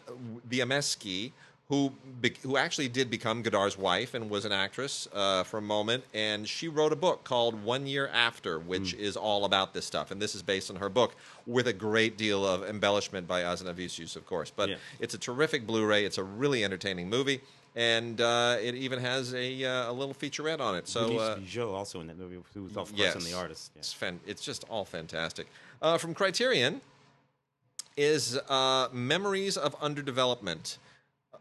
Wiazemsky, 0.50 1.32
who 1.68 1.92
be, 2.20 2.32
who 2.42 2.56
actually 2.56 2.88
did 2.88 3.10
become 3.10 3.42
Godard's 3.42 3.76
wife 3.76 4.14
and 4.14 4.30
was 4.30 4.44
an 4.44 4.52
actress 4.52 5.08
uh, 5.12 5.42
for 5.42 5.58
a 5.58 5.62
moment. 5.62 6.04
And 6.14 6.48
she 6.48 6.68
wrote 6.68 6.92
a 6.92 6.96
book 6.96 7.24
called 7.24 7.60
One 7.64 7.86
Year 7.88 8.08
After, 8.12 8.60
which 8.60 8.94
is 8.94 9.16
all 9.16 9.44
about 9.44 9.74
this 9.74 9.84
stuff. 9.84 10.12
And 10.12 10.22
this 10.22 10.36
is 10.36 10.42
based 10.42 10.70
on 10.70 10.76
her 10.76 10.88
book 10.88 11.16
with 11.44 11.66
a 11.66 11.72
great 11.72 12.16
deal 12.16 12.46
of 12.46 12.62
embellishment 12.62 13.26
by 13.26 13.40
Hazanavicius, 13.42 14.14
of 14.14 14.26
course. 14.26 14.52
But 14.54 14.68
Yeah. 14.68 14.76
it's 15.00 15.14
a 15.14 15.18
terrific 15.18 15.66
Blu-ray. 15.66 16.04
It's 16.04 16.18
a 16.18 16.24
really 16.24 16.62
entertaining 16.64 17.10
movie. 17.10 17.40
And 17.74 18.20
uh, 18.20 18.56
it 18.62 18.76
even 18.76 19.00
has 19.00 19.34
a, 19.34 19.64
uh, 19.64 19.90
a 19.90 19.92
little 19.92 20.14
featurette 20.14 20.60
on 20.60 20.76
it. 20.76 20.86
So 20.88 21.08
Denise 21.08 21.56
uh, 21.58 21.68
also 21.68 22.00
in 22.00 22.06
that 22.06 22.18
movie, 22.18 22.38
who 22.54 22.62
was 22.62 22.76
of 22.76 22.88
course 22.88 22.92
yes, 22.94 23.16
in 23.16 23.24
the 23.24 23.34
artist. 23.34 23.72
Yeah. 23.74 23.80
It's, 23.80 23.92
fan- 23.92 24.20
it's 24.24 24.42
just 24.42 24.64
all 24.70 24.84
fantastic. 24.84 25.48
Uh, 25.82 25.98
from 25.98 26.14
Criterion 26.14 26.80
is 27.96 28.38
uh, 28.48 28.88
Memories 28.92 29.56
of 29.56 29.78
Underdevelopment. 29.80 30.78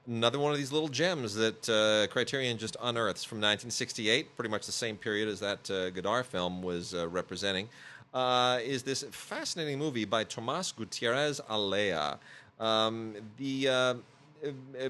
Another 0.08 0.38
one 0.38 0.52
of 0.52 0.60
these 0.60 0.72
little 0.72 0.88
gems 0.88 1.34
that 1.34 1.68
uh, 1.68 2.12
Criterion 2.14 2.60
just 2.60 2.78
unearths 2.80 3.24
from 3.24 3.38
1968, 3.38 4.36
pretty 4.36 4.52
much 4.52 4.68
the 4.68 4.72
same 4.72 4.98
period 4.98 5.28
as 5.28 5.40
that 5.40 5.72
uh, 5.72 5.90
Godard 5.90 6.28
film 6.28 6.62
was 6.62 6.94
uh, 6.94 7.08
representing, 7.08 7.70
uh, 8.14 8.60
is 8.64 8.84
this 8.84 9.04
fascinating 9.10 9.80
movie 9.80 10.06
by 10.06 10.24
Tomas 10.24 10.72
Gutierrez 10.72 11.42
Alea. 11.50 12.20
Um, 12.60 13.16
the 13.38 13.68
uh, 13.68 13.74
uh, 13.74 14.90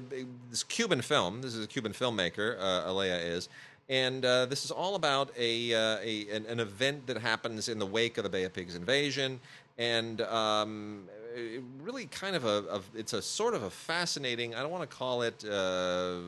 this 0.50 0.62
Cuban 0.62 1.00
film. 1.00 1.40
This 1.40 1.54
is 1.54 1.64
a 1.64 1.68
Cuban 1.68 1.92
filmmaker. 1.92 2.58
Alea 2.86 3.16
is, 3.16 3.48
and 3.88 4.22
this 4.22 4.66
is 4.66 4.70
all 4.70 4.96
about 4.96 5.30
a, 5.38 5.72
a 5.72 6.26
an, 6.30 6.44
an 6.44 6.60
event 6.60 7.06
that 7.06 7.16
happens 7.16 7.70
in 7.70 7.78
the 7.78 7.86
wake 7.86 8.18
of 8.18 8.24
the 8.24 8.30
Bay 8.30 8.44
of 8.44 8.52
Pigs 8.52 8.74
invasion, 8.74 9.40
and 9.78 10.20
um, 10.20 11.04
really 11.82 12.06
kind 12.06 12.36
of 12.36 12.44
a, 12.44 12.64
of 12.68 12.88
it's 12.94 13.12
a 13.12 13.22
sort 13.22 13.54
of 13.54 13.62
a 13.62 13.70
fascinating. 13.70 14.54
I 14.54 14.62
don't 14.62 14.70
want 14.70 14.88
to 14.88 14.96
call 14.96 15.22
it. 15.22 15.44
Uh, 15.44 16.18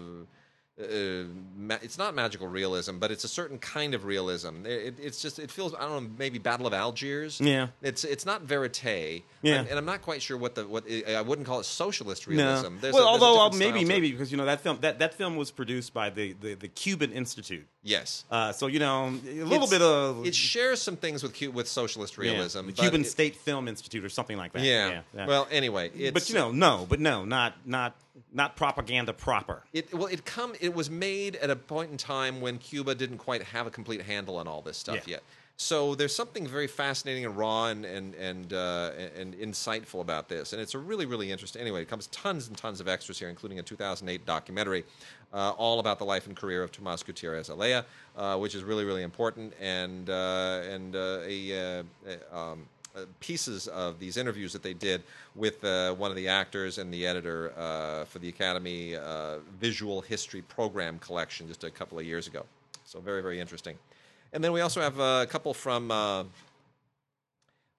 uh, 0.81 1.25
ma- 1.57 1.79
it's 1.83 1.99
not 1.99 2.15
magical 2.15 2.47
realism, 2.47 2.99
but 2.99 3.11
it's 3.11 3.25
a 3.25 3.29
certain 3.29 3.59
kind 3.59 3.95
of 3.95 4.05
realism. 4.05 4.65
It, 4.65 4.95
it's 5.01 5.21
just 5.21 5.39
it 5.39 5.51
feels 5.51 5.75
I 5.75 5.81
don't 5.81 6.05
know 6.05 6.11
maybe 6.19 6.39
Battle 6.39 6.67
of 6.67 6.73
Algiers. 6.75 7.41
Yeah. 7.41 7.69
it's 7.83 8.05
it's 8.05 8.25
not 8.25 8.43
verite. 8.43 9.23
Yeah. 9.43 9.55
and, 9.61 9.69
and 9.69 9.79
I'm 9.79 9.85
not 9.85 10.03
quite 10.03 10.23
sure 10.23 10.37
what 10.37 10.55
the 10.55 10.67
what 10.67 10.85
I 10.91 11.21
wouldn't 11.21 11.47
call 11.47 11.61
it 11.61 11.65
socialist 11.65 12.27
realism. 12.27 12.75
No. 12.75 12.81
There's 12.81 12.95
well, 12.95 13.05
a, 13.05 13.09
although 13.09 13.41
uh, 13.47 13.51
maybe 13.51 13.81
it. 13.83 13.89
maybe 13.89 14.11
because 14.13 14.31
you 14.31 14.37
know 14.37 14.47
that 14.47 14.61
film 14.61 14.79
that, 14.81 14.99
that 15.01 15.15
film 15.15 15.37
was 15.37 15.51
produced 15.51 15.93
by 15.95 16.11
the, 16.11 16.35
the, 16.41 16.55
the 16.55 16.69
Cuban 16.69 17.13
Institute. 17.13 17.67
yes, 17.83 18.25
Uh, 18.31 18.53
so 18.53 18.67
you 18.67 18.79
know 18.79 19.07
a 19.09 19.11
little 19.11 19.55
It's- 19.65 19.71
bit 19.71 19.83
of 19.83 20.27
it 20.27 20.35
shares 20.35 20.81
some 20.83 20.97
things 20.97 21.23
with 21.23 21.41
with 21.55 21.69
socialist 21.69 22.17
yeah, 22.17 22.23
realism. 22.23 22.67
the 22.67 22.73
Cuban 22.73 23.01
it- 23.03 23.07
State 23.11 23.37
Film 23.37 23.69
Institute 23.69 24.05
or 24.05 24.09
something 24.09 24.37
like 24.37 24.53
that. 24.53 24.63
Yeah. 24.63 25.01
yeah. 25.15 25.27
Well, 25.27 25.49
anyway, 25.51 25.91
it's, 25.95 26.13
but 26.13 26.29
you 26.29 26.35
know, 26.35 26.51
no, 26.53 26.87
but 26.89 27.01
no, 27.01 27.25
not 27.25 27.55
not 27.67 27.95
not 28.33 28.57
propaganda 28.57 29.13
proper. 29.13 29.63
It 29.73 29.93
well, 29.95 30.07
it 30.07 30.25
come. 30.25 30.55
It 30.61 30.75
was 30.75 30.91
made 30.91 31.37
at 31.37 31.51
a 31.51 31.57
point 31.57 31.91
in 31.91 31.97
time 31.97 32.41
when 32.41 32.59
Cuba 32.59 32.95
didn't 32.95 33.19
quite 33.19 33.43
have 33.43 33.67
a 33.67 33.71
complete 33.71 34.03
handle 34.03 34.37
on 34.37 34.49
all 34.49 34.63
this 34.63 34.77
stuff 34.77 35.07
Yeah. 35.07 35.17
yet. 35.17 35.23
So 35.61 35.97
there's 35.97 36.15
something 36.15 36.47
very 36.47 36.69
fascinating 36.69 37.25
and 37.25 37.37
raw 37.37 37.67
and 37.67 37.85
and 37.85 38.15
and, 38.15 38.53
uh, 38.53 38.93
and 39.17 39.35
insightful 39.35 40.01
about 40.01 40.29
this, 40.29 40.53
and 40.53 40.63
it's 40.63 40.75
a 40.75 40.79
really 40.79 41.05
really 41.05 41.33
interesting. 41.33 41.61
Anyway, 41.61 41.83
it 41.83 41.89
comes 41.89 42.07
tons 42.09 42.47
and 42.47 42.57
tons 42.57 42.81
of 42.81 42.87
extras 42.87 43.19
here, 43.19 43.29
including 43.29 43.59
a 43.59 43.63
2008 43.63 44.25
documentary, 44.25 44.85
uh, 45.33 45.51
all 45.59 45.81
about 45.81 45.99
the 45.99 46.05
life 46.05 46.29
and 46.29 46.37
career 46.37 46.63
of 46.63 46.71
Tomas 46.71 47.03
Gutierrez 47.03 47.49
Alea, 47.49 47.85
uh, 48.17 48.37
which 48.37 48.55
is 48.55 48.63
really 48.63 48.85
really 48.85 49.03
important, 49.03 49.53
and 49.61 50.09
uh, 50.09 50.61
and 50.69 50.95
uh, 50.95 51.19
a. 51.25 51.81
Uh, 51.81 51.83
a, 52.07 52.39
um, 52.39 52.67
pieces 53.21 53.69
of 53.69 53.99
these 53.99 54.17
interviews 54.17 54.53
that 54.53 54.63
they 54.63 54.75
did 54.75 55.03
with 55.35 55.63
uh, 55.65 55.95
one 55.95 56.11
of 56.11 56.17
the 56.17 56.29
actors 56.29 56.79
and 56.79 56.93
the 56.93 57.07
editor 57.07 57.53
uh, 57.57 58.05
for 58.05 58.19
the 58.19 58.29
Academy 58.29 58.97
uh, 58.97 59.39
Visual 59.61 60.01
History 60.01 60.43
Program 60.43 60.99
collection 60.99 61.47
just 61.49 61.65
a 61.65 61.71
couple 61.71 61.99
of 61.99 62.05
years 62.05 62.27
ago. 62.27 62.45
So 62.85 63.01
very, 63.01 63.23
very 63.23 63.41
interesting. 63.41 63.77
And 64.33 64.43
then 64.43 64.53
we 64.53 64.61
also 64.61 64.81
have 64.81 64.99
a 64.99 65.27
couple 65.27 65.55
from 65.55 65.91
uh, 65.91 66.25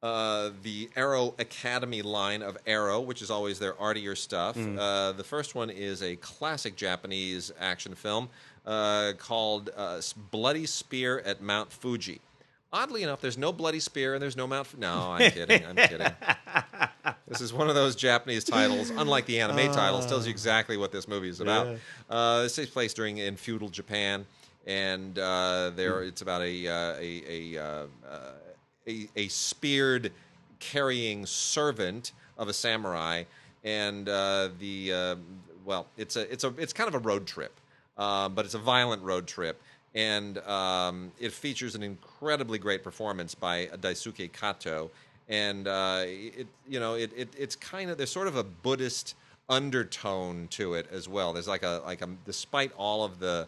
uh, 0.02 0.52
the 0.64 0.90
Arrow 0.96 1.36
Academy 1.40 2.02
line 2.02 2.42
of 2.42 2.58
Arrow, 2.66 3.02
which 3.02 3.22
is 3.22 3.30
always 3.30 3.60
their 3.60 3.80
artier 3.80 4.16
stuff. 4.16 4.56
Uh, 4.58 5.12
the 5.12 5.24
first 5.24 5.56
one 5.56 5.70
is 5.70 6.02
a 6.02 6.16
classic 6.18 6.76
Japanese 6.76 7.52
action 7.60 7.94
film 7.96 8.30
uh, 8.66 9.14
called 9.18 9.70
uh, 9.76 10.02
Bloody 10.32 10.66
Spear 10.66 11.20
at 11.26 11.42
Mount 11.42 11.72
Fuji. 11.72 12.22
Oddly 12.72 13.04
enough, 13.04 13.20
there's 13.22 13.38
no 13.38 13.52
Bloody 13.52 13.80
Spear 13.80 14.14
and 14.14 14.22
there's 14.22 14.38
no 14.38 14.46
Mount. 14.46 14.78
No, 14.78 15.12
I'm 15.14 15.32
kidding. 15.32 15.66
I'm 15.66 15.76
kidding. 15.76 16.12
This 17.28 17.42
is 17.42 17.54
one 17.54 17.70
of 17.70 17.76
those 17.76 17.96
Japanese 17.96 18.44
titles, 18.44 18.90
unlike 18.90 19.28
the 19.28 19.40
anime 19.40 19.72
titles, 19.72 20.08
tells 20.08 20.26
you 20.26 20.32
exactly 20.32 20.78
what 20.78 20.92
this 20.92 21.08
movie 21.08 21.30
is 21.30 21.40
about. 21.42 21.78
Uh, 22.10 22.42
this 22.42 22.56
takes 22.56 22.72
place 22.72 22.92
during 22.92 23.18
in 23.20 23.36
feudal 23.36 23.70
Japan, 23.70 24.26
and 24.66 25.18
uh, 25.20 25.72
there 25.76 26.02
it's 26.02 26.24
about 26.24 26.42
a 26.42 26.68
uh, 26.68 26.96
a 27.00 27.24
a, 27.56 27.64
uh, 27.64 27.86
uh, 28.10 28.32
a 28.88 29.08
a 29.16 29.28
speared 29.28 30.12
carrying 30.60 31.26
servant 31.28 32.14
of 32.36 32.48
a 32.48 32.54
samurai, 32.54 33.24
and 33.64 34.10
uh, 34.10 34.50
the 34.60 34.92
uh, 34.92 35.16
well, 35.66 35.86
it's 35.98 36.16
a 36.16 36.32
it's 36.32 36.44
a 36.44 36.54
it's 36.58 36.74
kind 36.74 36.88
of 36.88 36.96
a 36.96 37.00
road 37.00 37.28
trip, 37.28 37.60
uh, 37.98 38.28
but 38.28 38.44
it's 38.44 38.56
a 38.56 38.60
violent 38.60 39.04
road 39.04 39.28
trip, 39.28 39.62
and 39.94 40.40
um, 40.40 41.12
it 41.20 41.32
features 41.32 41.76
an 41.76 41.84
incredibly 42.20 42.60
great 42.60 42.84
performance 42.84 43.34
by 43.34 43.68
Daisuke 43.68 44.32
Kato, 44.34 44.92
and 45.30 45.68
uh, 45.68 46.04
it 46.06 46.48
you 46.68 46.80
know 46.80 46.96
it, 46.96 47.12
it 47.16 47.30
it's 47.38 47.56
kind 47.56 47.90
of 47.90 47.98
there's 47.98 48.12
sort 48.12 48.28
of 48.28 48.36
a 48.36 48.44
Buddhist 48.44 49.16
undertone 49.48 50.48
to 50.50 50.74
it 50.74 50.88
as 50.92 51.08
well. 51.08 51.32
There's 51.32 51.48
like 51.48 51.64
a 51.64 51.82
like 51.86 52.02
a 52.02 52.10
despite 52.26 52.72
all 52.78 53.06
of 53.06 53.20
the 53.20 53.48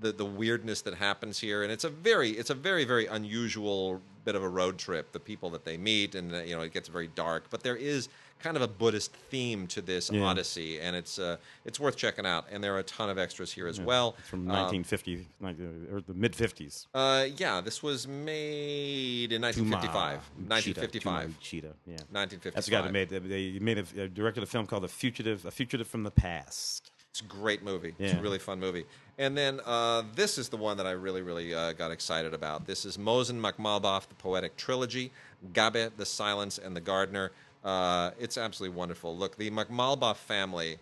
the, 0.00 0.12
the 0.12 0.24
weirdness 0.24 0.82
that 0.82 0.94
happens 0.94 1.38
here, 1.38 1.62
and 1.62 1.72
it's 1.72 1.84
a 1.84 1.88
very 1.88 2.30
it's 2.30 2.50
a 2.50 2.54
very 2.54 2.84
very 2.84 3.06
unusual 3.06 4.02
bit 4.26 4.34
of 4.34 4.42
a 4.42 4.48
road 4.48 4.76
trip. 4.76 5.12
The 5.12 5.20
people 5.20 5.48
that 5.50 5.64
they 5.64 5.78
meet, 5.78 6.14
and 6.14 6.34
uh, 6.34 6.40
you 6.40 6.54
know 6.54 6.62
it 6.62 6.74
gets 6.74 6.88
very 6.88 7.08
dark, 7.14 7.44
but 7.48 7.62
there 7.62 7.76
is 7.76 8.10
kind 8.42 8.56
of 8.56 8.62
a 8.62 8.68
Buddhist 8.68 9.12
theme 9.30 9.66
to 9.68 9.80
this 9.80 10.10
Yeah. 10.10 10.22
Odyssey, 10.24 10.80
and 10.80 10.96
it's 10.96 11.18
uh, 11.18 11.36
it's 11.64 11.78
worth 11.78 11.96
checking 11.96 12.26
out. 12.26 12.46
And 12.50 12.62
there 12.62 12.74
are 12.74 12.78
a 12.78 12.82
ton 12.82 13.10
of 13.10 13.18
extras 13.18 13.52
here 13.52 13.66
as 13.66 13.80
well. 13.80 14.16
It's 14.18 14.28
from 14.28 14.40
Um, 14.50 14.56
1950 14.82 15.26
like, 15.40 15.56
or 15.92 16.00
the 16.00 16.14
mid 16.14 16.32
50s. 16.32 16.86
uh, 16.94 17.26
yeah, 17.36 17.60
this 17.60 17.82
was 17.82 18.06
made 18.08 19.32
in 19.32 19.42
1955. 19.42 20.20
1955. 20.48 21.40
Cheetah, 21.40 21.66
yeah. 21.86 21.92
1955. 22.10 22.54
That's 22.54 22.66
the 22.66 22.72
guy 22.72 22.82
that 22.82 22.92
made 22.92 23.08
they 23.10 23.58
made 23.58 23.78
a, 23.78 24.04
uh, 24.04 24.08
directed 24.12 24.42
a 24.42 24.46
film 24.46 24.66
called 24.66 24.82
The 24.84 24.88
Fugitive, 24.88 25.44
A 25.46 25.50
Fugitive 25.50 25.86
from 25.86 26.02
the 26.02 26.10
Past. 26.10 26.90
It's 27.10 27.20
a 27.20 27.24
great 27.24 27.64
movie. 27.64 27.92
It's 27.98 28.14
a 28.14 28.20
really 28.22 28.38
fun 28.38 28.60
movie. 28.60 28.84
And 29.18 29.36
then 29.36 29.60
uh, 29.66 30.04
this 30.14 30.38
is 30.38 30.48
the 30.48 30.56
one 30.56 30.76
that 30.76 30.86
I 30.86 30.92
really, 30.92 31.22
really 31.22 31.52
uh, 31.52 31.72
got 31.72 31.90
excited 31.90 32.32
about. 32.34 32.66
This 32.66 32.84
is 32.84 32.96
Mohsen 32.96 33.40
Makhmalbaf, 33.40 34.06
the 34.08 34.14
Poetic 34.14 34.56
Trilogy, 34.56 35.10
Gabbeh, 35.52 35.90
The 35.96 36.06
Silence, 36.06 36.56
and 36.58 36.76
the 36.76 36.80
Gardener. 36.80 37.32
Uh, 37.64 38.10
it's 38.18 38.38
absolutely 38.38 38.76
wonderful. 38.76 39.16
Look, 39.16 39.36
the 39.36 39.50
Makhmalbaf 39.50 40.16
family 40.16 40.78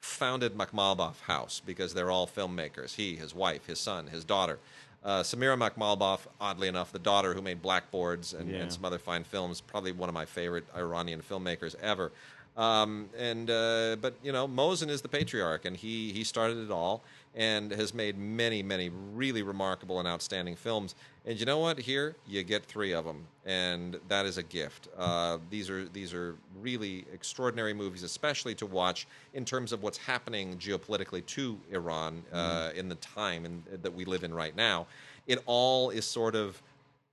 founded 0.00 0.54
Makhmalbaf 0.56 1.20
House 1.22 1.60
because 1.64 1.94
they're 1.94 2.10
all 2.10 2.26
filmmakers. 2.26 2.94
He, 2.94 3.16
his 3.16 3.34
wife, 3.34 3.66
his 3.66 3.78
son, 3.78 4.06
his 4.08 4.24
daughter. 4.24 4.58
Uh, 5.04 5.22
Samira 5.22 5.56
Makhmalbaf, 5.58 6.20
oddly 6.40 6.68
enough, 6.68 6.92
the 6.92 6.98
daughter 6.98 7.34
who 7.34 7.42
made 7.42 7.60
Blackboards 7.60 8.34
and, 8.34 8.50
Yeah. 8.50 8.58
and 8.58 8.72
some 8.72 8.84
other 8.84 8.98
fine 8.98 9.24
films, 9.24 9.60
probably 9.60 9.90
one 9.92 10.08
of 10.08 10.14
my 10.14 10.24
favorite 10.24 10.64
Iranian 10.76 11.22
filmmakers 11.22 11.74
ever. 11.80 12.12
Um, 12.56 13.08
and 13.18 13.50
uh, 13.50 13.96
but 14.00 14.14
you 14.22 14.30
know, 14.30 14.46
Mohsen 14.46 14.90
is 14.90 15.00
the 15.02 15.08
patriarch, 15.08 15.64
and 15.64 15.74
he 15.76 16.12
he 16.12 16.22
started 16.22 16.58
it 16.58 16.70
all, 16.70 17.02
and 17.34 17.70
has 17.70 17.94
made 17.94 18.18
many 18.18 18.62
many 18.62 18.90
really 18.90 19.42
remarkable 19.42 19.98
and 19.98 20.08
outstanding 20.08 20.56
films. 20.56 20.94
And 21.24 21.38
you 21.38 21.46
know 21.46 21.58
what? 21.58 21.78
Here 21.78 22.16
you 22.26 22.42
get 22.42 22.64
three 22.64 22.92
of 22.92 23.04
them, 23.04 23.26
and 23.46 23.98
that 24.08 24.26
is 24.26 24.38
a 24.38 24.42
gift. 24.42 24.88
Uh, 24.96 25.38
these 25.50 25.70
are 25.70 25.88
these 25.88 26.12
are 26.12 26.36
really 26.60 27.04
extraordinary 27.12 27.72
movies, 27.72 28.02
especially 28.02 28.54
to 28.56 28.66
watch 28.66 29.06
in 29.34 29.44
terms 29.44 29.72
of 29.72 29.82
what's 29.82 29.98
happening 29.98 30.56
geopolitically 30.58 31.24
to 31.26 31.58
Iran 31.70 32.22
uh, 32.32 32.70
in 32.74 32.88
the 32.88 32.96
time 32.96 33.44
in, 33.44 33.62
that 33.82 33.92
we 33.92 34.04
live 34.04 34.24
in 34.24 34.34
right 34.34 34.56
now. 34.56 34.86
It 35.26 35.38
all 35.46 35.90
is 35.90 36.04
sort 36.04 36.34
of 36.34 36.60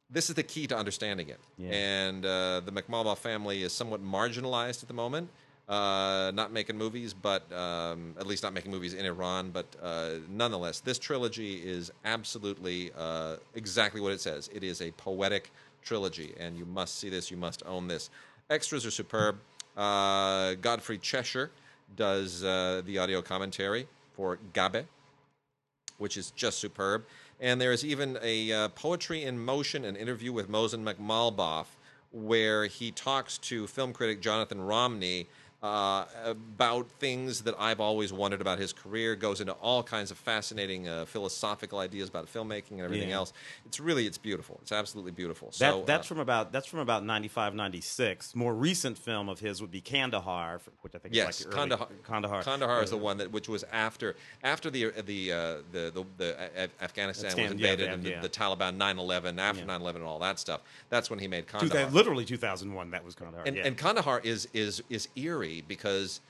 this 0.10 0.30
is 0.30 0.36
the 0.36 0.44
key 0.44 0.68
to 0.68 0.76
understanding 0.76 1.30
it. 1.30 1.40
Yeah. 1.58 1.70
And 1.72 2.26
uh, 2.26 2.62
the 2.66 2.72
Makhmalbaf 2.72 3.20
family 3.20 3.64
is 3.64 3.74
somewhat 3.74 4.04
marginalized 4.04 4.82
at 4.82 4.88
the 4.88 4.94
moment, 4.94 5.30
uh, 5.70 6.32
not 6.34 6.52
making 6.52 6.78
movies, 6.78 7.14
but 7.14 7.52
um, 7.54 8.16
at 8.20 8.28
least 8.28 8.44
not 8.44 8.54
making 8.54 8.72
movies 8.72 8.94
in 8.94 9.06
Iran. 9.06 9.52
But 9.52 9.68
uh, 9.82 10.16
nonetheless, 10.30 10.80
this 10.80 11.00
trilogy 11.00 11.56
is 11.58 11.92
absolutely 12.06 12.92
uh, 12.98 13.38
exactly 13.56 14.02
what 14.02 14.12
it 14.12 14.20
says. 14.20 14.50
It 14.54 14.64
is 14.64 14.82
a 14.82 14.92
poetic 14.92 15.52
trilogy, 15.84 16.34
and 16.40 16.58
you 16.58 16.66
must 16.66 17.00
see 17.00 17.10
this. 17.10 17.32
You 17.32 17.38
must 17.38 17.64
own 17.66 17.88
this. 17.88 18.10
Extras 18.50 18.86
are 18.86 18.92
superb. 18.92 19.38
Uh, 19.78 20.56
Godfrey 20.56 20.98
Cheshire 20.98 21.52
does 21.96 22.44
uh, 22.44 22.82
the 22.86 22.98
audio 22.98 23.22
commentary 23.22 23.88
for 24.16 24.40
Gabbeh 24.54 24.86
which 26.00 26.18
is 26.18 26.32
just 26.32 26.58
superb. 26.58 27.06
And 27.40 27.62
there 27.62 27.72
is 27.72 27.86
even 27.86 28.18
a 28.22 28.52
uh, 28.52 28.68
poetry 28.70 29.24
in 29.24 29.40
motion, 29.40 29.86
an 29.86 29.96
interview 29.96 30.34
with 30.34 30.50
Mohsen 30.50 30.84
Makhmalbaf, 30.84 31.66
where 32.12 32.66
he 32.66 32.92
talks 32.92 33.38
to 33.38 33.68
film 33.68 33.94
critic 33.94 34.20
Jonathan 34.20 34.62
Romney 34.62 35.28
uh, 35.62 36.06
about 36.26 36.90
things 37.00 37.42
that 37.42 37.54
I've 37.60 37.80
always 37.82 38.14
wondered 38.14 38.40
about 38.40 38.60
his 38.60 38.72
career. 38.72 39.16
Goes 39.16 39.42
into 39.42 39.52
all 39.54 39.84
kinds 39.84 40.10
of 40.10 40.18
fascinating 40.18 40.88
uh, 40.88 41.06
philosophical 41.06 41.80
ideas 41.80 42.08
about 42.08 42.32
filmmaking 42.34 42.72
and 42.72 42.82
everything 42.82 43.10
Yeah. 43.10 43.16
else. 43.18 43.34
It's 43.66 43.80
really, 43.80 44.06
it's 44.08 44.18
beautiful. 44.18 44.58
It's 44.62 44.72
absolutely 44.72 45.12
beautiful. 45.12 45.50
That, 45.50 45.58
So 45.74 45.84
that's 45.86 46.06
uh, 46.06 46.10
from 46.10 46.20
about 46.20 46.52
that's 46.54 46.66
from 46.68 46.80
about 46.80 47.04
95, 47.04 47.54
96. 47.56 48.36
More 48.36 48.54
recent 48.54 48.98
film 48.98 49.28
of 49.28 49.40
his 49.42 49.60
would 49.62 49.72
be 49.72 49.82
Kandahar, 49.82 50.62
which 50.82 50.96
I 50.96 51.00
think 51.00 51.14
Yes, 51.14 51.42
is 51.42 51.48
like 51.48 51.56
early, 51.58 51.78
Kandahar. 52.06 52.44
Kandahar. 52.44 52.84
Is 52.84 52.92
the 52.92 52.96
Uh, 52.96 53.00
one 53.00 53.18
that 53.18 53.32
which 53.32 53.50
was 53.50 53.66
after 53.72 54.16
after 54.44 54.70
the 54.70 54.92
the 55.06 55.32
uh, 55.34 55.38
the, 55.74 55.92
the 55.94 56.06
the 56.18 56.70
Afghanistan 56.82 57.36
was 57.42 57.52
invaded 57.52 57.88
yeah, 57.88 57.94
and 57.94 58.04
the, 58.04 58.10
yeah. 58.12 58.22
the 58.22 58.30
Taliban 58.30 58.78
9/11 58.78 59.38
after 59.40 59.62
Yeah. 59.66 59.78
9/11 59.78 59.96
and 59.96 60.04
all 60.06 60.20
that 60.20 60.40
stuff. 60.40 60.62
That's 60.90 61.10
when 61.10 61.20
he 61.20 61.28
made 61.28 61.48
2000 61.48 61.70
Kandahar. 61.70 61.92
literally 61.92 62.24
2001. 62.26 62.92
That 62.92 63.04
was 63.04 63.16
Kandahar. 63.16 63.44
and, 63.46 63.58
and 63.58 63.78
Kandahar 63.78 64.22
is 64.24 64.48
is 64.54 64.82
is 64.90 65.10
eerie 65.18 65.49
because, 65.68 66.22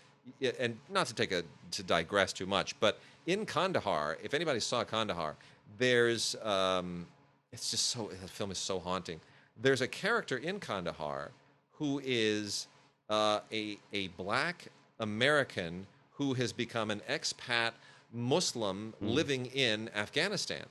and 0.59 0.77
not 0.89 1.07
to 1.07 1.15
take 1.15 1.31
a 1.31 1.43
to 1.71 1.83
digress 1.83 2.33
too 2.33 2.45
much, 2.45 2.79
but 2.79 2.99
in 3.25 3.45
Kandahar, 3.45 4.17
if 4.23 4.33
anybody 4.33 4.59
saw 4.59 4.83
Kandahar, 4.83 5.35
there's 5.77 6.35
um, 6.43 7.05
it's 7.51 7.71
just 7.71 7.87
so 7.87 8.09
the 8.21 8.27
film 8.27 8.51
is 8.51 8.57
so 8.57 8.79
haunting. 8.79 9.19
There's 9.61 9.81
a 9.81 9.87
character 9.87 10.37
in 10.37 10.59
Kandahar 10.59 11.31
who 11.73 12.01
is 12.03 12.67
uh, 13.09 13.39
a 13.51 13.77
a 13.93 14.07
black 14.09 14.67
American 14.99 15.85
who 16.13 16.33
has 16.33 16.51
become 16.51 16.91
an 16.91 17.01
expat 17.09 17.71
Muslim 18.13 18.93
living 19.01 19.45
in 19.47 19.89
Afghanistan. 19.95 20.65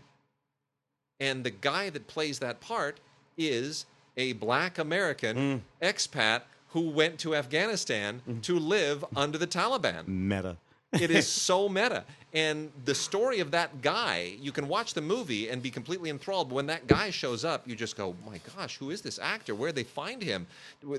And 1.21 1.43
the 1.43 1.51
guy 1.51 1.91
that 1.91 2.07
plays 2.07 2.39
that 2.41 2.61
part 2.61 3.01
is 3.37 3.87
a 4.17 4.35
black 4.35 4.79
American 4.79 5.63
expat 5.81 6.43
who 6.71 6.91
went 6.91 7.19
to 7.21 7.35
Afghanistan 7.35 8.21
mm-hmm. 8.29 8.41
to 8.41 8.59
live 8.59 9.05
under 9.17 9.39
the 9.39 9.47
Taliban. 9.47 10.07
meta. 10.07 10.57
It 10.93 11.11
is 11.11 11.27
so 11.47 11.69
meta. 11.69 12.05
And 12.35 12.71
the 12.85 12.95
story 12.95 13.41
of 13.41 13.51
that 13.53 13.81
guy, 13.81 14.35
you 14.41 14.53
can 14.53 14.69
watch 14.69 14.93
the 14.93 15.01
movie 15.01 15.49
and 15.49 15.63
be 15.63 15.71
completely 15.71 16.11
enthralled. 16.11 16.51
But 16.51 16.57
when 16.57 16.67
that 16.67 16.87
guy 16.87 17.11
shows 17.11 17.45
up, 17.45 17.67
you 17.67 17.75
just 17.75 17.97
go, 17.97 18.15
my 18.27 18.41
gosh, 18.57 18.77
who 18.77 18.91
is 18.91 19.01
this 19.01 19.19
actor? 19.19 19.55
Where 19.55 19.71
did 19.71 19.77
they 19.77 19.89
find 19.89 20.23
him? 20.23 20.47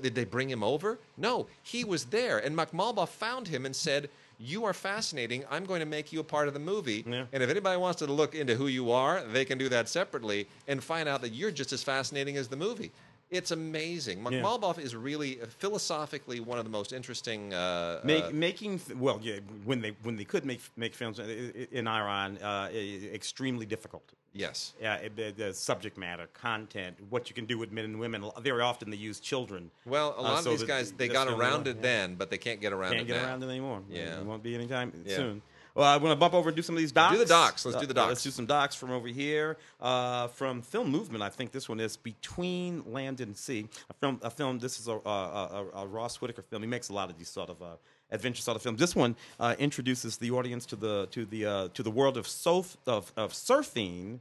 Did 0.02 0.14
they 0.14 0.24
bring 0.24 0.50
him 0.50 0.64
over? 0.64 0.98
No, 1.16 1.46
he 1.62 1.84
was 1.84 2.06
there. 2.06 2.38
And 2.38 2.56
Makhmalbaf 2.56 3.08
found 3.08 3.46
him 3.46 3.64
and 3.64 3.74
said, 3.74 4.10
you 4.40 4.64
are 4.64 4.72
fascinating. 4.72 5.44
I'm 5.50 5.66
going 5.66 5.80
to 5.80 5.86
make 5.86 6.12
you 6.12 6.20
a 6.20 6.24
part 6.24 6.48
of 6.48 6.54
the 6.54 6.60
movie. 6.60 7.04
Yeah. 7.06 7.26
And 7.32 7.42
if 7.42 7.50
anybody 7.50 7.76
wants 7.76 7.98
to 7.98 8.06
look 8.06 8.34
into 8.34 8.56
who 8.56 8.68
you 8.68 8.90
are, 8.90 9.22
they 9.22 9.44
can 9.44 9.58
do 9.58 9.68
that 9.68 9.88
separately 9.88 10.48
and 10.66 10.82
find 10.82 11.08
out 11.08 11.20
that 11.20 11.30
you're 11.30 11.50
just 11.50 11.72
as 11.72 11.82
fascinating 11.82 12.38
as 12.38 12.48
the 12.48 12.56
movie. 12.56 12.90
It's 13.30 13.52
amazing. 13.52 14.18
Yeah. 14.18 14.40
Makhmalbaf 14.42 14.78
is 14.78 14.96
really 14.96 15.40
uh, 15.40 15.46
philosophically 15.58 16.40
one 16.40 16.58
of 16.58 16.64
the 16.64 16.70
most 16.70 16.92
interesting. 16.92 17.54
Uh, 17.54 18.00
Make, 18.02 18.24
uh, 18.24 18.30
making 18.32 18.80
well, 18.98 19.20
yeah, 19.22 19.38
when 19.64 19.80
they 19.80 19.92
when 20.02 20.16
they 20.16 20.24
could 20.24 20.44
make 20.44 20.60
make 20.76 20.94
films 20.94 21.20
i- 21.20 21.22
in 21.70 21.86
Iran, 21.86 22.38
uh, 22.38 22.68
extremely 23.14 23.66
difficult. 23.66 24.02
yes. 24.32 24.72
Yeah, 24.80 25.08
the, 25.14 25.30
the 25.36 25.54
subject 25.54 25.96
matter, 25.96 26.26
content, 26.34 26.96
what 27.08 27.28
you 27.28 27.34
can 27.34 27.46
do 27.46 27.56
with 27.58 27.70
men 27.72 27.84
and 27.84 28.00
women. 28.00 28.24
Very 28.40 28.62
often 28.62 28.90
they 28.90 28.96
use 28.96 29.20
children. 29.20 29.70
Well, 29.86 30.10
a 30.16 30.18
Uh, 30.18 30.22
lot 30.22 30.38
of 30.38 30.44
so 30.44 30.50
these 30.50 30.64
guys 30.64 30.92
they 30.92 31.08
got 31.08 31.28
around 31.28 31.68
it 31.68 31.76
yeah. 31.76 31.82
then, 31.82 32.14
but 32.16 32.30
they 32.30 32.38
can't 32.38 32.60
get 32.60 32.72
around 32.72 32.92
Can't 32.94 33.02
it 33.02 33.12
get 33.12 33.22
now. 33.22 33.28
around 33.28 33.42
it 33.44 33.48
anymore. 33.48 33.80
Yeah. 33.88 34.18
it 34.20 34.26
won't 34.26 34.42
be 34.42 34.54
anytime 34.56 34.92
Yeah. 35.06 35.16
soon. 35.16 35.42
Well, 35.74 35.86
I 35.86 35.96
want 35.98 36.12
to 36.12 36.16
bump 36.16 36.34
over 36.34 36.48
and 36.48 36.56
do 36.56 36.62
some 36.62 36.74
of 36.74 36.80
these 36.80 36.92
docs. 36.92 37.12
Do 37.12 37.18
the 37.18 37.24
docs. 37.26 37.64
Let's 37.64 37.78
do 37.78 37.86
the 37.86 37.92
Uh, 37.92 37.94
docs. 37.94 38.08
let's 38.08 38.22
do 38.22 38.30
some 38.30 38.46
docs 38.46 38.74
from 38.74 38.90
over 38.90 39.08
here. 39.08 39.56
Uh, 39.80 40.28
from 40.28 40.62
Film 40.62 40.90
Movement, 40.90 41.22
I 41.22 41.28
think 41.28 41.52
this 41.52 41.68
one 41.68 41.80
is 41.80 41.96
Between 41.96 42.82
Land 42.92 43.20
and 43.20 43.36
Sea. 43.36 43.66
A 43.88 43.94
film. 43.94 44.18
A 44.22 44.30
film. 44.30 44.58
This 44.58 44.80
is 44.80 44.88
a, 44.88 44.92
a, 44.92 45.08
a, 45.08 45.66
a 45.82 45.86
Ross 45.86 46.20
Whitaker 46.20 46.42
film. 46.42 46.62
He 46.62 46.68
makes 46.68 46.88
a 46.88 46.92
lot 46.92 47.08
of 47.10 47.18
these 47.18 47.28
sort 47.28 47.50
of 47.50 47.62
uh, 47.62 47.66
adventure 48.10 48.42
sort 48.42 48.56
of 48.56 48.62
films. 48.62 48.78
This 48.80 48.96
one 48.96 49.14
uh, 49.38 49.54
introduces 49.58 50.16
the 50.18 50.30
audience 50.32 50.66
to 50.66 50.76
the 50.76 51.06
to 51.12 51.24
the 51.24 51.46
uh, 51.46 51.68
to 51.74 51.82
the 51.82 51.90
world 51.90 52.16
of 52.16 52.26
surf 52.26 52.76
of, 52.86 53.12
of 53.16 53.32
surfing 53.32 54.18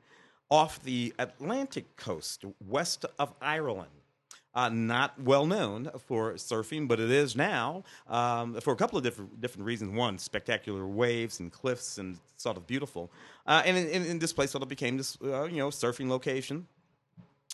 off 0.52 0.82
the 0.84 1.14
Atlantic 1.20 1.96
coast 1.96 2.44
west 2.68 3.06
of 3.18 3.34
Ireland. 3.42 3.90
Uh, 4.56 4.68
not 4.68 5.22
well 5.22 5.46
known 5.46 5.92
for 6.08 6.34
surfing, 6.34 6.88
but 6.88 7.00
it 7.00 7.12
is 7.12 7.36
now 7.36 7.84
um, 8.08 8.60
for 8.60 8.74
a 8.74 8.76
couple 8.76 8.98
of 8.98 9.04
different 9.04 9.40
different 9.40 9.66
reasons. 9.66 9.96
One, 9.96 10.18
spectacular 10.18 10.88
waves 10.88 11.40
and 11.40 11.52
cliffs 11.52 12.00
and 12.00 12.18
sort 12.36 12.58
of 12.58 12.66
beautiful. 12.66 13.12
Uh, 13.46 13.62
and 13.64 13.78
in, 13.78 14.18
this 14.18 14.34
place, 14.34 14.50
sort 14.50 14.64
of 14.64 14.70
became 14.70 14.98
this 14.98 15.18
uh, 15.24 15.44
you 15.44 15.58
know 15.58 15.70
surfing 15.70 16.10
location. 16.10 16.66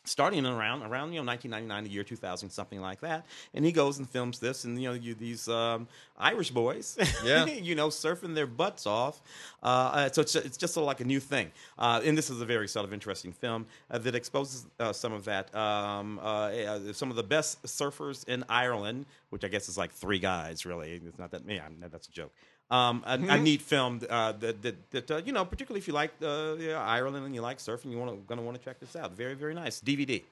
Starting 0.05 0.45
around 0.45 0.83
around 0.83 1.13
you 1.13 1.19
know 1.19 1.25
1999 1.25 1.83
the 1.83 1.89
year 1.89 2.03
2000 2.03 2.49
something 2.49 2.79
like 2.81 3.01
that. 3.01 3.25
And 3.53 3.65
he 3.65 3.71
goes 3.71 3.97
and 3.97 4.09
films 4.09 4.39
this 4.39 4.63
and 4.63 4.81
you 4.81 4.89
know 4.89 4.93
you, 4.95 5.13
these 5.13 5.47
um, 5.47 5.87
irish 6.17 6.51
boys 6.51 6.97
Yeah. 7.23 7.45
you 7.69 7.75
know 7.75 7.89
surfing 7.89 8.35
their 8.35 8.47
butts 8.47 8.85
off. 8.85 9.21
Uh, 9.63 9.65
uh, 9.65 10.09
so 10.11 10.21
it's, 10.21 10.35
it's 10.35 10.57
just 10.57 10.73
sort 10.73 10.83
of 10.83 10.87
like 10.87 11.01
a 11.01 11.05
new 11.05 11.19
thing. 11.19 11.51
Uh, 11.77 12.01
and 12.03 12.17
this 12.17 12.29
is 12.29 12.39
a 12.41 12.45
very 12.45 12.67
sort 12.67 12.85
of 12.85 12.93
interesting 12.93 13.31
film 13.31 13.65
uh, 13.89 13.97
that 13.97 14.15
exposes 14.15 14.65
uh, 14.79 14.93
some 14.93 15.13
of 15.13 15.25
that 15.25 15.53
um, 15.55 16.19
uh, 16.19 16.47
uh, 16.49 16.93
some 16.93 17.09
of 17.09 17.15
the 17.15 17.23
best 17.23 17.61
surfers 17.63 18.27
in 18.27 18.43
ireland 18.49 19.05
which 19.35 19.43
i 19.43 19.49
guess 19.53 19.67
is 19.69 19.77
like 19.77 19.91
three 19.91 20.19
guys 20.19 20.65
really 20.65 21.01
it's 21.09 21.19
not 21.19 21.29
that 21.31 21.41
yeah 21.47 21.67
that's 21.93 22.07
a 22.07 22.11
joke 22.11 22.31
um, 22.71 23.03
a, 23.05 23.13
a 23.35 23.37
neat 23.37 23.61
film 23.61 24.01
uh, 24.09 24.31
that, 24.31 24.63
that, 24.63 24.91
that 24.91 25.11
uh, 25.11 25.21
you 25.23 25.33
know, 25.33 25.45
particularly 25.45 25.77
if 25.77 25.87
you 25.87 25.93
like 25.93 26.11
uh, 26.23 26.55
yeah, 26.57 26.81
Ireland 26.81 27.23
and 27.23 27.35
you 27.35 27.41
like 27.41 27.59
surfing, 27.59 27.91
you 27.91 27.99
want 27.99 28.09
to 28.09 28.17
going 28.27 28.39
to 28.39 28.43
want 28.43 28.57
to 28.57 28.63
check 28.63 28.79
this 28.79 28.95
out. 28.95 29.11
Very, 29.11 29.35
very 29.35 29.53
nice 29.53 29.79
DVD. 29.79 30.23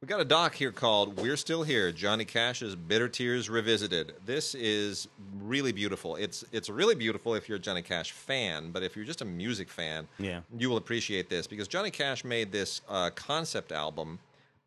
We 0.00 0.08
got 0.08 0.20
a 0.20 0.24
doc 0.24 0.56
here 0.56 0.72
called 0.72 1.16
"We're 1.20 1.36
Still 1.36 1.62
Here." 1.62 1.92
Johnny 1.92 2.24
Cash's 2.24 2.74
"Bitter 2.74 3.08
Tears 3.08 3.48
Revisited." 3.48 4.14
This 4.26 4.56
is 4.56 5.06
really 5.40 5.70
beautiful. 5.70 6.16
It's 6.16 6.44
it's 6.50 6.68
really 6.68 6.96
beautiful 6.96 7.36
if 7.36 7.48
you're 7.48 7.58
a 7.58 7.60
Johnny 7.60 7.82
Cash 7.82 8.10
fan, 8.10 8.72
but 8.72 8.82
if 8.82 8.96
you're 8.96 9.04
just 9.04 9.20
a 9.20 9.24
music 9.24 9.70
fan, 9.70 10.08
Yeah. 10.18 10.40
you 10.58 10.68
will 10.68 10.76
appreciate 10.76 11.28
this 11.30 11.46
because 11.46 11.68
Johnny 11.68 11.92
Cash 11.92 12.24
made 12.24 12.50
this 12.50 12.80
uh, 12.88 13.10
concept 13.14 13.70
album 13.70 14.18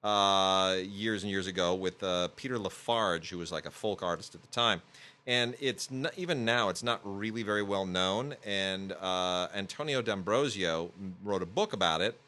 uh, 0.05 0.75
years 0.83 1.23
and 1.23 1.31
years 1.31 1.47
ago 1.47 1.73
with 1.73 2.01
uh, 2.03 2.27
Peter 2.35 2.59
La 2.59 2.69
Farge, 2.69 3.31
who 3.31 3.39
was 3.39 3.51
like 3.51 3.65
a 3.65 3.71
folk 3.71 4.03
artist 4.03 4.35
at 4.35 4.41
the 4.41 4.47
time. 4.47 4.83
And 5.25 5.55
it's 5.59 5.89
not, 5.89 6.13
even 6.15 6.45
now, 6.45 6.69
it's 6.69 6.83
not 6.83 7.01
really 7.03 7.41
very 7.41 7.63
well 7.63 7.87
known. 7.87 8.35
And 8.45 8.93
uh, 9.01 9.47
Antonio 9.55 10.03
D'Ambrosio 10.03 10.91
wrote 11.23 11.41
a 11.41 11.47
book 11.47 11.73
about 11.73 12.01
it, 12.01 12.19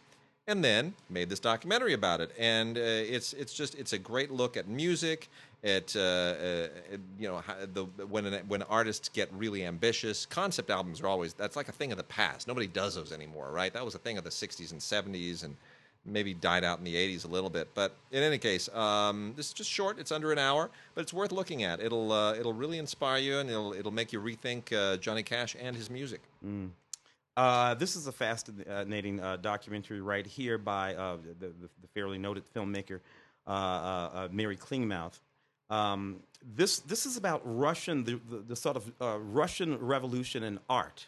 and 0.48 0.64
then 0.64 0.96
made 1.10 1.30
this 1.30 1.40
documentary 1.40 1.94
about 1.94 2.20
it. 2.20 2.32
And 2.40 2.78
uh, 2.78 2.82
it's 2.82 3.34
it's 3.34 3.54
just 3.54 3.76
it's 3.76 3.94
a 3.94 4.00
great 4.00 4.32
look 4.32 4.58
at 4.58 4.68
music. 4.68 5.30
At 5.64 5.96
uh, 5.96 6.00
uh, 6.00 6.68
you 7.20 7.28
know 7.28 7.44
the 7.74 7.84
when 8.06 8.26
an, 8.26 8.48
when 8.48 8.64
artists 8.64 9.10
get 9.10 9.30
really 9.34 9.66
ambitious, 9.66 10.26
concept 10.26 10.70
albums 10.70 11.02
are 11.02 11.08
always 11.08 11.34
that's 11.34 11.56
like 11.56 11.68
a 11.68 11.72
thing 11.72 11.92
of 11.92 11.98
the 11.98 12.04
past. 12.04 12.48
Nobody 12.48 12.68
does 12.68 12.96
those 12.96 13.12
anymore, 13.12 13.52
right? 13.52 13.74
That 13.74 13.84
was 13.86 13.94
a 13.94 14.00
thing 14.00 14.18
of 14.18 14.24
the 14.24 14.30
'60s 14.30 14.72
and 14.72 14.80
'70s, 14.80 15.44
and 15.44 15.56
maybe 16.08 16.34
died 16.34 16.64
out 16.64 16.80
in 16.80 16.86
the 16.86 16.96
80s 16.96 17.26
a 17.26 17.28
little 17.28 17.50
bit. 17.50 17.70
But 17.74 17.96
in 18.12 18.24
any 18.24 18.38
case, 18.38 18.70
um, 18.70 19.34
this 19.36 19.48
is 19.48 19.54
just 19.54 19.70
short. 19.70 20.00
It's 20.00 20.12
under 20.12 20.32
an 20.32 20.40
hour, 20.40 20.70
but 20.96 21.02
it's 21.02 21.14
worth 21.14 21.32
looking 21.32 21.64
at. 21.64 21.80
It'll 21.80 22.12
uh, 22.12 22.34
it'll 22.34 22.54
really 22.54 22.78
inspire 22.78 23.20
you, 23.20 23.40
and 23.40 23.50
it'll 23.50 23.74
it'll 23.74 23.92
make 23.92 24.14
you 24.14 24.22
rethink 24.22 24.74
uh, 24.74 24.98
Johnny 24.98 25.24
Cash 25.24 25.56
and 25.60 25.76
his 25.76 25.90
music. 25.90 26.22
Uh, 27.36 27.76
this 27.76 27.96
is 27.96 28.08
a 28.08 28.12
fascinating 28.12 29.20
uh, 29.20 29.38
documentary 29.38 30.02
right 30.02 30.26
here 30.26 30.58
by 30.58 30.96
uh, 30.96 31.18
the, 31.40 31.48
the, 31.48 31.88
fairly 31.94 32.18
noted 32.18 32.44
filmmaker 32.52 33.00
uh, 33.46 34.28
Mary 34.32 34.58
Kinmonth. 34.58 35.20
Um, 35.70 36.22
this 36.56 36.80
this 36.80 37.06
is 37.06 37.18
about 37.18 37.42
Russian 37.44 38.06
the, 38.06 38.20
the, 38.30 38.38
the 38.38 38.56
sort 38.56 38.78
of 38.78 38.92
Russian 39.00 39.78
Revolution 39.78 40.44
in 40.44 40.60
art. 40.70 41.06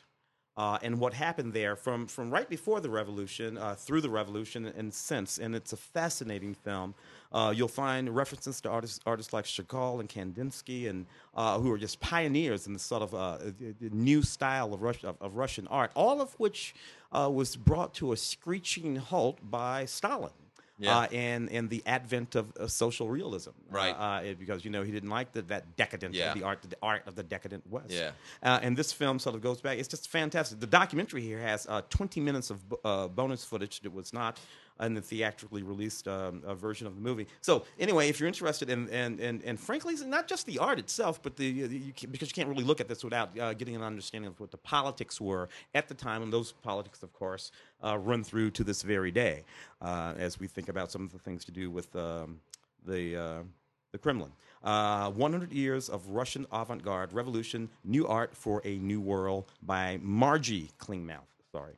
Uh, 0.59 0.77
and 0.81 0.99
what 0.99 1.13
happened 1.13 1.53
there 1.53 1.73
from, 1.77 2.05
from 2.05 2.29
right 2.29 2.49
before 2.49 2.81
the 2.81 2.89
revolution, 2.89 3.57
uh, 3.57 3.73
through 3.73 4.01
the 4.01 4.09
revolution, 4.09 4.65
and 4.65 4.93
since. 4.93 5.37
And 5.37 5.55
it's 5.55 5.71
a 5.71 5.77
fascinating 5.77 6.53
film. 6.53 6.93
Uh, 7.31 7.53
you'll 7.55 7.69
find 7.69 8.13
references 8.13 8.59
to 8.59 8.69
artists, 8.69 8.99
artists 9.05 9.31
like 9.31 9.45
Chagall 9.45 10.01
and 10.01 10.09
Kandinsky, 10.09 10.89
and 10.89 11.05
uh, 11.33 11.57
who 11.59 11.71
are 11.71 11.77
just 11.77 12.01
pioneers 12.01 12.67
in 12.67 12.73
the 12.73 12.79
sort 12.79 13.03
of 13.03 13.15
uh, 13.15 13.37
new 13.79 14.21
style 14.21 14.73
of, 14.73 14.81
Rus- 14.81 15.05
of, 15.05 15.15
of 15.21 15.37
Russian 15.37 15.65
art, 15.67 15.91
all 15.95 16.19
of 16.19 16.33
which 16.33 16.75
uh, 17.13 17.29
was 17.31 17.55
brought 17.55 17.93
to 17.93 18.11
a 18.11 18.17
screeching 18.17 18.97
halt 18.97 19.39
by 19.49 19.85
Stalin. 19.85 20.33
Yeah. 20.81 20.97
Uh, 20.97 21.07
and 21.11 21.51
and 21.51 21.69
the 21.69 21.83
advent 21.85 22.35
of, 22.35 22.51
of 22.55 22.71
social 22.71 23.09
realism, 23.09 23.51
Right. 23.69 23.93
Uh, 23.93 24.31
uh, 24.31 24.33
because 24.39 24.63
you 24.63 24.71
know 24.71 24.81
he 24.83 24.91
didn't 24.91 25.09
like 25.09 25.33
the, 25.33 25.41
that 25.43 25.75
decadent 25.75 26.15
Yeah. 26.15 26.33
the 26.33 26.43
art, 26.43 26.61
the 26.61 26.77
art 26.81 27.03
of 27.05 27.15
the 27.15 27.23
decadent 27.23 27.63
West. 27.69 27.91
Yeah. 27.91 28.11
Uh, 28.41 28.59
and 28.61 28.77
this 28.77 28.93
film 28.93 29.19
sort 29.19 29.35
of 29.35 29.41
goes 29.41 29.59
back. 29.61 29.77
It's 29.77 29.89
just 29.89 30.07
fantastic. 30.07 30.59
The 30.61 30.67
documentary 30.67 31.21
here 31.21 31.39
has 31.39 31.67
uh, 31.67 31.81
20 31.89 32.21
minutes 32.21 32.49
of 32.49 32.59
uh, 32.85 33.07
bonus 33.09 33.43
footage 33.43 33.81
that 33.81 33.93
was 33.93 34.13
not 34.13 34.39
in 34.79 34.93
the 34.93 35.01
theatrically 35.01 35.63
released 35.63 36.07
um, 36.07 36.41
version 36.55 36.87
of 36.87 36.95
the 36.95 37.01
movie. 37.01 37.27
So 37.41 37.65
anyway, 37.79 38.09
if 38.09 38.19
you're 38.19 38.27
interested 38.27 38.69
in 38.69 38.89
and 38.89 39.19
and, 39.19 39.43
and 39.43 39.59
frankly, 39.59 39.95
not 40.05 40.27
just 40.27 40.45
the 40.45 40.59
art 40.59 40.79
itself, 40.79 41.21
but 41.21 41.35
the, 41.35 41.63
the 41.63 41.77
you 41.77 41.93
can, 41.93 42.09
because 42.11 42.29
you 42.29 42.33
can't 42.33 42.49
really 42.49 42.63
look 42.63 42.79
at 42.79 42.87
this 42.87 43.03
without 43.03 43.37
uh, 43.37 43.53
getting 43.53 43.75
an 43.75 43.81
understanding 43.81 44.29
of 44.29 44.39
what 44.39 44.51
the 44.51 44.57
politics 44.57 45.19
were 45.19 45.49
at 45.75 45.87
the 45.87 45.93
time, 45.93 46.23
and 46.23 46.31
those 46.31 46.51
politics, 46.51 47.03
of 47.03 47.13
course, 47.13 47.51
uh, 47.83 47.97
run 47.97 48.23
through 48.23 48.51
to 48.51 48.63
this 48.63 48.81
very 48.81 49.11
day, 49.11 49.43
uh, 49.81 50.13
as 50.17 50.39
we 50.39 50.47
think 50.47 50.69
about 50.69 50.91
some 50.91 51.03
of 51.03 51.11
the 51.11 51.19
things 51.19 51.45
to 51.45 51.51
do 51.51 51.69
with 51.69 51.95
um, 51.95 52.39
the. 52.85 53.17
Uh, 53.17 53.43
the 53.91 53.97
Kremlin. 53.97 54.31
Uh, 54.63 55.09
100 55.09 55.51
Years 55.51 55.89
of 55.89 56.07
Russian 56.09 56.45
Avant 56.51 56.83
Garde 56.83 57.11
Revolution 57.11 57.69
New 57.83 58.05
Art 58.05 58.35
for 58.35 58.61
a 58.63 58.77
New 58.77 59.01
World 59.01 59.51
by 59.63 59.97
Margie 60.01 60.69
Kinmonth. 60.79 61.21
Sorry. 61.51 61.73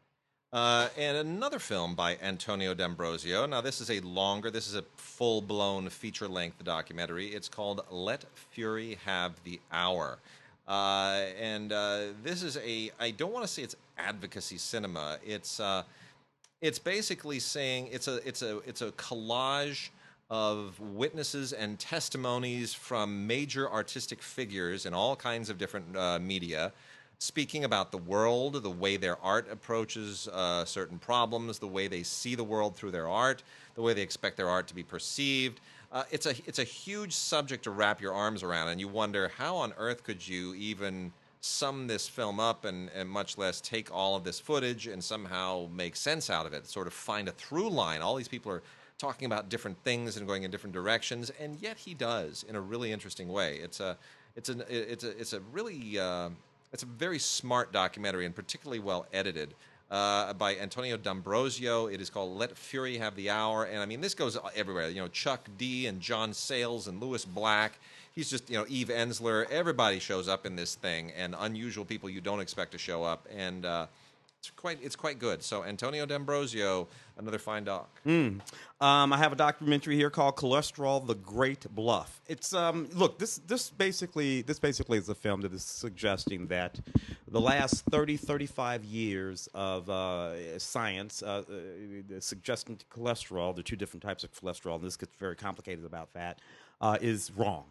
Uh, 0.53 0.89
and 0.97 1.15
another 1.15 1.59
film 1.59 1.95
by 1.95 2.17
Antonio 2.21 2.73
D'Ambrosio. 2.73 3.45
Now, 3.45 3.61
this 3.61 3.79
is 3.79 3.89
a 3.89 4.01
longer, 4.01 4.51
this 4.51 4.67
is 4.67 4.75
a 4.75 4.83
full 4.97 5.41
blown 5.41 5.87
feature 5.87 6.27
length 6.27 6.61
documentary. 6.65 7.27
It's 7.27 7.47
called 7.47 7.85
Let 7.89 8.25
Fury 8.35 8.97
Have 9.05 9.41
the 9.45 9.61
Hour. 9.71 10.17
Uh, 10.67 11.23
and 11.39 11.71
uh, 11.71 12.07
this 12.21 12.43
is 12.43 12.57
a, 12.57 12.91
I 12.99 13.11
don't 13.11 13.31
want 13.31 13.45
to 13.45 13.51
say 13.51 13.61
it's 13.61 13.77
advocacy 13.97 14.57
cinema. 14.57 15.19
It's, 15.25 15.61
uh, 15.61 15.83
it's 16.59 16.79
basically 16.79 17.39
saying 17.39 17.87
it's 17.89 18.09
a, 18.09 18.15
it's 18.27 18.41
a, 18.41 18.57
it's 18.59 18.81
a 18.81 18.91
collage 18.91 19.89
of 20.29 20.77
witnesses 20.81 21.53
and 21.53 21.79
testimonies 21.79 22.73
from 22.73 23.25
major 23.25 23.71
artistic 23.71 24.21
figures 24.21 24.85
in 24.85 24.93
all 24.93 25.15
kinds 25.15 25.49
of 25.49 25.57
different 25.57 25.95
uh, 25.95 26.19
media 26.19 26.73
speaking 27.21 27.65
about 27.65 27.91
the 27.91 27.99
world, 27.99 28.63
the 28.63 28.69
way 28.71 28.97
their 28.97 29.15
art 29.21 29.47
approaches 29.51 30.27
uh, 30.29 30.65
certain 30.65 30.97
problems, 30.97 31.59
the 31.59 31.67
way 31.67 31.87
they 31.87 32.01
see 32.01 32.33
the 32.33 32.43
world 32.43 32.75
through 32.75 32.89
their 32.89 33.07
art, 33.07 33.43
the 33.75 33.81
way 33.81 33.93
they 33.93 34.01
expect 34.01 34.37
their 34.37 34.49
art 34.49 34.67
to 34.67 34.73
be 34.73 34.81
perceived. 34.81 35.61
Uh, 35.91 36.03
it's 36.09 36.25
a 36.25 36.33
it's 36.47 36.57
a 36.57 36.63
huge 36.63 37.13
subject 37.13 37.63
to 37.63 37.69
wrap 37.69 38.01
your 38.01 38.11
arms 38.11 38.41
around, 38.41 38.69
and 38.69 38.79
you 38.79 38.87
wonder 38.87 39.31
how 39.37 39.55
on 39.55 39.71
earth 39.77 40.03
could 40.03 40.27
you 40.27 40.55
even 40.55 41.13
sum 41.41 41.85
this 41.85 42.07
film 42.07 42.39
up 42.39 42.65
and, 42.65 42.89
and 42.95 43.07
much 43.07 43.37
less 43.37 43.61
take 43.61 43.93
all 43.93 44.15
of 44.15 44.23
this 44.23 44.39
footage 44.39 44.87
and 44.87 45.03
somehow 45.03 45.67
make 45.71 45.95
sense 45.95 46.27
out 46.27 46.47
of 46.47 46.53
it, 46.53 46.65
sort 46.65 46.87
of 46.87 46.93
find 46.93 47.27
a 47.27 47.31
through 47.33 47.69
line. 47.69 48.01
All 48.01 48.15
these 48.15 48.27
people 48.27 48.51
are 48.51 48.63
talking 48.97 49.27
about 49.27 49.49
different 49.49 49.77
things 49.83 50.17
and 50.17 50.27
going 50.27 50.41
in 50.41 50.49
different 50.49 50.73
directions, 50.73 51.31
and 51.39 51.55
yet 51.61 51.77
he 51.77 51.93
does 51.93 52.43
in 52.49 52.55
a 52.55 52.61
really 52.61 52.91
interesting 52.91 53.27
way. 53.27 53.57
It's 53.57 53.79
a 53.79 53.95
it's 54.35 54.49
a 54.49 54.91
it's 54.91 55.03
a 55.03 55.19
it's 55.19 55.33
a 55.33 55.39
really 55.51 55.99
uh, 55.99 56.29
it's 56.73 56.83
a 56.83 56.87
very 56.87 57.19
smart 57.19 57.71
documentary 57.71 58.25
and 58.25 58.35
particularly 58.35 58.79
well 58.79 59.05
edited. 59.13 59.53
Uh, 59.89 60.31
by 60.31 60.55
Antonio 60.55 60.95
D'Ambrosio. 60.95 61.87
It 61.87 61.99
is 61.99 62.09
called 62.09 62.37
"Let 62.37 62.57
Fury 62.57 62.97
Have 62.99 63.13
the 63.17 63.29
Hour," 63.29 63.65
and 63.65 63.79
I 63.79 63.85
mean 63.85 63.99
this 63.99 64.13
goes 64.13 64.37
everywhere. 64.55 64.87
You 64.87 65.01
know, 65.01 65.09
Chuck 65.09 65.49
D 65.57 65.85
and 65.85 65.99
John 65.99 66.33
Sayles 66.33 66.87
and 66.87 67.01
Lewis 67.01 67.25
Black. 67.25 67.77
He's 68.15 68.29
just 68.29 68.49
you 68.49 68.57
know 68.57 68.65
Eve 68.69 68.87
Ensler. 68.87 69.49
Everybody 69.51 69.99
shows 69.99 70.29
up 70.29 70.45
in 70.45 70.55
this 70.55 70.75
thing, 70.75 71.11
and 71.11 71.35
unusual 71.37 71.83
people 71.83 72.09
you 72.09 72.21
don't 72.21 72.39
expect 72.39 72.71
to 72.71 72.77
show 72.77 73.03
up, 73.03 73.27
and 73.35 73.65
uh, 73.65 73.87
it's 74.39 74.49
quite 74.51 74.79
it's 74.81 74.95
quite 74.95 75.19
good. 75.19 75.43
So 75.43 75.65
Antonio 75.65 76.05
D'Ambrosio, 76.05 76.87
another 77.21 77.39
fine 77.39 77.63
doc. 77.63 77.89
Um, 78.79 79.13
I 79.13 79.17
have 79.17 79.31
a 79.31 79.35
documentary 79.35 79.95
here 79.95 80.09
called 80.09 80.35
"Cholesterol: 80.35 81.05
The 81.05 81.15
Great 81.15 81.65
Bluff." 81.73 82.21
It's 82.27 82.53
um, 82.53 82.89
look 82.93 83.19
this 83.19 83.37
this 83.47 83.69
basically 83.69 84.41
this 84.41 84.59
basically 84.59 84.97
is 84.97 85.07
a 85.09 85.15
film 85.15 85.41
that 85.41 85.53
is 85.53 85.63
suggesting 85.63 86.47
that 86.47 86.79
the 87.27 87.39
last 87.39 87.85
30, 87.85 88.17
35 88.17 88.83
years 88.83 89.47
of 89.53 89.89
uh, 89.89 90.59
science 90.59 91.23
uh, 91.23 91.43
uh, 91.49 92.19
suggesting 92.19 92.79
cholesterol, 92.93 93.55
the 93.55 93.63
two 93.63 93.75
different 93.75 94.03
types 94.03 94.23
of 94.23 94.33
cholesterol, 94.33 94.75
and 94.75 94.83
this 94.83 94.97
gets 94.97 95.15
very 95.15 95.35
complicated 95.35 95.85
about 95.85 96.13
that, 96.13 96.39
uh, 96.81 96.97
is 97.01 97.31
wrong 97.35 97.65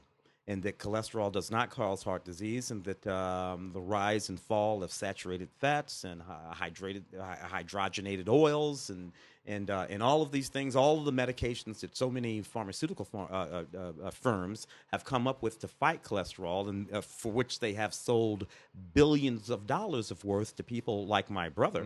and 0.50 0.62
that 0.64 0.78
cholesterol 0.78 1.30
does 1.30 1.50
not 1.50 1.70
cause 1.70 2.02
heart 2.02 2.24
disease, 2.24 2.70
and 2.72 2.82
that 2.84 3.06
um, 3.06 3.70
the 3.72 3.80
rise 3.80 4.28
and 4.30 4.38
fall 4.40 4.82
of 4.82 4.90
saturated 4.90 5.48
fats 5.62 6.04
and 6.04 6.20
hy- 6.22 6.68
hydrated, 6.70 7.04
hy- 7.18 7.62
hydrogenated 7.62 8.28
oils, 8.28 8.90
and 8.90 9.12
and 9.46 9.70
uh, 9.70 9.86
and 9.88 10.02
all 10.02 10.20
of 10.22 10.30
these 10.32 10.48
things, 10.48 10.74
all 10.76 10.98
of 10.98 11.04
the 11.04 11.12
medications 11.12 11.80
that 11.80 11.96
so 11.96 12.10
many 12.10 12.42
pharmaceutical 12.42 13.06
uh, 13.14 13.18
uh, 13.18 13.64
uh, 13.74 13.92
uh, 14.06 14.10
firms 14.10 14.66
have 14.92 15.02
come 15.04 15.24
up 15.30 15.40
with 15.42 15.58
to 15.60 15.68
fight 15.68 16.02
cholesterol, 16.02 16.68
and 16.68 16.92
uh, 16.92 17.00
for 17.00 17.30
which 17.32 17.60
they 17.60 17.72
have 17.74 17.92
sold 17.94 18.46
billions 18.92 19.50
of 19.50 19.66
dollars 19.66 20.10
of 20.10 20.24
worth 20.24 20.56
to 20.56 20.62
people 20.64 21.06
like 21.06 21.30
my 21.30 21.48
brother. 21.48 21.82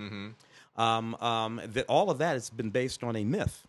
Um, 0.77 1.15
um, 1.31 1.61
that 1.77 1.87
all 1.89 2.09
of 2.11 2.19
that 2.19 2.33
has 2.33 2.51
been 2.51 2.71
based 2.71 3.05
on 3.05 3.15
a 3.15 3.25
myth. 3.25 3.67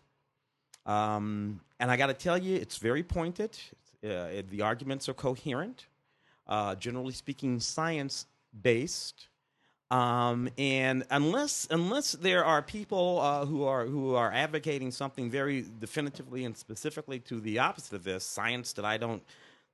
Um, 0.86 1.60
and 1.80 1.90
I 1.90 1.96
got 1.96 2.06
to 2.08 2.14
tell 2.14 2.38
you, 2.38 2.56
it's 2.56 2.78
very 2.78 3.02
pointed. 3.02 3.56
Uh, 4.04 4.42
the 4.50 4.62
arguments 4.62 5.08
are 5.08 5.14
coherent. 5.14 5.86
Uh, 6.46 6.74
generally 6.76 7.12
speaking, 7.12 7.58
science 7.58 8.26
based. 8.62 9.28
Um, 9.90 10.48
and 10.58 11.04
unless 11.10 11.68
unless 11.70 12.12
there 12.12 12.44
are 12.44 12.60
people 12.60 13.20
uh, 13.20 13.46
who 13.46 13.64
are 13.64 13.86
who 13.86 14.14
are 14.14 14.32
advocating 14.32 14.90
something 14.90 15.30
very 15.30 15.64
definitively 15.80 16.44
and 16.44 16.56
specifically 16.56 17.20
to 17.20 17.40
the 17.40 17.60
opposite 17.60 17.92
of 17.94 18.04
this 18.04 18.24
science 18.24 18.72
that 18.74 18.84
I 18.84 18.96
don't 18.96 19.22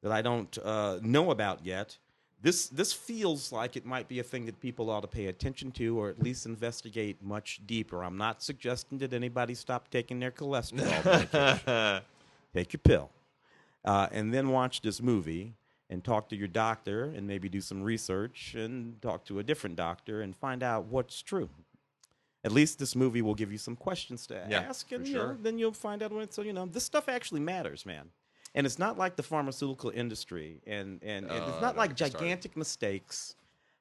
that 0.03 0.13
I 0.13 0.21
don't 0.21 0.57
uh, 0.63 0.99
know 1.03 1.31
about 1.31 1.65
yet, 1.65 1.97
this 2.43 2.69
this 2.69 2.93
feels 2.93 3.53
like 3.53 3.77
it 3.77 3.87
might 3.87 4.07
be 4.07 4.19
a 4.19 4.23
thing 4.23 4.45
that 4.47 4.61
people 4.61 4.91
ought 4.91 5.01
to 5.01 5.09
pay 5.09 5.27
attention 5.27 5.73
to 5.73 5.99
or 5.99 6.11
at 6.11 6.23
least 6.23 6.45
investigate 6.45 7.23
much 7.23 7.61
deeper. 7.67 8.03
I'm 8.03 8.19
not 8.19 8.43
suggesting 8.43 8.99
that 8.99 9.15
anybody 9.15 9.55
stop 9.55 9.91
taking 9.91 10.21
their 10.21 10.31
cholesterol. 10.31 12.03
Take 12.55 12.73
your 12.75 12.81
pill, 12.81 13.09
uh, 13.85 14.09
and 14.13 14.33
then 14.33 14.49
watch 14.51 14.81
this 14.83 15.01
movie 15.03 15.55
and 15.91 16.03
talk 16.03 16.29
to 16.31 16.37
your 16.37 16.49
doctor 16.49 17.05
and 17.05 17.27
maybe 17.27 17.49
do 17.49 17.61
some 17.61 17.83
research 17.83 18.55
and 18.57 19.01
talk 19.03 19.25
to 19.27 19.39
a 19.39 19.43
different 19.43 19.77
doctor 19.77 20.23
and 20.23 20.35
find 20.37 20.63
out 20.63 20.87
what's 20.87 21.21
true. 21.23 21.51
At 22.45 22.51
least 22.53 22.79
this 22.79 22.97
movie 22.97 23.23
will 23.23 23.35
give 23.37 23.53
you 23.53 23.59
some 23.59 23.77
questions 23.77 24.27
to 24.29 24.45
Yeah, 24.49 24.61
ask, 24.61 24.91
and 24.91 25.07
you 25.07 25.15
know, 25.15 25.37
then 25.41 25.59
you'll 25.59 25.73
find 25.73 26.03
out 26.03 26.13
when 26.13 26.31
so 26.31 26.43
you 26.43 26.53
know 26.53 26.67
this 26.67 26.85
stuff 26.85 27.09
actually 27.09 27.41
matters, 27.41 27.87
man. 27.87 28.11
And 28.55 28.67
it's 28.67 28.79
not 28.79 28.99
like 28.99 29.17
the 29.17 29.23
pharmaceutical 29.23 29.91
industry, 29.91 30.61
and 30.67 31.01
and, 31.03 31.27
and 31.27 31.31
Oh, 31.31 31.49
it's 31.49 31.61
don't 31.61 31.77
like 31.77 31.91
me 31.91 31.97
started. 31.97 32.19
gigantic 32.19 32.57
mistakes 32.57 33.37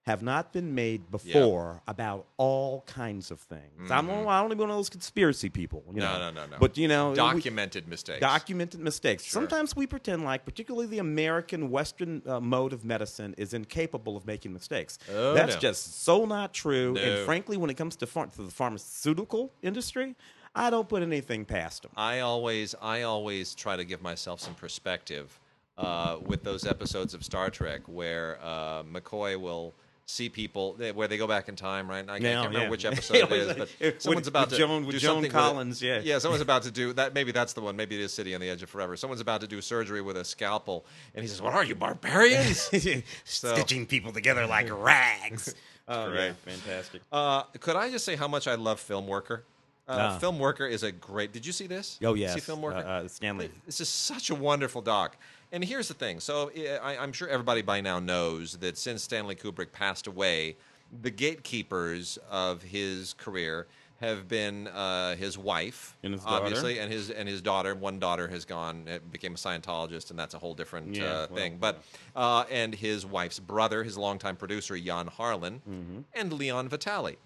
have 0.07 0.23
not 0.23 0.51
been 0.51 0.73
made 0.73 1.11
before 1.11 1.83
about 1.87 2.25
all 2.37 2.81
kinds 2.87 3.29
of 3.29 3.39
things. 3.39 3.91
I'm 3.91 4.09
I 4.09 4.41
don't 4.41 4.47
even 4.47 4.57
one 4.57 4.71
of 4.71 4.75
those 4.75 4.89
conspiracy 4.89 5.49
people. 5.49 5.83
You 5.87 5.93
Mm-hmm. 5.93 5.99
No, 5.99 6.19
know? 6.19 6.31
no, 6.31 6.41
no, 6.45 6.51
no. 6.53 6.57
But 6.59 6.75
you 6.77 6.87
know, 6.87 7.11
we- 7.11 7.15
Documented 7.17 7.87
mistakes. 7.87 8.19
documented 8.19 8.79
mistakes. 8.79 9.23
Sure. 9.23 9.33
Sometimes 9.41 9.75
we 9.75 9.85
pretend 9.85 10.23
like, 10.23 10.43
particularly 10.43 10.87
the 10.87 10.97
American 10.99 11.69
Western 11.69 12.23
uh, 12.25 12.39
mode 12.39 12.73
of 12.73 12.83
medicine, 12.83 13.35
is 13.37 13.53
incapable 13.53 14.17
of 14.17 14.25
making 14.25 14.53
mistakes. 14.53 14.97
Oh, 15.13 15.35
That's 15.35 15.53
no. 15.53 15.59
just 15.59 16.03
so 16.03 16.25
not 16.25 16.51
true. 16.51 16.93
No. 16.93 17.01
And 17.01 17.25
frankly, 17.25 17.57
when 17.57 17.69
it 17.69 17.77
comes 17.77 17.95
to, 17.97 18.07
phar- 18.07 18.25
to 18.25 18.41
the 18.41 18.49
pharmaceutical 18.51 19.53
industry, 19.61 20.15
I 20.55 20.71
don't 20.71 20.89
put 20.89 21.03
anything 21.03 21.45
past 21.45 21.83
them. 21.83 21.91
I 21.95 22.21
always, 22.21 22.73
I 22.81 23.03
always 23.03 23.53
try 23.53 23.75
to 23.77 23.85
give 23.85 24.01
myself 24.01 24.39
some 24.39 24.55
perspective 24.55 25.39
uh, 25.77 26.17
with 26.25 26.43
those 26.43 26.65
episodes 26.65 27.13
of 27.13 27.23
Star 27.23 27.49
Trek 27.51 27.81
where 27.85 28.39
uh, 28.43 28.81
McCoy 28.83 29.39
will 29.39 29.73
see 30.11 30.29
people 30.29 30.73
they- 30.73 30.91
where 30.91 31.07
they 31.07 31.17
go 31.17 31.25
back 31.27 31.47
in 31.49 31.55
time, 31.55 31.89
right? 31.89 32.07
I, 32.07 32.15
I 32.15 32.19
can't 32.19 32.47
remember 32.47 32.59
yeah. 32.65 32.69
which 32.69 32.85
episode 32.91 33.15
it 33.15 33.31
is, 33.31 33.47
but 33.53 33.69
with- 33.79 34.01
someone's 34.01 34.27
about 34.27 34.49
to 34.49 34.57
Joan- 34.57 34.85
with 34.85 34.95
do 34.95 34.99
Joan 34.99 35.15
something 35.15 35.31
Collins, 35.31 35.81
yeah. 35.81 36.01
yeah, 36.03 36.19
someone's 36.19 36.41
about 36.41 36.63
to 36.63 36.71
do 36.71 36.93
that. 36.99 37.13
Maybe 37.13 37.31
that's 37.31 37.53
the 37.53 37.61
one. 37.61 37.75
Maybe 37.75 37.95
it 37.95 38.01
is 38.01 38.13
City 38.13 38.35
on 38.35 38.41
the 38.41 38.49
Edge 38.49 38.61
of 38.63 38.69
Forever. 38.69 38.95
Someone's 38.97 39.21
about 39.21 39.41
to 39.41 39.47
do 39.47 39.61
surgery 39.61 40.01
with 40.01 40.17
a 40.17 40.25
scalpel, 40.25 40.85
and 41.15 41.23
he 41.23 41.27
says, 41.27 41.41
"What 41.41 41.53
are 41.53 41.63
you, 41.63 41.75
barbarians?" 41.75 42.69
So- 43.25 43.53
Stitching 43.55 43.85
people 43.85 44.11
together 44.11 44.45
like 44.45 44.69
rags. 44.71 45.55
oh, 45.87 46.09
Great. 46.11 46.25
yeah, 46.27 46.33
fantastic. 46.45 47.01
Uh, 47.11 47.43
could 47.59 47.75
I 47.75 47.89
just 47.89 48.05
say 48.05 48.15
how 48.15 48.27
much 48.27 48.47
I 48.47 48.55
love 48.55 48.79
Film 48.79 49.07
Worker? 49.07 49.43
Uh, 49.87 50.11
Ah. 50.13 50.19
Film 50.19 50.39
Worker 50.39 50.65
is 50.65 50.83
a 50.83 50.91
great. 50.91 51.33
Did 51.33 51.45
you 51.45 51.51
see 51.51 51.67
this? 51.67 51.99
Oh, 52.03 52.13
yes. 52.13 52.35
See. 52.35 52.39
Film 52.39 52.61
Worker. 52.61 52.77
Uh, 52.77 53.03
uh, 53.03 53.07
Stanley. 53.07 53.49
This 53.65 53.81
is 53.81 53.89
such 53.89 54.29
a 54.29 54.35
wonderful 54.35 54.81
doc. 54.81 55.17
And 55.51 55.63
here's 55.63 55.87
the 55.87 55.93
thing. 55.93 56.19
So 56.19 56.51
I, 56.81 56.97
I'm 56.97 57.11
sure 57.11 57.27
everybody 57.27 57.61
by 57.61 57.81
now 57.81 57.99
knows 57.99 58.57
that 58.57 58.77
since 58.77 59.03
Stanley 59.03 59.35
Kubrick 59.35 59.71
passed 59.71 60.07
away, 60.07 60.55
the 61.01 61.11
gatekeepers 61.11 62.17
of 62.29 62.61
his 62.61 63.13
career 63.13 63.67
have 63.99 64.27
been 64.27 64.67
uh, 64.69 65.15
his 65.15 65.37
wife, 65.37 65.95
And 66.03 66.13
his 66.13 66.23
obviously, 66.25 66.79
and 66.79 66.91
his 66.91 67.11
and 67.11 67.29
his 67.29 67.39
daughter. 67.41 67.75
One 67.75 67.99
daughter 67.99 68.27
has 68.29 68.45
gone, 68.45 68.87
uh, 68.91 68.97
became 69.11 69.33
a 69.33 69.37
Scientologist, 69.37 70.09
and 70.09 70.17
that's 70.17 70.33
a 70.33 70.39
whole 70.39 70.55
different 70.55 70.95
Yeah, 70.95 71.03
uh, 71.03 71.27
well, 71.29 71.37
thing. 71.37 71.57
But 71.59 71.83
uh, 72.15 72.45
and 72.49 72.73
his 72.73 73.05
wife's 73.05 73.37
brother, 73.39 73.83
his 73.83 73.97
longtime 73.99 74.37
producer 74.37 74.75
Jan 74.79 75.05
Harlan, 75.07 75.61
Mm-hmm. 75.69 75.99
and 76.15 76.33
Leon 76.33 76.69
Vitali. 76.69 77.17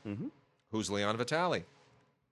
Who's 0.71 0.89
Leon 0.89 1.15
Vitali? 1.15 1.63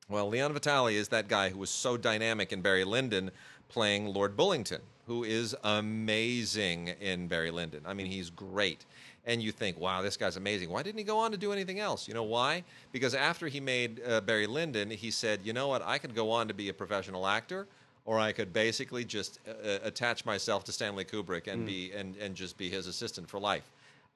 Well, 0.10 0.28
Leon 0.28 0.52
Vitali 0.52 0.98
is 0.98 1.08
that 1.10 1.30
guy 1.30 1.48
who 1.50 1.60
was 1.60 1.70
so 1.70 1.96
dynamic 1.96 2.52
in 2.52 2.62
Barry 2.62 2.84
Lyndon 2.84 3.32
playing 3.70 4.08
Lord 4.14 4.36
Bullingdon, 4.36 4.82
who 5.08 5.24
is 5.24 5.56
amazing 5.64 6.90
in 7.02 7.28
Barry 7.28 7.52
Lyndon. 7.52 7.82
I 7.86 7.94
mean, 7.94 8.08
he's 8.08 8.30
great. 8.30 8.86
And 9.26 9.42
you 9.42 9.52
think, 9.52 9.80
wow, 9.80 10.02
this 10.02 10.18
guy's 10.18 10.36
amazing. 10.36 10.70
Why 10.70 10.84
didn't 10.84 10.98
he 10.98 11.04
go 11.06 11.18
on 11.18 11.32
to 11.32 11.38
do 11.38 11.54
anything 11.54 11.80
else? 11.80 12.08
You 12.08 12.14
know 12.14 12.24
why? 12.24 12.64
Because 12.92 13.16
after 13.16 13.48
he 13.48 13.60
made 13.62 14.02
uh, 14.06 14.20
Barry 14.22 14.48
Lyndon, 14.48 14.90
he 14.90 15.12
said, 15.12 15.40
you 15.44 15.54
know 15.54 15.70
what, 15.70 15.82
I 15.82 15.98
could 15.98 16.14
go 16.14 16.30
on 16.30 16.48
to 16.50 16.54
be 16.54 16.70
a 16.70 16.74
professional 16.74 17.26
actor. 17.26 17.68
Or 18.06 18.20
I 18.20 18.34
could 18.34 18.52
basically 18.52 19.06
just 19.06 19.40
uh, 19.48 19.52
uh, 19.52 19.80
attach 19.84 20.26
myself 20.26 20.66
to 20.66 20.74
Stanley 20.74 21.06
Kubrick 21.06 21.48
and 21.48 21.66
be 21.66 21.94
and, 21.94 22.18
and 22.18 22.36
just 22.36 22.58
be 22.58 22.70
his 22.70 22.86
assistant 22.86 23.30
for 23.30 23.40
life. 23.40 23.64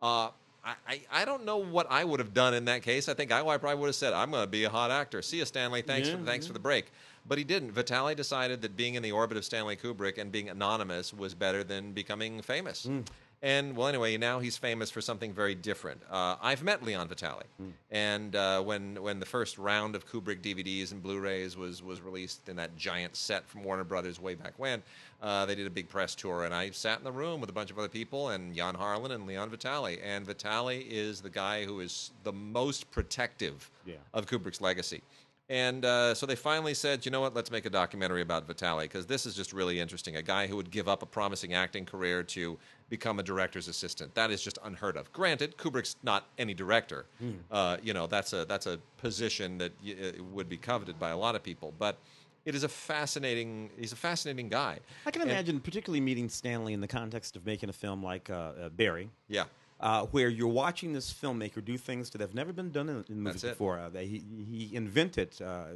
Uh, 0.02 0.28
I, 0.66 0.74
I, 0.86 1.02
I 1.10 1.26
don't 1.26 1.46
know 1.46 1.56
what 1.56 1.88
I 1.90 2.04
would 2.04 2.20
have 2.20 2.34
done 2.34 2.54
in 2.54 2.66
that 2.66 2.82
case. 2.82 3.08
I 3.08 3.14
think 3.14 3.32
I 3.32 3.42
probably 3.42 3.76
would 3.76 3.88
have 3.88 3.96
said, 3.96 4.12
"I'm 4.12 4.32
going 4.32 4.44
to 4.44 4.50
be 4.50 4.66
a 4.66 4.70
hot 4.70 4.92
actor." 4.92 5.22
See 5.22 5.38
you, 5.38 5.46
Stanley. 5.46 5.84
Thanks, 5.84 6.10
Yeah, 6.10 6.18
for, 6.18 6.24
thanks 6.24 6.46
for 6.46 6.52
the 6.52 6.60
break. 6.60 6.92
But 7.28 7.38
he 7.38 7.44
didn't. 7.44 7.72
Vitali 7.72 8.16
decided 8.16 8.62
that 8.62 8.78
being 8.78 8.96
in 8.96 9.04
the 9.04 9.12
orbit 9.12 9.38
of 9.38 9.44
Stanley 9.46 9.76
Kubrick 9.76 10.18
and 10.18 10.32
being 10.32 10.50
anonymous 10.50 11.14
was 11.14 11.34
better 11.34 11.64
than 11.64 11.92
becoming 11.92 12.42
famous. 12.42 12.84
Hmm. 12.86 13.02
And 13.44 13.78
well, 13.78 13.88
anyway, 13.88 14.18
now 14.18 14.40
he's 14.40 14.58
famous 14.58 14.90
for 14.90 15.00
something 15.00 15.32
very 15.32 15.54
different. 15.54 16.02
Uh, 16.10 16.38
I've 16.42 16.64
met 16.64 16.82
Leon 16.82 17.08
Vitali, 17.08 17.44
Hmm. 17.58 17.70
and 17.92 18.36
uh, 18.36 18.64
when 18.64 19.00
when 19.04 19.20
the 19.20 19.28
first 19.28 19.60
round 19.60 19.96
of 19.96 20.08
Kubrick 20.08 20.42
DVDs 20.42 20.92
and 20.92 21.04
Blu-rays 21.04 21.56
was 21.56 21.84
was 21.84 22.02
released 22.02 22.50
in 22.50 22.56
that 22.56 22.76
giant 22.78 23.16
set 23.16 23.48
from 23.48 23.64
Warner 23.64 23.84
Brothers 23.84 24.20
way 24.20 24.34
back 24.34 24.54
when, 24.58 24.82
uh, 25.22 25.46
they 25.46 25.54
did 25.54 25.68
a 25.68 25.70
big 25.70 25.88
press 25.88 26.16
tour, 26.16 26.46
and 26.46 26.54
I 26.54 26.72
sat 26.72 26.98
in 26.98 27.04
the 27.04 27.12
room 27.12 27.40
with 27.40 27.52
a 27.52 27.54
bunch 27.54 27.70
of 27.70 27.78
other 27.78 27.88
people, 27.90 28.30
and 28.30 28.56
Jan 28.56 28.74
Harlan 28.74 29.12
and 29.12 29.28
Leon 29.28 29.52
Vitali. 29.52 30.00
And 30.02 30.26
Vitali 30.26 30.80
is 30.90 31.22
the 31.22 31.30
guy 31.30 31.64
who 31.64 31.80
is 31.82 32.10
the 32.24 32.34
most 32.34 32.90
protective 32.90 33.70
Yeah. 33.86 33.98
of 34.16 34.26
Kubrick's 34.26 34.62
legacy. 34.62 35.04
And 35.50 35.86
uh, 35.86 36.14
so 36.14 36.26
they 36.26 36.36
finally 36.36 36.74
said, 36.74 37.06
you 37.06 37.12
know 37.12 37.22
what, 37.22 37.34
let's 37.34 37.50
make 37.50 37.66
a 37.66 37.70
documentary 37.70 38.22
about 38.22 38.46
Vitali 38.46 38.86
because 38.86 39.06
this 39.06 39.26
is 39.26 39.34
just 39.34 39.54
really 39.54 39.80
interesting. 39.80 40.18
A 40.18 40.22
guy 40.22 40.46
who 40.46 40.58
would 40.58 40.70
give 40.70 40.90
up 40.90 41.02
a 41.04 41.06
promising 41.06 41.54
acting 41.54 41.86
career 41.86 42.22
to 42.24 42.58
become 42.90 43.20
a 43.20 43.24
director's 43.24 43.70
assistant. 43.70 44.14
That 44.14 44.30
is 44.30 44.42
just 44.42 44.58
unheard 44.66 44.98
of. 44.98 45.12
Granted, 45.14 45.56
Kubrick's 45.58 45.96
not 46.04 46.28
any 46.38 46.54
director. 46.54 47.06
Uh, 47.50 47.78
you 47.82 47.94
know, 47.94 48.08
that's 48.08 48.34
a, 48.34 48.44
that's 48.46 48.66
a 48.66 48.78
position 48.98 49.58
that 49.60 49.72
y- 49.84 49.96
uh, 50.20 50.24
would 50.34 50.50
be 50.50 50.58
coveted 50.58 51.00
by 51.00 51.12
a 51.12 51.18
lot 51.18 51.34
of 51.36 51.44
people. 51.44 51.74
But 51.80 51.98
it 52.44 52.54
is 52.54 52.64
a 52.64 52.70
fascinating, 52.70 53.70
he's 53.80 53.94
a 53.94 53.98
fascinating 53.98 54.50
guy. 54.50 54.80
I 55.06 55.12
can 55.12 55.22
And- 55.22 55.32
imagine, 55.32 55.62
particularly 55.62 56.02
meeting 56.02 56.28
Stanley 56.28 56.74
in 56.74 56.82
the 56.82 56.88
context 56.90 57.38
of 57.38 57.46
making 57.46 57.70
a 57.70 57.74
film 57.74 58.04
like 58.04 58.30
uh, 58.30 58.34
uh, 58.34 58.70
Barry. 58.70 59.10
Yeah. 59.30 59.46
Uh, 59.80 60.06
where 60.08 60.30
you're 60.30 60.48
watching 60.48 60.94
this 60.94 61.14
filmmaker 61.14 61.64
do 61.64 61.78
things 61.78 62.10
that 62.12 62.22
have 62.22 62.34
never 62.34 62.52
been 62.52 62.72
done 62.72 62.90
in, 62.90 63.06
in 63.10 63.22
movies 63.22 63.44
before. 63.44 63.80
Uh, 63.80 63.90
that 63.90 64.04
he, 64.04 64.24
he 64.50 64.76
invented, 64.76 65.36
uh, 65.42 65.46
uh, 65.46 65.68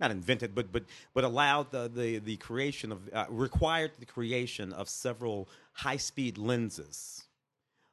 not 0.00 0.10
invented, 0.10 0.54
but 0.54 0.72
but 0.72 0.84
but 1.14 1.24
allowed 1.24 1.70
the 1.70 1.88
the, 1.94 2.18
the 2.18 2.36
creation 2.36 2.90
of 2.92 3.08
uh, 3.12 3.26
required 3.28 3.92
the 3.98 4.06
creation 4.06 4.72
of 4.72 4.88
several 4.88 5.48
high 5.72 5.96
speed 5.96 6.38
lenses. 6.38 7.24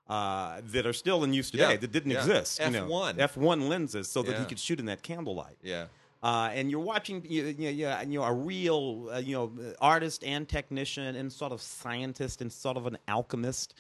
Uh, 0.10 0.62
that 0.64 0.86
are 0.86 0.94
still 0.94 1.26
in 1.26 1.34
use 1.34 1.52
today 1.52 1.72
Yeah, 1.72 1.76
that 1.76 1.92
didn't 1.92 2.12
yeah. 2.12 2.20
exist. 2.20 2.62
F1. 2.62 3.16
F1 3.18 3.68
lenses, 3.68 4.08
so 4.08 4.24
that 4.24 4.40
he 4.40 4.46
could 4.46 4.58
shoot 4.58 4.80
in 4.80 4.86
that 4.86 5.04
candlelight. 5.04 5.58
Yeah. 5.62 5.88
Uh, 6.24 6.50
and 6.54 6.72
you're 6.72 6.80
watching, 6.80 7.24
you, 7.28 7.44
you, 7.58 7.70
you, 7.70 7.94
you 8.08 8.20
know, 8.20 8.24
a 8.24 8.34
real, 8.34 9.10
uh, 9.14 9.18
you 9.18 9.36
know, 9.36 9.52
artist 9.82 10.24
and 10.24 10.48
technician 10.48 11.18
and 11.18 11.32
sort 11.32 11.52
of 11.52 11.62
scientist 11.62 12.42
and 12.42 12.52
sort 12.52 12.78
of 12.78 12.88
an 12.88 12.98
alchemist 13.10 13.74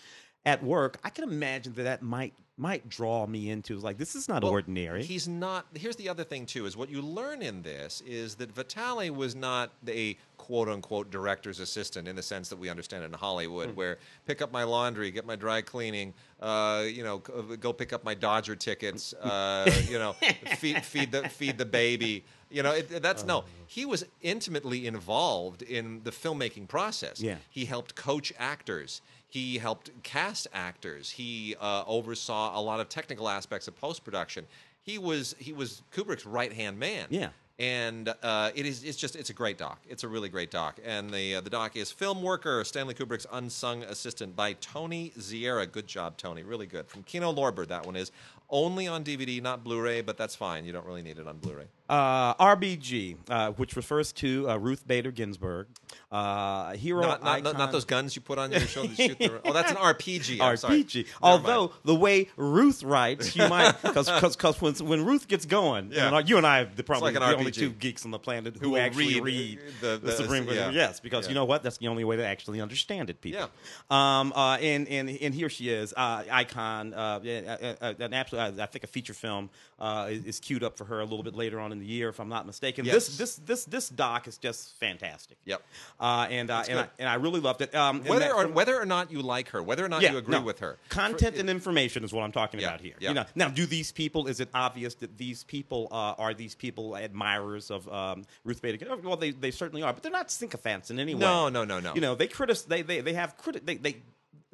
at 0.47 0.63
work. 0.63 0.97
I 1.03 1.09
can 1.09 1.23
imagine 1.25 1.73
that 1.73 1.83
that 1.83 2.01
might 2.01 2.33
might 2.59 2.89
draw 2.89 3.27
me 3.27 3.51
into 3.51 3.77
like 3.77 3.99
this 3.99 4.15
is 4.15 4.27
not 4.27 4.41
Well, 4.41 4.51
ordinary. 4.51 5.03
He's 5.03 5.27
not. 5.27 5.67
Here's 5.75 5.95
the 5.95 6.09
other 6.09 6.23
thing 6.23 6.47
too: 6.47 6.65
is 6.65 6.75
what 6.75 6.89
you 6.89 7.01
learn 7.01 7.43
in 7.43 7.61
this 7.61 8.01
is 8.07 8.35
that 8.35 8.51
Vitali 8.51 9.11
was 9.11 9.35
not 9.35 9.71
a 9.87 10.17
quote 10.37 10.69
unquote 10.69 11.11
director's 11.11 11.59
assistant 11.59 12.07
in 12.07 12.15
the 12.15 12.23
sense 12.23 12.49
that 12.49 12.55
we 12.57 12.69
understand 12.69 13.03
it 13.03 13.07
in 13.07 13.13
Hollywood, 13.13 13.75
where 13.75 13.99
pick 14.25 14.41
up 14.41 14.51
my 14.51 14.63
laundry, 14.63 15.11
get 15.11 15.25
my 15.25 15.35
dry 15.35 15.61
cleaning, 15.61 16.13
uh, 16.41 16.85
you 16.87 17.03
know, 17.03 17.19
go 17.19 17.73
pick 17.73 17.93
up 17.93 18.03
my 18.03 18.15
Dodger 18.15 18.55
tickets, 18.55 19.13
uh, 19.21 19.69
you 19.87 19.99
know, 19.99 20.13
feed 20.57 20.83
feed 20.83 21.11
the 21.11 21.29
feed 21.29 21.57
the 21.59 21.65
baby. 21.65 22.23
You 22.49 22.63
know, 22.63 22.71
it, 22.71 23.03
that's 23.03 23.25
no. 23.25 23.43
He 23.67 23.85
was 23.85 24.05
intimately 24.21 24.87
involved 24.87 25.61
in 25.61 26.01
the 26.05 26.11
filmmaking 26.11 26.69
process. 26.69 27.19
Yeah. 27.19 27.35
He 27.49 27.65
helped 27.65 27.95
coach 27.95 28.31
actors. 28.39 29.01
He 29.27 29.57
helped 29.57 29.91
cast 30.03 30.47
actors. 30.53 31.09
He 31.11 31.55
uh, 31.59 31.83
oversaw 31.85 32.57
a 32.57 32.61
lot 32.61 32.79
of 32.79 32.89
technical 32.89 33.27
aspects 33.27 33.67
of 33.67 33.75
post 33.75 34.03
production. 34.03 34.45
He 34.81 34.97
was 34.97 35.35
he 35.37 35.51
was 35.51 35.81
Kubrick's 35.93 36.25
right 36.25 36.53
hand 36.53 36.79
man. 36.79 37.07
Yeah. 37.09 37.29
And 37.59 38.13
uh, 38.21 38.51
it 38.55 38.65
is 38.65 38.83
it's 38.83 38.97
just 38.97 39.15
it's 39.15 39.29
a 39.29 39.33
great 39.33 39.57
doc. 39.57 39.79
It's 39.89 40.03
a 40.03 40.07
really 40.07 40.29
great 40.29 40.51
doc. 40.51 40.79
And 40.85 41.09
the 41.09 41.35
uh, 41.35 41.41
the 41.41 41.49
doc 41.49 41.75
is 41.75 41.91
Film 41.91 42.21
Worker, 42.21 42.63
Stanley 42.63 42.93
Kubrick's 42.93 43.25
unsung 43.31 43.83
assistant 43.83 44.35
by 44.35 44.53
Tony 44.53 45.11
Zierra. 45.19 45.65
Good 45.65 45.87
job, 45.87 46.17
Tony. 46.17 46.43
Really 46.43 46.67
good. 46.67 46.87
From 46.87 47.03
Kino 47.03 47.33
Lorber, 47.33 47.67
that 47.67 47.85
one 47.85 47.95
is 47.95 48.11
only 48.49 48.87
on 48.87 49.03
DVD, 49.03 49.41
not 49.41 49.63
Blu-ray, 49.63 50.01
but 50.01 50.17
that's 50.17 50.35
fine. 50.35 50.63
You 50.63 50.71
don't 50.71 50.85
really 50.85 51.01
need 51.01 51.19
it 51.19 51.27
on 51.27 51.37
Blu-ray. 51.37 51.65
Uh, 51.89 52.33
RBG, 52.35 53.15
uh, 53.29 53.51
which 53.51 53.75
refers 53.77 54.11
to 54.13 54.49
uh, 54.49 54.57
Ruth 54.57 54.85
Bader 54.85 55.11
Ginsburg, 55.11 55.67
uh, 56.11 56.73
hero 56.73 57.01
Not, 57.01 57.23
not, 57.23 57.43
not 57.57 57.71
those 57.71 57.85
guns 57.85 58.13
you 58.15 58.21
put 58.21 58.37
on 58.37 58.51
your 58.51 58.59
shoulder 58.75 58.93
to 58.93 58.95
shoot 59.07 59.17
the. 59.19 59.41
Oh, 59.45 59.53
that's 59.53 59.71
an 59.71 59.77
RPG. 59.77 60.41
I'm. 60.41 60.55
RPG. 60.57 61.07
Although 61.21 61.71
the 61.85 61.95
way 61.95 62.27
Ruth 62.35 62.83
writes, 62.83 63.35
you 63.37 63.47
might 63.47 63.81
because 63.81 64.09
because 64.09 64.61
when 64.61 64.73
when 64.85 65.05
Ruth 65.05 65.27
gets 65.29 65.45
going, 65.45 65.91
Yeah. 65.93 66.13
and 66.17 66.29
you 66.29 66.35
and 66.37 66.45
I 66.45 66.61
are 66.61 66.65
the 66.75 66.83
probably 66.83 67.13
like 67.13 67.21
the 67.21 67.37
only 67.37 67.51
two 67.51 67.69
geeks 67.69 68.03
on 68.03 68.11
the 68.11 68.19
planet 68.19 68.57
who, 68.59 68.71
will 68.71 68.81
actually 68.81 69.21
read, 69.21 69.23
read, 69.23 69.59
uh, 69.59 69.71
the- 69.81 69.87
the, 69.87 69.97
the- 70.07 70.11
Supreme 70.11 70.43
Court. 70.43 70.55
yeah. 70.57 70.71
Yes, 70.71 70.99
because 70.99 71.25
Yeah. 71.25 71.29
you 71.29 71.35
know 71.35 71.45
what? 71.45 71.63
That's 71.63 71.77
the 71.77 71.87
only 71.87 72.03
way 72.03 72.17
to 72.17 72.25
actually 72.25 72.59
understand 72.59 73.09
it, 73.09 73.21
people. 73.21 73.49
Yeah. 73.89 74.19
Um. 74.19 74.33
Uh. 74.35 74.57
And 74.57 74.87
and 74.89 75.09
and 75.09 75.33
here 75.33 75.49
she 75.49 75.69
is, 75.69 75.93
uh, 75.95 76.23
icon. 76.29 76.93
An 76.93 78.13
absolute. 78.13 78.59
I 78.59 78.65
think 78.65 78.83
a 78.83 78.87
feature 78.87 79.13
film 79.13 79.49
uh 79.79 80.07
is, 80.09 80.23
is 80.25 80.39
queued 80.39 80.63
up 80.63 80.77
for 80.77 80.85
her 80.85 80.99
a 80.99 81.03
little 81.03 81.23
bit 81.23 81.35
later 81.35 81.59
on 81.59 81.71
in 81.77 81.87
the 81.87 81.93
year, 81.93 82.09
if 82.09 82.19
I'm 82.19 82.29
not 82.29 82.45
mistaken. 82.45 82.85
Yes. 82.85 82.93
This 82.93 83.17
this 83.17 83.35
this 83.37 83.65
this 83.65 83.89
doc 83.89 84.27
is 84.27 84.37
just 84.37 84.75
fantastic. 84.79 85.37
Yep. 85.45 85.61
Uh. 85.99 86.27
And 86.29 86.49
uh, 86.49 86.63
and 86.67 86.79
I, 86.79 86.87
and 86.99 87.09
I 87.09 87.15
really 87.15 87.39
loved 87.39 87.61
it. 87.61 87.73
Um. 87.75 88.03
Whether 88.03 88.19
that- 88.19 88.33
or 88.33 88.47
whether 88.47 88.79
or 88.79 88.85
not 88.85 89.11
you 89.11 89.21
like 89.21 89.49
her, 89.49 89.61
whether 89.61 89.85
or 89.85 89.89
not 89.89 90.01
yeah, 90.01 90.11
you 90.11 90.17
agree 90.17 90.35
no. 90.35 90.41
with 90.41 90.59
her, 90.59 90.77
Content 90.89 91.35
For- 91.35 91.39
and 91.41 91.49
information 91.49 92.03
is 92.03 92.11
what 92.13 92.23
I'm 92.23 92.31
talking 92.31 92.59
Yeah, 92.59 92.67
about 92.67 92.81
here. 92.81 92.95
yeah. 92.99 93.09
You 93.09 93.15
know, 93.15 93.25
now, 93.35 93.49
do 93.49 93.65
these 93.65 93.91
people? 93.91 94.27
Is 94.27 94.39
it 94.39 94.49
obvious 94.53 94.95
that 94.95 95.17
these 95.17 95.43
people 95.43 95.87
uh, 95.91 96.15
are 96.17 96.33
these 96.33 96.55
people 96.55 96.95
admirers 96.95 97.71
of 97.71 97.87
um, 97.91 98.23
Ruth 98.43 98.61
Bader? 98.61 98.77
Ginsburg? 98.77 99.03
Well, 99.05 99.17
they, 99.17 99.31
they 99.31 99.51
certainly 99.51 99.83
are, 99.83 99.93
but 99.93 100.03
they're 100.03 100.11
not 100.11 100.31
sycophants 100.31 100.91
in 100.91 100.99
any 100.99 101.13
way. 101.13 101.21
No, 101.21 101.49
no, 101.49 101.63
no, 101.63 101.79
no. 101.79 101.93
You 101.93 102.01
know, 102.01 102.15
they 102.15 102.27
critic 102.27 102.57
they 102.67 102.81
they 102.81 103.01
they 103.01 103.13
have 103.13 103.37
criti- 103.37 103.65
they 103.65 103.75
they 103.75 103.97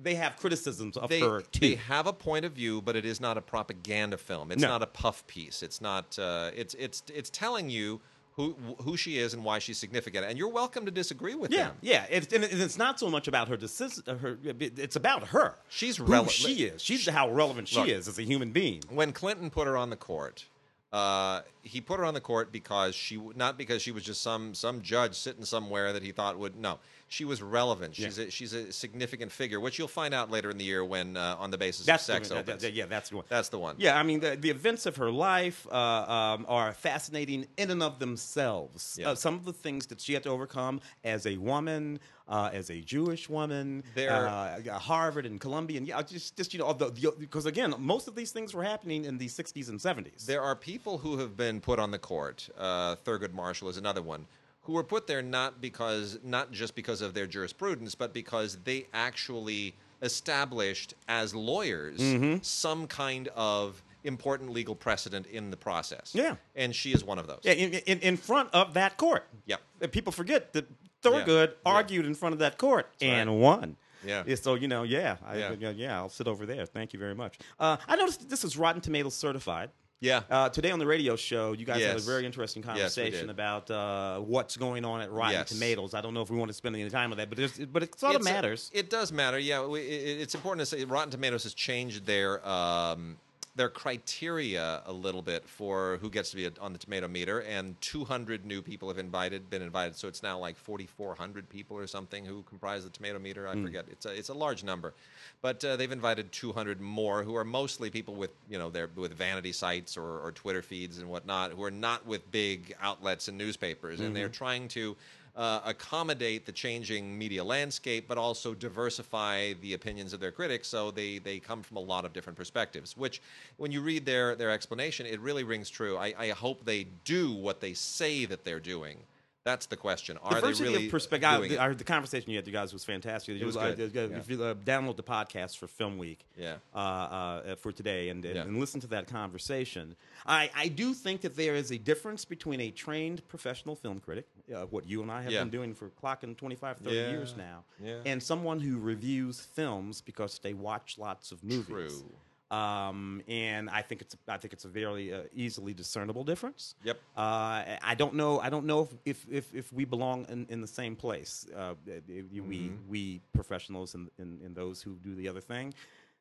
they 0.04 0.16
have 0.16 0.38
criticisms 0.38 0.98
of 0.98 1.10
they, 1.10 1.20
her 1.22 1.42
too. 1.42 1.60
they 1.60 1.76
have 1.76 2.08
a 2.08 2.14
point 2.14 2.46
of 2.46 2.54
view, 2.54 2.82
but 2.82 2.96
it 2.96 3.06
is 3.06 3.20
not 3.22 3.38
a 3.38 3.42
propaganda 3.42 4.18
film. 4.18 4.52
It's 4.52 4.62
No. 4.62 4.68
not 4.70 4.82
a 4.84 4.88
puff 4.88 5.26
piece. 5.28 5.64
It's 5.64 5.82
not. 5.82 6.18
Uh, 6.20 6.52
it's 6.56 6.74
it's 6.76 7.04
it's 7.14 7.30
telling 7.30 7.70
you 7.70 8.02
who 8.36 8.56
who 8.82 8.98
she 8.98 9.18
is 9.20 9.34
and 9.34 9.44
why 9.44 9.60
she's 9.60 9.78
significant, 9.78 10.26
and 10.26 10.38
you're 10.38 10.48
welcome 10.50 10.86
to 10.86 10.92
disagree 10.92 11.36
with 11.36 11.52
yeah, 11.52 11.66
them. 11.66 11.76
yeah. 11.82 12.06
It's, 12.10 12.34
and 12.34 12.44
it's 12.44 12.78
not 12.78 13.00
so 13.00 13.10
much 13.10 13.28
about 13.28 13.48
her 13.48 13.58
decision. 13.58 14.04
Her, 14.08 14.38
it's 14.44 14.96
about 14.96 15.28
her. 15.28 15.56
She's 15.70 15.98
who 15.98 16.06
rele- 16.06 16.30
she 16.30 16.64
is. 16.64 16.82
She's 16.82 17.08
how 17.08 17.32
relevant 17.32 17.68
she 17.68 17.80
Look. 17.80 17.90
is 17.90 18.08
as 18.08 18.18
a 18.18 18.24
human 18.24 18.52
being. 18.52 18.82
When 18.90 19.14
Clinton 19.14 19.50
put 19.52 19.68
her 19.68 19.78
on 19.78 19.92
the 19.92 19.96
court, 19.96 20.46
uh, 20.92 21.42
he 21.62 21.80
put 21.80 22.00
her 22.00 22.06
on 22.06 22.16
the 22.16 22.22
court 22.22 22.52
because 22.52 22.96
she 22.96 23.20
not 23.36 23.56
because 23.58 23.82
she 23.84 23.92
was 23.92 24.04
just 24.04 24.22
some 24.22 24.54
some 24.56 24.82
judge 24.82 25.14
sitting 25.16 25.46
somewhere 25.46 25.94
that 25.94 26.02
he 26.04 26.12
thought 26.12 26.38
would 26.40 26.56
no. 26.56 26.80
She 27.14 27.26
was 27.26 27.44
relevant. 27.44 27.94
She's 27.94 28.18
a, 28.18 28.32
she's 28.32 28.54
a 28.54 28.74
significant 28.74 29.32
figure, 29.32 29.60
which 29.60 29.78
you'll 29.78 29.88
find 29.88 30.16
out 30.16 30.32
later 30.32 30.50
in 30.50 30.58
the 30.58 30.64
year 30.66 30.84
when 30.84 31.16
uh, 31.16 31.36
on 31.38 31.52
the 31.52 31.60
basis 31.60 31.86
That's 31.86 32.10
of 32.10 32.16
sex 32.16 32.30
the, 32.30 32.40
opens. 32.40 32.64
that- 32.64 32.74
yeah, 32.74 32.88
that's 32.88 33.12
the 33.12 33.18
one. 33.18 33.26
That's 33.30 33.50
the 33.50 33.60
one. 33.60 33.76
Yeah, 33.78 34.00
I 34.00 34.02
mean, 34.02 34.20
the, 34.20 34.36
the 34.36 34.50
events 34.50 34.88
of 34.88 34.96
her 34.96 35.12
life 35.12 35.68
uh, 35.72 35.76
um, 35.76 36.48
are 36.50 36.74
fascinating 36.74 37.46
in 37.56 37.70
and 37.70 37.84
of 37.84 38.00
themselves. 38.00 38.98
Yeah. 39.00 39.12
Uh, 39.12 39.16
some 39.16 39.36
of 39.36 39.46
the 39.46 39.54
things 39.54 39.86
that 39.88 40.02
she 40.02 40.16
had 40.16 40.24
to 40.24 40.30
overcome 40.30 40.82
as 41.04 41.28
a 41.28 41.38
woman, 41.38 42.00
uh, 42.28 42.50
as 42.52 42.72
a 42.72 42.82
Jewish 42.82 43.30
woman, 43.30 43.84
There- 43.94 44.12
uh, 44.12 44.80
Harvard 44.80 45.28
and 45.28 45.40
Columbia, 45.40 45.78
and 45.78 45.88
yeah, 45.88 46.02
just, 46.02 46.36
just 46.36 46.52
you 46.52 46.62
know, 46.62 46.74
because 46.74 47.46
again, 47.46 47.76
most 47.78 48.08
of 48.08 48.16
these 48.16 48.32
things 48.32 48.56
were 48.56 48.64
happening 48.64 49.06
in 49.06 49.20
the 49.20 49.28
60s 49.28 49.70
and 49.70 49.80
70s. 49.80 50.26
There 50.26 50.42
are 50.42 50.56
people 50.56 50.98
who 50.98 51.20
have 51.20 51.38
been 51.38 51.62
put 51.62 51.78
on 51.78 51.92
the 51.92 52.00
court. 52.00 52.50
Uh, 52.58 52.96
Thurgood 53.06 53.34
Marshall 53.34 53.70
is 53.70 53.78
another 53.78 54.02
one 54.02 54.26
who 54.64 54.74
were 54.74 54.84
put 54.84 55.08
there 55.08 55.22
not 55.22 55.62
because 55.62 56.20
not 56.24 56.52
just 56.52 56.76
because 56.76 57.02
of 57.02 57.14
their 57.14 57.28
jurisprudence, 57.28 57.96
but 57.96 58.14
because 58.14 58.58
they 58.64 58.88
actually 58.94 59.76
established 60.02 60.94
as 61.08 61.34
lawyers 61.36 62.00
Mm-hmm. 62.00 62.38
some 62.42 62.88
kind 62.88 63.30
of 63.36 63.82
important 64.04 64.52
legal 64.52 64.76
precedent 64.76 65.26
in 65.28 65.50
the 65.50 65.58
process. 65.58 66.12
Yeah. 66.14 66.36
and 66.56 66.76
she 66.76 66.92
is 66.94 67.04
one 67.04 67.20
of 67.20 67.28
those. 67.28 67.40
yeah, 67.44 67.54
in, 67.54 67.74
in, 67.74 68.00
in 68.00 68.18
front 68.18 68.50
of 68.54 68.74
that 68.74 68.98
court. 68.98 69.26
Yep. 69.46 69.62
And 69.82 69.92
people 69.92 70.12
forget 70.12 70.52
that 70.54 70.66
Thurgood 71.02 71.48
Yeah. 71.50 71.56
argued 71.66 72.06
in 72.06 72.14
front 72.16 72.34
of 72.34 72.40
that 72.40 72.58
court 72.58 72.90
and 73.02 73.30
right. 73.30 73.38
won. 73.38 73.78
Yeah. 74.06 74.24
So 74.36 74.56
you 74.56 74.68
know, 74.68 74.84
yeah, 74.84 75.16
I, 75.26 75.38
Yeah. 75.38 75.56
yeah, 75.58 75.70
yeah, 75.70 75.96
I'll 75.98 76.10
sit 76.10 76.28
over 76.28 76.46
there. 76.46 76.66
Thank 76.66 76.92
you 76.92 77.00
very 77.00 77.16
much. 77.16 77.40
Uh, 77.60 77.78
I 77.88 77.96
noticed 77.96 78.30
this 78.30 78.44
is 78.44 78.58
Rotten 78.58 78.82
Tomatoes 78.82 79.16
certified. 79.16 79.70
Yeah. 80.04 80.22
Uh, 80.30 80.50
today 80.50 80.70
on 80.72 80.80
the 80.80 80.86
radio 80.86 81.16
show, 81.16 81.54
you 81.54 81.66
guys 81.66 81.82
had 81.82 81.96
a 81.96 82.02
very 82.02 82.26
interesting 82.26 82.62
conversation 82.62 83.22
did. 83.22 83.30
about 83.30 83.72
uh, 83.72 84.20
what's 84.20 84.58
going 84.58 84.84
on 84.84 85.00
at 85.00 85.10
Rotten 85.12 85.32
Yes. 85.34 85.50
Tomatoes. 85.50 85.94
I 85.94 86.02
don't 86.02 86.14
know 86.14 86.22
if 86.22 86.30
we 86.30 86.38
want 86.38 86.50
to 86.50 86.54
spend 86.54 86.76
any 86.76 86.90
time 86.90 87.12
on 87.12 87.18
that, 87.20 87.30
but 87.30 87.40
but 87.72 87.84
it 87.84 87.98
sort 87.98 88.16
of 88.16 88.22
It's 88.22 88.30
a- 88.30 88.34
matters. 88.34 88.70
it 88.74 88.90
does 88.90 89.14
matter. 89.14 89.40
Yeah, 89.40 89.66
we, 89.66 89.80
it, 89.80 90.20
it's 90.22 90.36
important 90.36 90.60
to 90.60 90.66
say 90.66 90.84
Rotten 90.84 91.10
Tomatoes 91.10 91.44
has 91.44 91.54
changed 91.54 92.06
their 92.06 92.46
um, 92.46 93.18
their 93.56 93.70
criteria 93.70 94.82
a 94.86 94.92
little 94.92 95.22
bit 95.22 95.48
for 95.48 95.98
who 96.02 96.10
gets 96.10 96.32
to 96.32 96.36
be 96.36 96.50
on 96.60 96.74
the 96.74 96.80
tomato 96.80 97.08
meter, 97.08 97.42
and 97.42 97.80
200 97.82 98.46
new 98.46 98.62
people 98.62 98.88
have 98.88 98.98
invited 98.98 99.50
been 99.50 99.62
invited. 99.62 99.96
So 99.96 100.08
it's 100.08 100.24
now 100.24 100.40
like 100.40 100.58
4,400 100.58 101.48
people 101.50 101.78
or 101.78 101.86
something 101.86 102.26
who 102.26 102.42
comprise 102.44 102.84
the 102.84 102.90
tomato 102.90 103.20
meter. 103.20 103.48
I 103.48 103.56
forget. 103.62 103.86
It's 103.92 104.06
a 104.06 104.12
it's 104.12 104.30
a 104.30 104.34
large 104.34 104.64
number, 104.64 104.94
but 105.42 105.64
uh, 105.64 105.76
they've 105.76 105.92
invited 105.92 106.32
200 106.32 106.82
more 106.82 107.24
who 107.24 107.36
are 107.36 107.44
mostly 107.44 107.92
people 107.92 108.16
with 108.16 108.32
you 108.50 108.58
know 108.58 108.70
their 108.70 108.90
with 108.96 109.14
vanity 109.14 109.52
sites 109.52 109.98
or, 109.98 110.20
or 110.20 110.32
Twitter 110.32 110.64
feeds 110.64 110.98
and 110.98 111.08
whatnot 111.08 111.52
who 111.52 111.64
are 111.64 111.72
not 111.72 112.06
with 112.08 112.30
big 112.32 112.76
outlets 112.82 113.28
and 113.28 113.38
newspapers, 113.38 114.00
and 114.00 114.16
they're 114.16 114.30
trying 114.30 114.68
to 114.70 114.96
uh, 115.36 115.62
accommodate 115.66 116.46
the 116.46 116.52
changing 116.52 117.18
media 117.18 117.44
landscape, 117.44 118.08
but 118.08 118.18
also 118.18 118.54
diversify 118.54 119.54
the 119.62 119.74
opinions 119.74 120.14
of 120.14 120.20
their 120.20 120.32
critics. 120.32 120.68
So 120.68 120.92
they, 120.92 121.18
they 121.18 121.40
come 121.40 121.64
from 121.64 121.78
a 121.78 121.82
lot 121.82 122.06
of 122.06 122.14
different 122.14 122.38
perspectives. 122.38 122.96
Which, 122.96 123.22
when 123.58 123.72
you 123.72 123.82
read 123.82 124.06
their 124.06 124.36
their 124.36 124.52
explanation, 124.52 125.06
it 125.06 125.20
really 125.20 125.44
rings 125.44 125.70
true. 125.70 125.98
I, 125.98 126.14
I 126.18 126.30
hope 126.30 126.66
they 126.66 126.86
do 127.04 127.34
what 127.34 127.62
they 127.62 127.74
say 127.74 128.26
that 128.26 128.46
they're 128.46 128.60
doing. 128.60 128.98
That's 129.46 129.66
the 129.66 129.76
question. 129.76 130.18
Are 130.24 130.40
they 130.40 130.54
really 130.54 130.88
perspective. 130.88 131.30
doing 131.38 131.52
it? 131.52 131.60
I, 131.60 131.74
the 131.74 131.84
conversation 131.84 132.30
you 132.32 132.38
had, 132.38 132.48
you 132.48 132.54
guys, 132.54 132.72
was 132.72 132.86
fantastic. 132.86 133.42
It 133.42 133.46
was 133.46 133.58
uh, 133.58 133.74
good, 133.74 133.96
uh, 133.98 134.02
yeah. 134.14 134.18
If 134.18 134.30
you 134.30 134.42
uh, 134.42 134.54
download 134.54 134.96
the 134.96 135.04
podcast 135.04 135.58
for 135.58 135.68
Film 135.68 135.98
Week, 135.98 136.20
Yeah. 136.38 136.56
uh, 136.74 136.78
uh, 136.78 137.56
for 137.56 137.74
today, 137.74 138.08
and, 138.08 138.24
and, 138.24 138.36
Yeah. 138.36 138.42
and 138.44 138.58
listen 138.58 138.80
to 138.82 138.88
that 138.88 139.08
conversation, 139.08 139.98
I, 140.26 140.50
I 140.56 140.70
do 140.70 140.94
think 140.94 141.20
that 141.22 141.36
there 141.36 141.56
is 141.56 141.72
a 141.72 141.78
difference 141.78 142.24
between 142.24 142.62
a 142.62 142.72
trained 142.72 143.28
professional 143.28 143.76
film 143.76 144.00
critic, 144.00 144.28
uh, 144.56 144.62
what 144.68 144.88
you 144.88 145.02
and 145.02 145.12
I 145.12 145.22
have 145.24 145.32
Yeah. 145.34 145.40
been 145.42 145.50
doing 145.52 145.74
for 145.74 145.90
clocking 146.02 146.38
25, 146.38 146.78
30 146.78 146.96
Yeah. 146.96 147.10
years 147.12 147.36
now, 147.36 147.66
Yeah. 147.84 148.00
and 148.06 148.24
someone 148.24 148.62
who 148.62 148.80
reviews 148.80 149.42
films 149.42 150.00
because 150.00 150.40
they 150.40 150.54
watch 150.54 150.98
lots 150.98 151.34
of 151.34 151.44
movies. 151.44 151.66
True. 151.68 152.12
Um, 152.54 153.22
and 153.28 153.70
I 153.80 153.82
think 153.82 154.02
it's 154.02 154.16
I 154.28 154.38
think 154.38 154.52
it's 154.54 154.66
a 154.66 154.74
very 154.82 155.06
uh, 155.14 155.22
easily 155.44 155.74
discernible 155.74 156.24
difference. 156.24 156.76
Yep. 156.84 156.98
Uh, 157.18 157.80
I 157.92 157.96
don't 158.02 158.14
know. 158.22 158.40
I 158.46 158.50
don't 158.54 158.66
know 158.72 158.80
if 158.82 158.90
if, 159.12 159.20
if, 159.40 159.46
if 159.62 159.74
we 159.74 159.86
belong 159.86 160.26
in, 160.34 160.46
in 160.50 160.60
the 160.62 160.68
same 160.82 160.96
place. 160.96 161.48
Uh, 161.56 161.74
we 161.88 162.60
Mm-hmm. 162.64 162.92
we 162.94 163.22
professionals 163.34 163.96
and, 163.96 164.10
and, 164.22 164.42
and 164.46 164.56
those 164.56 164.78
who 164.86 164.92
do 165.08 165.16
the 165.16 165.28
other 165.32 165.42
thing. 165.42 165.74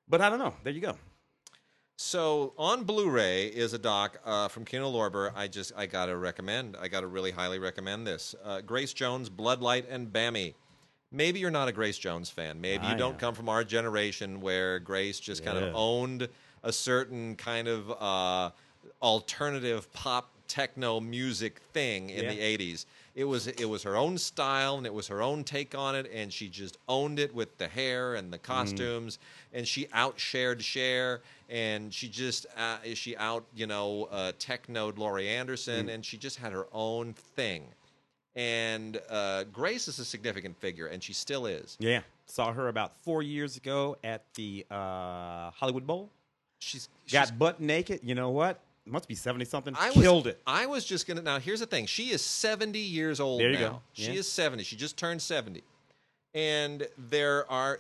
But 0.09 0.21
I 0.21 0.31
don't 0.31 0.39
know. 0.39 0.55
There 0.65 0.73
you 0.73 0.81
go. 0.81 0.97
So 1.97 2.55
on 2.57 2.85
Blu-ray 2.85 3.47
is 3.47 3.75
a 3.75 3.79
doc 3.79 4.19
uh, 4.25 4.49
from 4.49 4.65
Kino 4.65 4.91
Lorber. 4.91 5.33
I 5.37 5.47
just 5.49 5.73
I 5.77 5.87
gotta 5.87 6.17
recommend. 6.17 6.77
I 6.81 6.89
gotta 6.89 7.07
really 7.07 7.31
highly 7.31 7.59
recommend 7.59 8.07
this. 8.07 8.35
Uh, 8.43 8.61
Grace 8.61 8.93
Jones, 8.93 9.29
Bloodlight, 9.31 9.85
and 9.91 10.13
Bami. 10.13 10.55
Maybe 11.13 11.39
you're 11.41 11.51
not 11.51 11.69
a 11.69 11.73
Grace 11.73 11.99
Jones 11.99 12.31
fan. 12.31 12.61
Maybe 12.61 12.87
you 12.87 12.97
don't 12.97 13.13
am. 13.15 13.19
come 13.19 13.35
from 13.35 13.49
our 13.49 13.63
generation 13.65 14.41
where 14.41 14.79
Grace 14.79 15.21
just 15.21 15.45
kind 15.45 15.59
of 15.59 15.71
owned 15.75 16.29
a 16.63 16.73
certain 16.73 17.37
kind 17.37 17.69
of 17.69 17.91
uh, 18.01 18.51
alternative 19.03 19.93
pop 19.93 20.31
techno 20.49 21.01
music 21.01 21.61
thing 21.73 22.11
in 22.11 22.25
Yeah. 22.25 22.31
the 22.33 22.41
80s. 22.41 22.87
It 23.15 23.25
was 23.25 23.47
it 23.47 23.67
was 23.67 23.83
her 23.83 23.95
own 23.97 24.17
style 24.17 24.77
and 24.79 24.87
it 24.87 24.93
was 24.95 25.07
her 25.09 25.21
own 25.23 25.45
take 25.45 25.75
on 25.75 25.95
it 25.95 26.11
and 26.13 26.33
she 26.33 26.49
just 26.49 26.79
owned 26.89 27.19
it 27.19 27.35
with 27.35 27.59
the 27.59 27.69
hair 27.69 28.15
and 28.15 28.33
the 28.33 28.39
Mm-hmm. 28.39 28.53
costumes 28.53 29.19
and 29.53 29.69
she 29.69 29.85
outshared 29.87 30.61
Cher 30.61 31.21
and 31.51 31.93
she 31.93 32.09
just 32.09 32.47
uh, 32.57 32.79
she 32.95 33.15
out 33.19 33.45
you 33.55 33.67
know 33.67 34.09
uh, 34.11 34.33
technoed 34.39 34.97
Laurie 34.99 35.29
Anderson 35.29 35.87
Mm. 35.89 35.95
and 35.95 36.05
she 36.07 36.17
just 36.17 36.39
had 36.39 36.53
her 36.53 36.67
own 36.73 37.13
thing. 37.13 37.65
And 38.35 39.01
uh, 39.11 39.45
Grace 39.45 39.89
is 39.89 39.99
a 39.99 40.05
significant 40.05 40.57
figure 40.59 40.87
and 40.87 41.03
she 41.03 41.13
still 41.13 41.47
is. 41.47 41.77
Yeah. 41.79 42.01
Saw 42.27 42.53
her 42.53 42.69
about 42.69 42.97
four 43.03 43.23
years 43.23 43.57
ago 43.57 43.97
at 44.03 44.23
the 44.35 44.65
uh, 44.71 45.51
Hollywood 45.51 45.87
Bowl. 45.87 46.09
She's, 46.61 46.89
she's 47.05 47.13
Got 47.13 47.39
butt 47.39 47.61
naked. 47.61 48.01
You 48.03 48.15
know 48.15 48.31
what? 48.31 48.61
Must 48.85 49.07
be 49.07 49.15
seventy 49.15 49.45
something. 49.45 49.75
I 49.79 49.89
was, 49.91 49.97
Killed 50.03 50.27
it. 50.27 50.41
I 50.45 50.67
was 50.67 50.85
just 50.85 51.07
gonna. 51.07 51.23
Now 51.23 51.39
here's 51.39 51.61
the 51.61 51.67
thing. 51.67 51.87
She 51.87 52.11
is 52.11 52.21
70 52.21 52.79
years 52.81 53.21
old 53.21 53.41
There 53.41 53.51
you 53.51 53.59
now. 53.59 53.69
go. 53.69 53.83
She 53.93 54.11
Yeah. 54.13 54.19
is 54.21 54.31
70. 54.33 54.65
She 54.65 54.75
just 54.77 54.97
turned 54.97 55.23
70. 55.23 55.63
And 56.35 56.89
there 56.97 57.49
are 57.51 57.79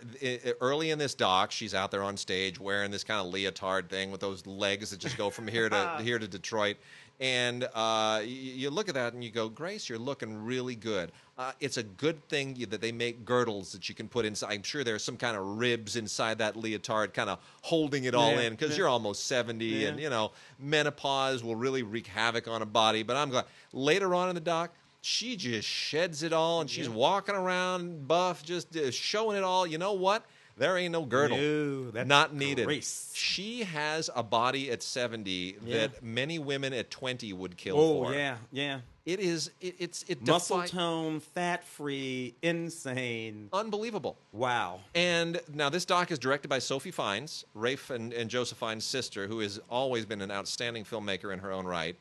early 0.61 0.91
in 0.91 0.99
this 0.99 1.15
doc, 1.15 1.51
she's 1.53 1.75
out 1.75 1.91
there 1.91 2.03
on 2.03 2.17
stage 2.19 2.61
wearing 2.61 2.91
this 2.91 3.03
kind 3.03 3.27
of 3.27 3.33
leotard 3.33 3.89
thing 3.89 4.11
with 4.11 4.21
those 4.21 4.47
legs 4.47 4.91
that 4.91 5.01
just 5.01 5.17
go 5.17 5.31
from 5.31 5.49
here 5.49 5.69
to 5.71 5.99
here 6.03 6.19
to 6.19 6.29
Detroit. 6.29 6.77
And 7.23 7.69
uh, 7.73 8.21
you 8.25 8.69
look 8.69 8.89
at 8.89 8.97
that 8.97 9.13
and 9.15 9.23
you 9.23 9.31
go, 9.31 9.49
Grace, 9.49 9.89
you're 9.89 9.97
looking 9.97 10.45
really 10.45 10.75
good. 10.75 11.13
Uh, 11.39 11.53
it's 11.61 11.77
a 11.77 11.85
good 11.85 12.29
thing 12.29 12.55
that 12.71 12.81
they 12.81 12.91
make 12.91 13.25
girdles 13.25 13.71
that 13.71 13.89
you 13.89 13.95
can 13.95 14.09
put 14.09 14.25
inside. 14.25 14.53
I'm 14.53 14.65
sure 14.65 14.83
there's 14.83 15.05
some 15.05 15.17
kind 15.17 15.37
of 15.37 15.45
ribs 15.57 15.95
inside 15.95 16.39
that 16.39 16.57
leotard, 16.57 17.15
kind 17.15 17.31
of 17.31 17.39
holding 17.61 18.05
it 18.05 18.15
all 18.17 18.33
Yeah, 18.33 18.41
in 18.41 18.55
because 18.55 18.73
yeah. 18.73 18.79
you're 18.79 18.89
almost 18.89 19.27
70 19.27 19.65
Yeah. 19.65 19.89
and, 19.91 20.01
you 20.01 20.11
know, 20.11 20.33
menopause 20.59 21.45
will 21.45 21.55
really 21.55 21.85
wreak 21.85 22.09
havoc 22.09 22.49
on 22.49 22.61
a 22.61 22.67
body. 22.67 23.05
But 23.05 23.17
I'm 23.17 23.31
glad. 23.31 23.45
Later 23.73 24.17
on 24.17 24.29
in 24.29 24.35
the 24.35 24.41
doc, 24.41 24.73
she 25.01 25.37
just 25.37 25.69
sheds 25.69 26.25
it 26.25 26.33
all 26.33 26.61
and 26.61 26.69
she's 26.69 26.89
walking 26.89 27.37
around 27.37 28.09
buff, 28.09 28.43
just 28.43 28.77
uh, 28.77 28.91
showing 28.91 29.37
it 29.37 29.45
all. 29.45 29.65
You 29.65 29.79
know 29.79 29.93
what? 29.93 30.25
There 30.57 30.77
ain't 30.77 30.93
no 30.93 31.05
girdle. 31.05 31.37
No, 31.39 31.91
that's 31.91 32.09
not 32.09 32.35
needed. 32.35 32.67
grace. 32.67 33.11
She 33.15 33.65
has 33.65 34.11
a 34.15 34.23
body 34.23 34.71
at 34.71 34.83
70 34.83 35.57
Yeah. 35.65 35.79
that 35.89 36.03
many 36.03 36.39
women 36.39 36.73
at 36.73 36.91
20 36.91 37.33
would 37.33 37.57
kill 37.57 37.79
Oh 37.81 38.05
for. 38.05 38.15
yeah, 38.15 38.37
yeah. 38.53 38.81
It 39.05 39.19
is 39.19 39.51
it, 39.61 39.75
it's 39.81 40.05
it 40.07 40.25
Muscle 40.25 40.59
defi- 40.61 40.71
tone, 40.77 41.19
fat 41.21 41.65
free, 41.65 42.35
insane. 42.43 43.49
unbelievable. 43.53 44.17
Wow. 44.33 44.81
And 44.95 45.41
now 45.53 45.69
this 45.71 45.85
doc 45.85 46.11
is 46.13 46.19
directed 46.21 46.49
by 46.49 46.61
Sophie 46.61 46.93
Fiennes, 46.93 47.45
Ralph 47.55 47.91
and, 47.91 48.13
and 48.13 48.31
Joseph 48.31 48.59
Fiennes' 48.59 48.85
sister, 48.85 49.27
who 49.27 49.41
has 49.41 49.59
always 49.71 50.07
been 50.07 50.21
an 50.23 50.31
outstanding 50.31 50.85
filmmaker 50.85 51.33
in 51.33 51.41
her 51.41 51.51
own 51.51 51.65
right. 51.67 51.97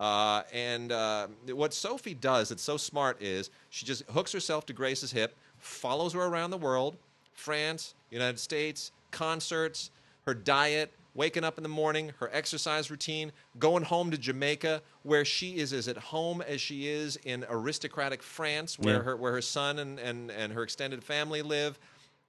Uh, 0.00 0.42
and 0.52 0.92
uh, 0.92 1.26
what 1.52 1.72
Sophie 1.74 2.14
does 2.14 2.50
that's 2.50 2.62
so 2.62 2.76
smart 2.76 3.20
is 3.22 3.50
she 3.70 3.84
just 3.86 4.02
hooks 4.10 4.32
herself 4.32 4.64
to 4.66 4.72
Grace's 4.72 5.10
hip, 5.12 5.34
follows 5.58 6.12
her 6.12 6.20
around 6.22 6.50
the 6.50 6.58
world, 6.58 6.96
France, 7.36 7.94
United 8.10 8.38
States, 8.40 8.90
concerts, 9.10 9.90
her 10.26 10.34
diet, 10.34 10.92
waking 11.14 11.44
up 11.44 11.56
in 11.56 11.62
the 11.62 11.68
morning, 11.68 12.12
her 12.18 12.28
exercise 12.32 12.90
routine, 12.90 13.32
going 13.58 13.82
home 13.84 14.10
to 14.10 14.18
Jamaica, 14.18 14.82
where 15.02 15.24
she 15.24 15.56
is 15.56 15.72
as 15.72 15.88
at 15.88 15.96
home 15.96 16.42
as 16.42 16.60
she 16.60 16.88
is 16.88 17.16
in 17.24 17.44
aristocratic 17.48 18.22
France, 18.22 18.78
where 18.78 18.96
Yeah. 18.96 19.02
her 19.02 19.16
where 19.16 19.32
her 19.32 19.40
son 19.42 19.78
and, 19.78 19.98
and, 19.98 20.30
and 20.30 20.52
her 20.52 20.62
extended 20.62 21.02
family 21.04 21.42
live. 21.42 21.78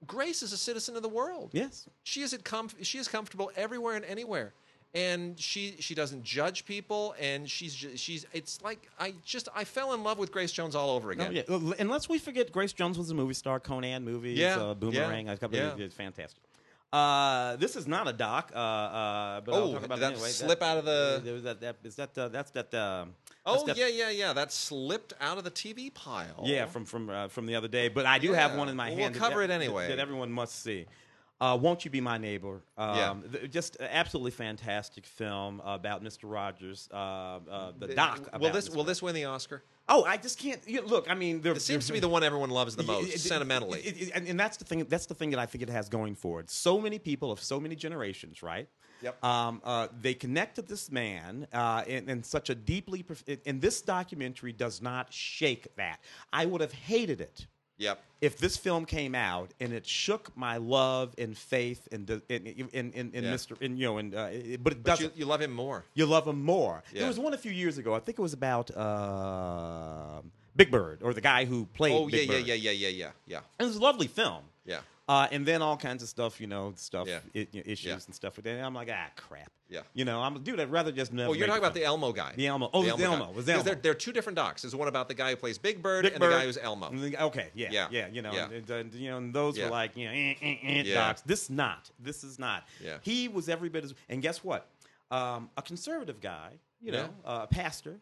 Grace 0.06 0.42
is 0.42 0.52
a 0.52 0.56
citizen 0.58 0.94
of 0.96 1.02
the 1.02 1.08
world. 1.08 1.50
Yes. 1.52 1.88
She 2.04 2.22
is 2.22 2.32
at 2.32 2.44
comf- 2.44 2.82
she 2.82 2.98
is 2.98 3.08
comfortable 3.08 3.50
everywhere 3.56 3.96
and 3.96 4.04
anywhere. 4.04 4.54
And 4.94 5.38
she 5.38 5.76
she 5.80 5.94
doesn't 5.94 6.22
judge 6.24 6.64
people 6.64 7.14
and 7.20 7.48
she's 7.48 7.74
ju- 7.74 7.96
she's 7.96 8.24
it's 8.32 8.62
like 8.62 8.88
I 8.98 9.12
just 9.24 9.48
I 9.54 9.64
fell 9.64 9.92
in 9.92 10.02
love 10.02 10.18
with 10.18 10.32
Grace 10.32 10.50
Jones 10.50 10.74
all 10.74 10.90
over 10.90 11.10
again. 11.10 11.32
yeah. 11.32 11.42
Unless 11.78 12.08
we 12.08 12.18
forget, 12.18 12.50
Grace 12.50 12.72
Jones 12.72 12.96
was 12.96 13.10
a 13.10 13.14
movie 13.14 13.34
star, 13.34 13.60
Conan 13.60 14.02
movies, 14.02 14.38
Yeah, 14.38 14.56
uh, 14.58 14.74
Boomerang, 14.74 15.26
yeah, 15.26 15.32
a 15.32 15.36
couple 15.36 15.58
yeah. 15.58 15.72
of 15.72 15.80
it's 15.80 15.94
fantastic. 15.94 16.42
Uh, 16.90 17.56
this 17.56 17.76
is 17.76 17.86
not 17.86 18.08
a 18.08 18.14
doc, 18.14 18.50
uh, 18.54 18.58
uh, 18.58 19.40
but 19.42 19.54
I'll 19.54 19.64
Oh, 19.64 19.72
talk 19.74 19.84
about 19.84 20.00
that 20.00 20.12
anyway. 20.14 20.30
slip 20.30 20.62
out 20.62 20.78
of 20.78 20.86
the- 20.86 21.20
There 21.22 21.34
was 21.34 21.42
that, 21.42 21.60
that, 21.60 21.76
is 21.84 21.96
that, 21.96 22.16
uh, 22.16 22.28
that's 22.28 22.50
that. 22.52 22.72
Uh, 22.72 23.04
Oh 23.44 23.64
that's 23.66 23.78
yeah, 23.78 23.88
yeah, 23.88 24.08
yeah. 24.10 24.32
That 24.32 24.52
slipped 24.52 25.12
out 25.20 25.36
of 25.38 25.44
the 25.44 25.50
TV 25.50 25.92
pile. 25.92 26.42
Yeah, 26.44 26.64
from 26.66 26.84
from 26.86 27.08
uh, 27.10 27.28
from 27.28 27.44
the 27.46 27.54
other 27.56 27.68
day. 27.68 27.88
But 27.88 28.04
I 28.06 28.18
do 28.18 28.32
have 28.32 28.54
one 28.56 28.68
in 28.70 28.76
my 28.76 28.88
Well, 28.88 28.98
hand. 28.98 29.14
we'll 29.14 29.20
that- 29.22 29.28
cover 29.28 29.42
it 29.42 29.50
anyway. 29.50 29.88
That, 29.88 29.98
everyone 29.98 30.30
must 30.32 30.62
see. 30.62 30.86
Uh, 31.40 31.56
Won't 31.60 31.84
you 31.84 31.90
be 31.90 32.00
my 32.00 32.18
neighbor? 32.18 32.62
Um, 32.76 32.96
Yeah. 32.96 33.14
th- 33.38 33.50
just 33.52 33.76
absolutely 33.80 34.32
fantastic 34.32 35.06
film 35.06 35.60
about 35.64 36.02
Mr. 36.02 36.20
Rogers. 36.24 36.88
Uh, 36.92 36.96
uh, 36.96 37.72
the 37.78 37.88
doc. 37.94 38.18
Will 38.32 38.46
about 38.48 38.52
this 38.54 38.68
Mr. 38.68 38.74
will 38.76 38.84
this 38.84 39.00
win 39.02 39.14
the 39.14 39.24
Oscar? 39.26 39.62
Oh, 39.88 40.04
I 40.04 40.16
just 40.16 40.38
can't 40.38 40.60
you, 40.68 40.82
look. 40.82 41.08
I 41.08 41.14
mean, 41.14 41.40
there 41.40 41.52
It 41.52 41.62
seems 41.62 41.86
to 41.86 41.92
be 41.92 42.00
the 42.00 42.08
one 42.08 42.22
everyone 42.24 42.50
loves 42.50 42.74
the 42.76 42.82
most, 42.82 43.08
it- 43.08 43.14
it- 43.14 43.18
sentimentally. 43.20 43.80
it- 43.82 44.10
and, 44.14 44.26
and 44.26 44.38
that's 44.38 44.56
the 44.56 44.64
thing. 44.64 44.84
That's 44.84 45.06
the 45.06 45.14
thing 45.14 45.30
that 45.30 45.38
I 45.38 45.46
think 45.46 45.62
it 45.62 45.70
has 45.70 45.88
going 45.88 46.16
for 46.16 46.40
it. 46.40 46.50
So 46.50 46.80
many 46.80 46.98
people 46.98 47.30
of 47.30 47.40
so 47.40 47.60
many 47.60 47.76
generations, 47.76 48.42
right? 48.42 48.68
Yep. 49.00 49.22
Um, 49.24 49.62
uh, 49.64 49.86
they 50.00 50.14
connect 50.14 50.56
to 50.56 50.62
this 50.62 50.90
man 50.90 51.46
uh, 51.52 51.84
in, 51.86 52.08
in 52.10 52.24
such 52.24 52.50
a 52.50 52.54
deeply. 52.56 53.04
prof- 53.04 53.22
And 53.46 53.60
this 53.62 53.80
documentary 53.80 54.52
does 54.52 54.82
not 54.82 55.12
shake 55.12 55.74
that. 55.76 56.00
I 56.32 56.46
would 56.46 56.60
have 56.60 56.72
hated 56.72 57.20
it 57.20 57.46
yep. 57.78 58.02
if 58.20 58.36
this 58.38 58.56
film 58.56 58.84
came 58.84 59.14
out 59.14 59.52
and 59.60 59.72
it 59.72 59.86
shook 59.86 60.36
my 60.36 60.56
love 60.58 61.14
and 61.16 61.36
faith 61.36 61.88
in 61.90 62.04
the, 62.06 62.22
in, 62.28 62.46
in, 62.46 62.92
in, 62.92 63.10
in 63.12 63.24
Yeah. 63.24 63.32
Mr. 63.32 63.60
In, 63.62 63.76
you 63.76 63.86
know, 63.86 63.98
and 63.98 64.14
uh, 64.14 64.28
but 64.60 64.72
it 64.74 64.82
doesn't. 64.82 65.16
you, 65.16 65.20
you 65.20 65.26
love 65.26 65.40
him 65.40 65.52
more. 65.52 65.84
You 65.94 66.06
love 66.06 66.26
him 66.26 66.44
more. 66.44 66.82
Yeah. 66.92 67.00
There 67.00 67.08
was 67.08 67.18
one 67.18 67.32
a 67.34 67.38
few 67.38 67.52
years 67.52 67.78
ago. 67.78 67.94
I 67.94 68.00
think 68.00 68.18
it 68.18 68.22
was 68.22 68.32
about 68.34 68.70
uh, 68.76 70.20
Big 70.56 70.70
Bird 70.70 71.02
or 71.02 71.14
the 71.14 71.20
guy 71.20 71.44
who 71.44 71.66
played. 71.66 71.92
Oh 71.94 72.08
yeah, 72.08 72.16
Big 72.18 72.28
yeah, 72.28 72.34
Bird. 72.38 72.46
yeah, 72.46 72.54
yeah, 72.54 72.70
yeah, 72.72 72.88
yeah, 72.88 73.10
yeah. 73.26 73.40
It 73.58 73.64
was 73.64 73.76
a 73.76 73.80
lovely 73.80 74.06
film. 74.08 74.42
Yeah. 74.64 74.80
Uh, 75.08 75.26
and 75.32 75.46
then 75.46 75.62
all 75.62 75.76
kinds 75.76 76.02
of 76.02 76.08
stuff, 76.10 76.38
you 76.38 76.46
know, 76.46 76.74
stuff, 76.76 77.08
Yeah. 77.08 77.20
i- 77.34 77.38
you 77.50 77.60
know, 77.60 77.62
issues 77.64 77.86
Yeah. 77.86 77.94
and 77.94 78.14
stuff. 78.14 78.36
with 78.36 78.44
that. 78.44 78.50
And 78.56 78.66
I'm 78.66 78.74
like, 78.74 78.90
ah, 78.92 79.08
crap. 79.16 79.50
Yeah. 79.70 79.80
You 79.94 80.04
know, 80.04 80.20
I'm 80.22 80.42
dude. 80.42 80.60
I'd 80.60 80.70
rather 80.70 80.92
just 80.92 81.12
never. 81.14 81.30
well, 81.30 81.36
you're 81.38 81.46
talking 81.46 81.62
about 81.62 81.72
the. 81.74 81.84
Elmo 81.84 82.12
guy. 82.12 82.34
The 82.36 82.46
Elmo. 82.46 82.68
Oh, 82.74 82.82
it 82.82 82.86
was 82.92 82.96
the 82.96 83.04
Elmo. 83.04 83.30
It 83.30 83.34
was 83.34 83.46
the 83.46 83.52
Because 83.52 83.64
They're, 83.64 83.72
Elmo. 83.72 83.82
they're 83.82 83.94
two 83.94 84.12
different 84.12 84.36
docs. 84.36 84.62
There's 84.62 84.76
one 84.76 84.88
about 84.88 85.08
the 85.08 85.14
guy 85.14 85.30
who 85.30 85.36
plays 85.36 85.56
Big 85.58 85.82
Bird 85.82 86.02
Big 86.04 86.12
and 86.12 86.20
Bird. 86.20 86.32
the 86.32 86.38
guy 86.38 86.44
who's 86.44 86.58
Elmo. 86.58 86.92
Okay, 86.92 87.50
yeah, 87.54 87.68
Yeah. 87.70 87.88
yeah, 87.90 88.08
You 88.08 88.20
know, 88.22 88.32
Yeah. 88.32 88.48
and, 88.50 88.70
and, 88.70 88.94
you 88.94 89.10
know, 89.10 89.16
and 89.18 89.34
those 89.34 89.56
Yeah. 89.56 89.64
were 89.64 89.70
like, 89.70 89.96
you 89.96 90.06
know, 90.06 90.12
eh, 90.12 90.34
eh, 90.42 90.56
eh, 90.62 90.82
Yeah. 90.84 90.94
docs. 90.94 91.22
This 91.22 91.48
not. 91.50 91.90
This 91.98 92.22
is 92.24 92.38
not. 92.38 92.66
Yeah. 92.82 92.98
He 93.02 93.28
was 93.28 93.48
every 93.48 93.68
bit 93.70 93.84
as. 93.84 93.94
And 94.10 94.20
guess 94.22 94.44
what? 94.44 94.68
Um, 95.10 95.50
a 95.56 95.62
conservative 95.62 96.20
guy, 96.20 96.58
you 96.82 96.92
know, 96.92 97.08
uh, 97.24 97.40
a 97.44 97.46
pastor, 97.46 97.98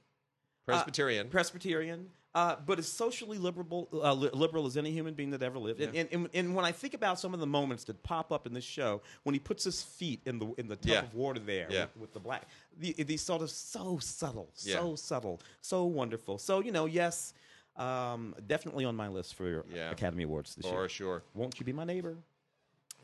Presbyterian. 0.66 1.28
Uh, 1.28 1.30
Presbyterian, 1.30 2.10
uh, 2.36 2.54
but 2.66 2.78
as 2.78 2.86
socially 2.86 3.38
liberal, 3.38 3.88
uh, 3.94 4.12
li- 4.12 4.28
liberal 4.34 4.66
as 4.66 4.76
any 4.76 4.90
human 4.92 5.14
being 5.14 5.30
that 5.30 5.42
ever 5.42 5.58
lived. 5.58 5.80
And, 5.80 5.94
Yeah. 5.94 6.00
and, 6.02 6.08
and, 6.12 6.28
and 6.34 6.54
when 6.54 6.66
I 6.66 6.70
think 6.72 6.92
about 6.92 7.18
some 7.18 7.32
of 7.32 7.40
the 7.40 7.46
moments 7.46 7.84
that 7.84 8.02
pop 8.02 8.30
up 8.30 8.46
in 8.46 8.52
this 8.52 8.62
show, 8.64 9.00
when 9.22 9.34
he 9.34 9.38
puts 9.38 9.64
his 9.64 9.82
feet 9.82 10.20
in 10.26 10.38
the 10.38 10.46
in 10.58 10.68
the 10.68 10.76
tub 10.76 10.90
Yeah. 10.92 11.00
of 11.02 11.14
water 11.14 11.40
there 11.40 11.66
Yeah. 11.70 11.80
with, 11.94 11.96
with 12.02 12.12
the 12.12 12.20
black, 12.20 12.42
the, 12.78 12.92
these 12.92 13.22
sort 13.22 13.40
of 13.42 13.48
so 13.50 13.98
subtle, 13.98 14.50
so 14.52 14.96
subtle, 14.96 15.40
so 15.62 15.84
wonderful. 15.84 16.36
So 16.38 16.60
you 16.60 16.72
know, 16.72 16.84
yes, 16.84 17.32
um, 17.76 18.34
definitely 18.46 18.84
on 18.84 18.94
my 18.96 19.08
list 19.08 19.34
for. 19.34 19.64
Academy 19.90 20.24
Awards 20.24 20.54
this 20.56 20.66
For 20.66 20.80
year. 20.80 20.88
sure. 20.90 21.22
Won't 21.34 21.58
you 21.58 21.64
be 21.64 21.72
my 21.72 21.84
neighbor? 21.84 22.16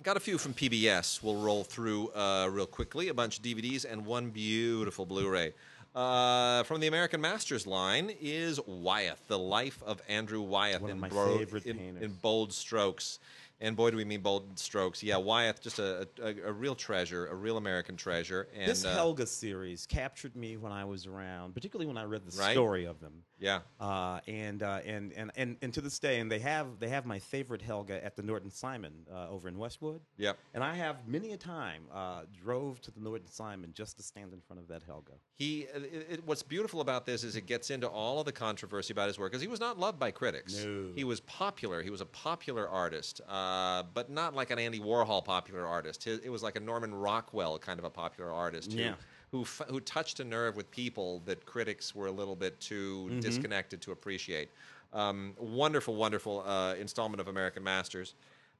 Got 0.03 0.17
a 0.17 0.21
few 0.21 0.37
from 0.37 0.53
PBS. 0.53 1.23
We'll 1.23 1.37
roll 1.41 1.65
through 1.65 2.09
uh, 2.11 2.49
real 2.51 2.67
quickly. 2.67 3.09
A 3.09 3.15
bunch 3.15 3.39
of 3.39 3.45
DVDs 3.45 3.85
and 3.91 4.05
one 4.05 4.31
beautiful 4.31 5.07
Blu-ray. 5.07 5.55
Uh, 5.95 6.63
from 6.63 6.81
the 6.81 6.87
American 6.87 7.21
Masters 7.21 7.67
line 7.67 8.11
is 8.21 8.59
Wyeth, 8.67 9.21
the 9.29 9.39
life 9.39 9.83
of 9.85 10.01
Andrew 10.09 10.41
Wyeth 10.41 10.81
One 10.81 10.91
of 10.91 10.97
in, 10.97 11.01
my 11.01 11.09
bro- 11.09 11.39
favorite 11.39 11.67
in, 11.67 11.77
painters. 11.79 12.03
in 12.03 12.13
bold 12.23 12.53
strokes. 12.53 13.19
And 13.61 13.77
boy, 13.77 13.91
do 13.93 13.97
we 13.97 14.05
mean 14.05 14.23
bold 14.23 14.59
strokes. 14.59 15.03
Yeah, 15.03 15.19
Wyeth, 15.19 15.61
just 15.63 15.79
a, 15.79 16.09
a, 16.21 16.49
a 16.49 16.53
real 16.53 16.75
treasure, 16.75 17.27
a 17.27 17.35
real 17.35 17.59
American 17.59 17.97
treasure. 17.97 18.49
And, 18.59 18.69
this 18.69 18.85
uh, 18.85 18.93
Helga 18.95 19.27
series 19.27 19.87
captured 19.87 20.35
me 20.35 20.57
when 20.57 20.73
I 20.73 20.85
was 20.85 21.07
around, 21.07 21.55
particularly 21.55 21.87
when 21.87 21.97
I 21.99 22.05
read 22.05 22.23
the 22.27 22.37
Right. 22.37 22.53
story 22.53 22.87
of 22.87 22.99
them. 23.01 23.13
Yeah. 23.43 23.61
uh, 23.81 24.21
and, 24.29 24.63
uh, 24.63 24.79
and 24.87 25.13
and 25.13 25.33
and 25.37 25.57
and 25.61 25.75
to 25.75 25.81
this 25.81 25.99
day, 25.99 26.21
and 26.21 26.31
they 26.31 26.39
have 26.39 26.79
they 26.79 26.89
have 26.89 27.05
my 27.05 27.19
favorite 27.19 27.61
Helga 27.61 28.03
at 28.05 28.15
the 28.17 28.23
Norton 28.23 28.51
Simon 28.51 28.93
uh, 29.13 29.29
over 29.29 29.49
in 29.49 29.59
Westwood. 29.59 30.01
Yep. 30.17 30.39
And 30.55 30.63
I 30.63 30.75
have 30.75 31.09
many 31.09 31.33
a 31.33 31.37
time 31.37 31.83
uh, 31.93 32.23
drove 32.43 32.81
to 32.83 32.91
the 32.93 33.01
Norton 33.01 33.27
Simon 33.29 33.73
just 33.75 33.97
to 33.97 34.03
stand 34.03 34.33
in 34.33 34.41
front 34.41 34.61
of 34.63 34.69
that 34.69 34.83
Helga. 34.87 35.13
He, 35.35 35.63
it, 35.75 36.07
it, 36.11 36.21
what's 36.25 36.43
beautiful 36.45 36.81
about 36.81 37.05
this 37.05 37.25
is 37.25 37.35
it 37.35 37.47
gets 37.47 37.71
into 37.71 37.89
all 37.89 38.21
of 38.21 38.27
the 38.27 38.33
controversy 38.33 38.93
about 38.93 39.09
his 39.09 39.19
work 39.19 39.33
because 39.33 39.43
he 39.43 39.49
was 39.49 39.59
not 39.61 39.77
loved 39.79 39.99
by 39.99 40.13
critics. 40.13 40.65
No. 40.65 40.91
He 40.95 41.03
was 41.03 41.19
popular. 41.21 41.83
He 41.83 41.91
was 41.91 42.01
a 42.01 42.07
popular 42.07 42.69
artist, 42.69 43.21
uh, 43.29 43.83
but 43.93 44.09
not 44.09 44.35
like 44.35 44.51
an 44.53 44.61
Andy 44.61 44.79
Warhol 44.79 45.25
popular 45.25 45.67
artist. 45.67 46.07
It 46.07 46.31
was 46.31 46.43
like 46.45 46.55
a 46.55 46.61
Norman 46.61 46.95
Rockwell 46.95 47.59
kind 47.59 47.81
of 47.81 47.85
a 47.85 47.91
popular 47.91 48.31
artist 48.31 48.73
who, 48.73 48.79
Yeah. 48.79 48.95
Who, 49.33 49.43
f- 49.43 49.63
who 49.69 49.81
touched 49.81 50.21
a 50.21 50.25
nerve 50.25 50.57
with 50.57 50.71
people 50.71 51.23
that 51.25 51.45
critics 51.47 51.95
were 51.95 52.07
a 52.07 52.13
little 52.13 52.37
bit 52.37 52.61
too 52.61 53.07
Mm-hmm. 53.11 53.21
disconnected 53.21 53.81
to 53.83 53.93
appreciate. 53.93 54.49
Um, 54.93 55.33
wonderful, 55.39 55.95
wonderful 55.97 56.45
uh, 56.47 56.75
installment 56.75 57.21
of 57.21 57.29
American 57.29 57.65
Masters. 57.65 58.15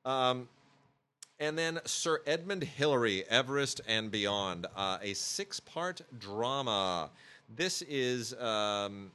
Um, 0.07 0.49
and 1.39 1.59
then 1.59 1.79
Sir 1.85 2.23
Edmund 2.27 2.63
Hillary, 2.65 3.25
Everest 3.29 3.81
and 3.87 4.11
Beyond, 4.11 4.67
uh, 4.75 4.99
a 5.03 5.13
six-part 5.15 6.01
drama. 6.19 7.11
This 7.55 7.83
is 7.83 8.33
um, 8.41 9.11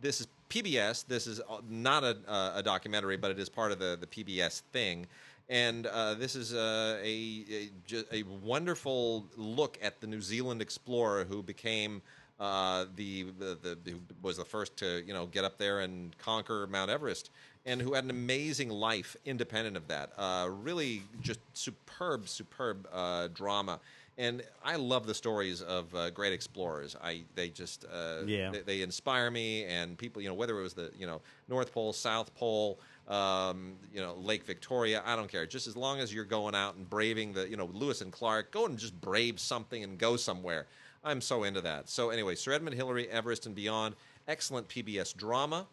this 0.00 0.20
is 0.20 0.26
PBS. 0.50 1.06
This 1.06 1.26
is 1.26 1.40
uh, 1.40 1.58
not 1.68 2.02
a, 2.02 2.16
a 2.56 2.62
documentary, 2.64 3.16
but 3.16 3.30
it 3.30 3.38
is 3.38 3.48
part 3.48 3.72
of 3.72 3.78
the, 3.78 3.96
the 4.00 4.06
PBS 4.06 4.62
thing. 4.72 5.06
And 5.48 5.86
uh, 5.86 6.14
this 6.14 6.34
is 6.36 6.54
uh, 6.54 6.98
a, 7.02 7.68
a 7.92 8.04
a 8.12 8.22
wonderful 8.42 9.26
look 9.36 9.78
at 9.82 10.00
the 10.00 10.06
New 10.06 10.22
Zealand 10.22 10.62
explorer 10.62 11.24
who 11.24 11.42
became 11.42 12.00
uh, 12.40 12.86
the, 12.96 13.24
the, 13.38 13.78
the 13.84 13.90
who 13.90 14.00
was 14.22 14.38
the 14.38 14.44
first 14.44 14.76
to 14.78 15.02
you 15.06 15.12
know 15.12 15.26
get 15.26 15.44
up 15.44 15.58
there 15.58 15.80
and 15.80 16.16
conquer 16.18 16.66
Mount 16.66 16.90
Everest, 16.90 17.30
and 17.66 17.80
who 17.80 17.92
had 17.94 18.04
an 18.04 18.10
amazing 18.10 18.70
life 18.70 19.16
independent 19.24 19.76
of 19.76 19.86
that. 19.88 20.12
Uh, 20.16 20.48
really, 20.50 21.02
just 21.22 21.40
superb, 21.52 22.28
superb 22.28 22.88
uh, 22.92 23.28
drama. 23.34 23.80
And 24.16 24.42
I 24.64 24.76
love 24.76 25.06
the 25.06 25.14
stories 25.14 25.60
of 25.60 25.92
uh, 25.94 26.10
great 26.10 26.32
explorers. 26.32 26.96
I 27.02 27.22
they 27.34 27.48
just 27.50 27.84
uh, 27.84 28.22
Yeah. 28.26 28.50
they, 28.50 28.60
they 28.60 28.82
inspire 28.82 29.30
me, 29.30 29.64
and 29.64 29.98
people 29.98 30.22
you 30.22 30.28
know 30.28 30.34
whether 30.34 30.58
it 30.58 30.62
was 30.62 30.74
the 30.74 30.90
you 30.98 31.06
know 31.06 31.20
North 31.48 31.72
Pole, 31.72 31.92
South 31.92 32.34
Pole. 32.34 32.78
Um, 33.06 33.74
you 33.92 34.00
know 34.00 34.14
Lake 34.14 34.44
Victoria. 34.44 35.02
I 35.04 35.14
don't 35.14 35.30
care. 35.30 35.44
Just 35.46 35.66
as 35.66 35.76
long 35.76 36.00
as 36.00 36.12
you're 36.12 36.24
going 36.24 36.54
out 36.54 36.76
and 36.76 36.88
braving 36.88 37.34
the, 37.34 37.46
you 37.48 37.56
know, 37.56 37.68
Lewis 37.72 38.00
and 38.00 38.10
Clark, 38.10 38.50
go 38.50 38.64
and 38.64 38.78
just 38.78 38.98
brave 39.00 39.38
something 39.38 39.84
and 39.84 39.98
go 39.98 40.16
somewhere. 40.16 40.66
I'm 41.04 41.20
so 41.20 41.44
into 41.44 41.60
that. 41.60 41.90
So 41.90 42.08
anyway, 42.10 42.34
Sir 42.34 42.52
Edmund 42.52 42.76
Hillary, 42.76 43.08
Everest 43.10 43.44
and 43.44 43.54
Beyond, 43.54 43.94
excellent 44.26 44.68
PBS 44.68 45.14
drama. 45.14 45.66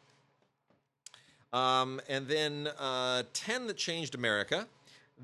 Um, 1.54 2.02
and 2.10 2.28
then 2.28 2.70
uh, 2.80 3.24
10 3.34 3.68
that 3.68 3.78
changed 3.78 4.16
America. 4.16 4.68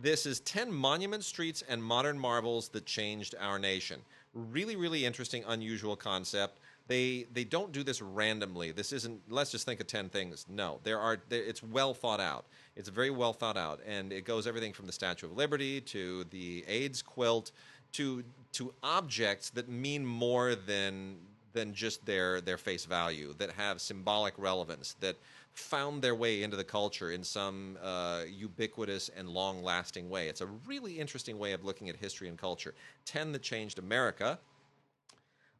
This 0.01 0.25
is 0.25 0.39
10 0.41 0.71
monument 0.71 1.23
streets 1.23 1.63
and 1.67 1.83
modern 1.83 2.19
marvels 2.19 2.69
that 2.69 2.85
changed 2.85 3.35
our 3.39 3.57
nation. 3.57 4.01
Really, 4.33 4.75
really 4.75 5.05
interesting, 5.05 5.43
unusual 5.47 5.95
concept. 5.95 6.59
They 6.87 7.27
they 7.33 7.43
don't 7.43 7.71
do 7.71 7.83
this 7.83 8.01
randomly. 8.01 8.71
This 8.71 8.93
isn't. 8.93 9.21
Let's 9.29 9.51
just 9.51 9.65
think 9.65 9.79
of 9.79 9.87
ten 9.87 10.09
things. 10.09 10.45
No, 10.49 10.79
there 10.83 10.99
are. 10.99 11.17
There, 11.29 11.43
it's 11.43 11.61
well 11.61 11.93
thought 11.93 12.19
out. 12.19 12.45
It's 12.75 12.89
very 12.89 13.09
well 13.09 13.33
thought 13.33 13.57
out, 13.57 13.81
and 13.85 14.13
it 14.13 14.25
goes 14.25 14.47
everything 14.47 14.73
from 14.73 14.85
the 14.85 14.93
Statue 14.93 15.27
of 15.27 15.35
Liberty 15.35 15.81
to 15.81 16.23
the 16.25 16.63
AIDS 16.67 17.01
quilt 17.01 17.51
to 17.93 18.23
to 18.53 18.73
objects 18.83 19.49
that 19.51 19.67
mean 19.67 20.05
more 20.05 20.55
than 20.55 21.17
than 21.53 21.73
just 21.73 22.05
their 22.05 22.39
their 22.39 22.57
face 22.57 22.85
value. 22.85 23.33
That 23.37 23.51
have 23.51 23.81
symbolic 23.81 24.33
relevance. 24.37 24.95
That 25.01 25.17
found 25.57 26.03
their 26.03 26.15
way 26.15 26.43
into 26.43 26.55
the 26.55 26.63
culture 26.63 27.11
in 27.11 27.23
some 27.23 27.77
uh, 27.83 28.21
ubiquitous 28.29 29.09
and 29.17 29.27
long 29.27 29.63
lasting 29.63 30.07
way. 30.09 30.27
It's 30.29 30.41
a 30.41 30.45
really 30.67 30.99
interesting 30.99 31.39
way 31.39 31.53
of 31.53 31.65
looking 31.65 31.89
at 31.89 31.95
history 31.95 32.29
and 32.29 32.37
culture. 32.37 32.75
10 33.05 33.31
that 33.31 33.41
changed 33.41 33.79
America. 33.79 34.37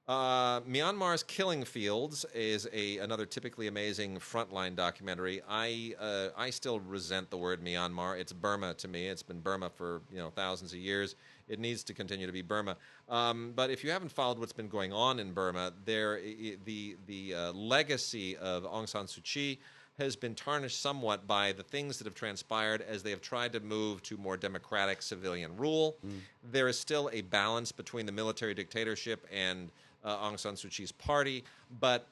Uh, 0.07 0.61
Myanmar's 0.61 1.21
Killing 1.21 1.65
Fields 1.65 2.25
is 2.33 2.65
a 2.71 2.97
another 2.99 3.25
typically 3.25 3.67
amazing 3.67 4.19
frontline 4.19 4.73
documentary. 4.73 5.41
I 5.49 5.95
uh, 5.99 6.29
I 6.37 6.49
still 6.49 6.79
resent 6.79 7.29
the 7.29 7.35
word 7.35 7.61
Myanmar. 7.61 8.17
It's 8.17 8.31
Burma 8.31 8.73
to 8.75 8.87
me. 8.87 9.07
It's 9.07 9.21
been 9.21 9.41
Burma 9.41 9.69
for 9.69 10.01
you 10.09 10.19
know 10.19 10.29
thousands 10.29 10.71
of 10.71 10.79
years. 10.79 11.15
It 11.49 11.59
needs 11.59 11.83
to 11.83 11.93
continue 11.93 12.25
to 12.25 12.31
be 12.31 12.41
Burma. 12.41 12.77
Um, 13.09 13.51
but 13.53 13.69
if 13.69 13.83
you 13.83 13.91
haven't 13.91 14.13
followed 14.13 14.39
what's 14.39 14.53
been 14.53 14.69
going 14.69 14.93
on 14.93 15.19
in 15.19 15.33
Burma, 15.33 15.73
there 15.83 16.21
the 16.63 16.95
the 17.05 17.33
uh, 17.33 17.51
legacy 17.51 18.37
of 18.37 18.63
Aung 18.63 18.87
San 18.87 19.07
Suu 19.07 19.21
Kyi 19.21 19.59
has 19.99 20.15
been 20.15 20.35
tarnished 20.35 20.81
somewhat 20.81 21.27
by 21.27 21.51
the 21.51 21.63
things 21.63 21.97
that 21.97 22.05
have 22.05 22.13
transpired 22.13 22.81
as 22.83 23.03
they 23.03 23.09
have 23.09 23.21
tried 23.21 23.51
to 23.51 23.59
move 23.59 24.01
to 24.03 24.15
more 24.15 24.37
democratic 24.37 25.01
civilian 25.01 25.57
rule. 25.57 25.97
Mm. 26.05 26.19
There 26.51 26.67
is 26.67 26.79
still 26.79 27.09
a 27.11 27.21
balance 27.21 27.71
between 27.71 28.05
the 28.05 28.11
military 28.11 28.53
dictatorship 28.53 29.25
and 29.33 29.69
uh, 30.03 30.17
Aung 30.17 30.39
San 30.39 30.53
Suu 30.53 30.69
Kyi's 30.69 30.91
party, 30.91 31.43
but 31.79 32.07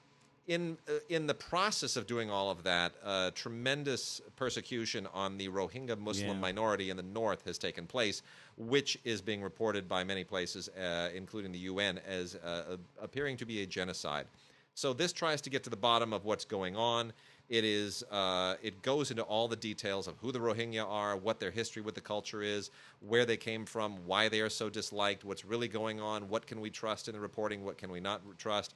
in 0.47 0.77
uh, 0.87 0.93
in 1.09 1.27
the 1.27 1.33
process 1.33 1.95
of 1.95 2.05
doing 2.05 2.29
all 2.29 2.51
of 2.51 2.63
that, 2.63 2.93
uh, 3.03 3.31
tremendous 3.33 4.21
persecution 4.35 5.07
on 5.13 5.37
the 5.37 5.49
Rohingya 5.49 5.97
Muslim 5.97 6.35
yeah. 6.35 6.39
minority 6.39 6.89
in 6.89 6.97
the 6.97 7.03
north 7.03 7.45
has 7.45 7.57
taken 7.57 7.87
place, 7.87 8.21
which 8.57 8.97
is 9.03 9.21
being 9.21 9.41
reported 9.41 9.87
by 9.87 10.03
many 10.03 10.23
places, 10.23 10.69
uh, 10.69 11.09
including 11.15 11.51
the 11.51 11.59
UN, 11.59 11.99
as 12.07 12.35
uh, 12.35 12.77
appearing 13.01 13.37
to 13.37 13.45
be 13.45 13.63
a 13.63 13.65
genocide. 13.65 14.27
So 14.75 14.91
this 14.91 15.13
tries 15.13 15.41
to 15.41 15.49
get 15.49 15.63
to 15.63 15.69
the 15.69 15.77
bottom 15.77 16.11
of 16.11 16.25
what's 16.25 16.45
going 16.45 16.75
on. 16.75 17.13
It 17.47 17.63
is. 17.63 18.03
Uh, 18.09 18.55
it 18.63 18.81
goes 18.81 19.11
into 19.11 19.21
all 19.21 19.47
the 19.47 19.55
details 19.55 20.07
of 20.07 20.15
who 20.17 20.31
the 20.31 20.39
Rohingya 20.39 20.83
are, 20.87 21.15
what 21.15 21.39
their 21.39 21.51
history 21.51 21.81
with 21.81 21.93
the 21.93 22.01
culture 22.01 22.41
is, 22.41 22.71
where 23.01 23.23
they 23.23 23.37
came 23.37 23.65
from, 23.65 23.97
why 24.05 24.29
they 24.29 24.41
are 24.41 24.49
so 24.49 24.69
disliked, 24.69 25.23
what's 25.23 25.45
really 25.45 25.67
going 25.67 26.01
on, 26.01 26.27
what 26.27 26.47
can 26.47 26.59
we 26.59 26.71
trust 26.71 27.07
in 27.07 27.13
the 27.13 27.19
reporting, 27.19 27.63
what 27.63 27.77
can 27.77 27.91
we 27.91 27.99
not 27.99 28.21
trust. 28.39 28.73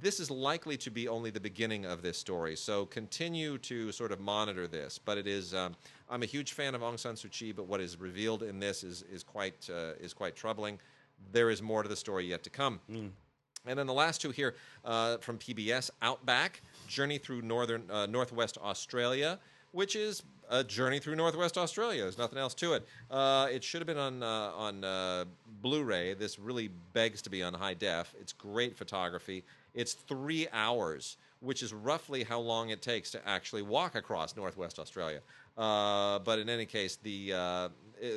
This 0.00 0.20
is 0.20 0.30
likely 0.30 0.76
to 0.78 0.90
be 0.90 1.08
only 1.08 1.30
the 1.30 1.40
beginning 1.40 1.86
of 1.86 2.02
this 2.02 2.18
story. 2.18 2.56
So 2.56 2.84
continue 2.86 3.56
to 3.58 3.90
sort 3.90 4.12
of 4.12 4.20
monitor 4.20 4.68
this. 4.68 4.98
But 4.98 5.16
it 5.16 5.26
is. 5.26 5.54
Um, 5.54 5.74
I'm 6.10 6.22
a 6.22 6.26
huge 6.26 6.52
fan 6.52 6.74
of 6.74 6.82
Aung 6.82 6.98
San 6.98 7.14
Suu 7.14 7.30
Kyi, 7.30 7.52
but 7.52 7.66
what 7.66 7.80
is 7.80 7.98
revealed 7.98 8.42
in 8.42 8.60
this 8.60 8.84
is 8.84 9.02
is 9.10 9.22
quite 9.22 9.68
uh, 9.72 9.92
is 9.98 10.12
quite 10.12 10.36
troubling. 10.36 10.78
There 11.32 11.50
is 11.50 11.62
more 11.62 11.82
to 11.82 11.88
the 11.88 11.96
story 11.96 12.26
yet 12.26 12.42
to 12.42 12.50
come. 12.50 12.80
Mm. 12.90 13.10
And 13.66 13.78
then 13.78 13.86
the 13.86 13.94
last 13.94 14.22
two 14.22 14.30
here 14.30 14.54
uh, 14.84 15.18
from 15.18 15.38
PBS 15.38 15.90
Outback 16.00 16.62
Journey 16.90 17.18
Through 17.18 17.42
Northern 17.42 17.88
uh, 17.88 18.06
Northwest 18.06 18.58
Australia, 18.58 19.38
which 19.70 19.94
is 19.94 20.24
a 20.48 20.64
journey 20.64 20.98
through 20.98 21.14
Northwest 21.14 21.56
Australia. 21.56 22.02
There's 22.02 22.18
nothing 22.18 22.38
else 22.38 22.54
to 22.54 22.72
it. 22.72 22.84
Uh, 23.08 23.46
it 23.52 23.62
should 23.62 23.80
have 23.80 23.86
been 23.86 23.96
on 23.96 24.24
uh, 24.24 24.66
on 24.66 24.82
uh, 24.82 25.24
Blu-ray. 25.62 26.14
This 26.14 26.40
really 26.40 26.68
begs 26.92 27.22
to 27.22 27.30
be 27.30 27.44
on 27.44 27.54
high 27.54 27.74
def. 27.74 28.12
It's 28.20 28.32
great 28.32 28.76
photography. 28.76 29.44
It's 29.72 29.92
three 29.92 30.48
hours, 30.52 31.16
which 31.38 31.62
is 31.62 31.72
roughly 31.72 32.24
how 32.24 32.40
long 32.40 32.70
it 32.70 32.82
takes 32.82 33.12
to 33.12 33.28
actually 33.28 33.62
walk 33.62 33.94
across 33.94 34.36
Northwest 34.36 34.80
Australia. 34.80 35.20
Uh, 35.56 36.18
but 36.18 36.40
in 36.40 36.48
any 36.48 36.66
case, 36.66 36.96
the 36.96 37.70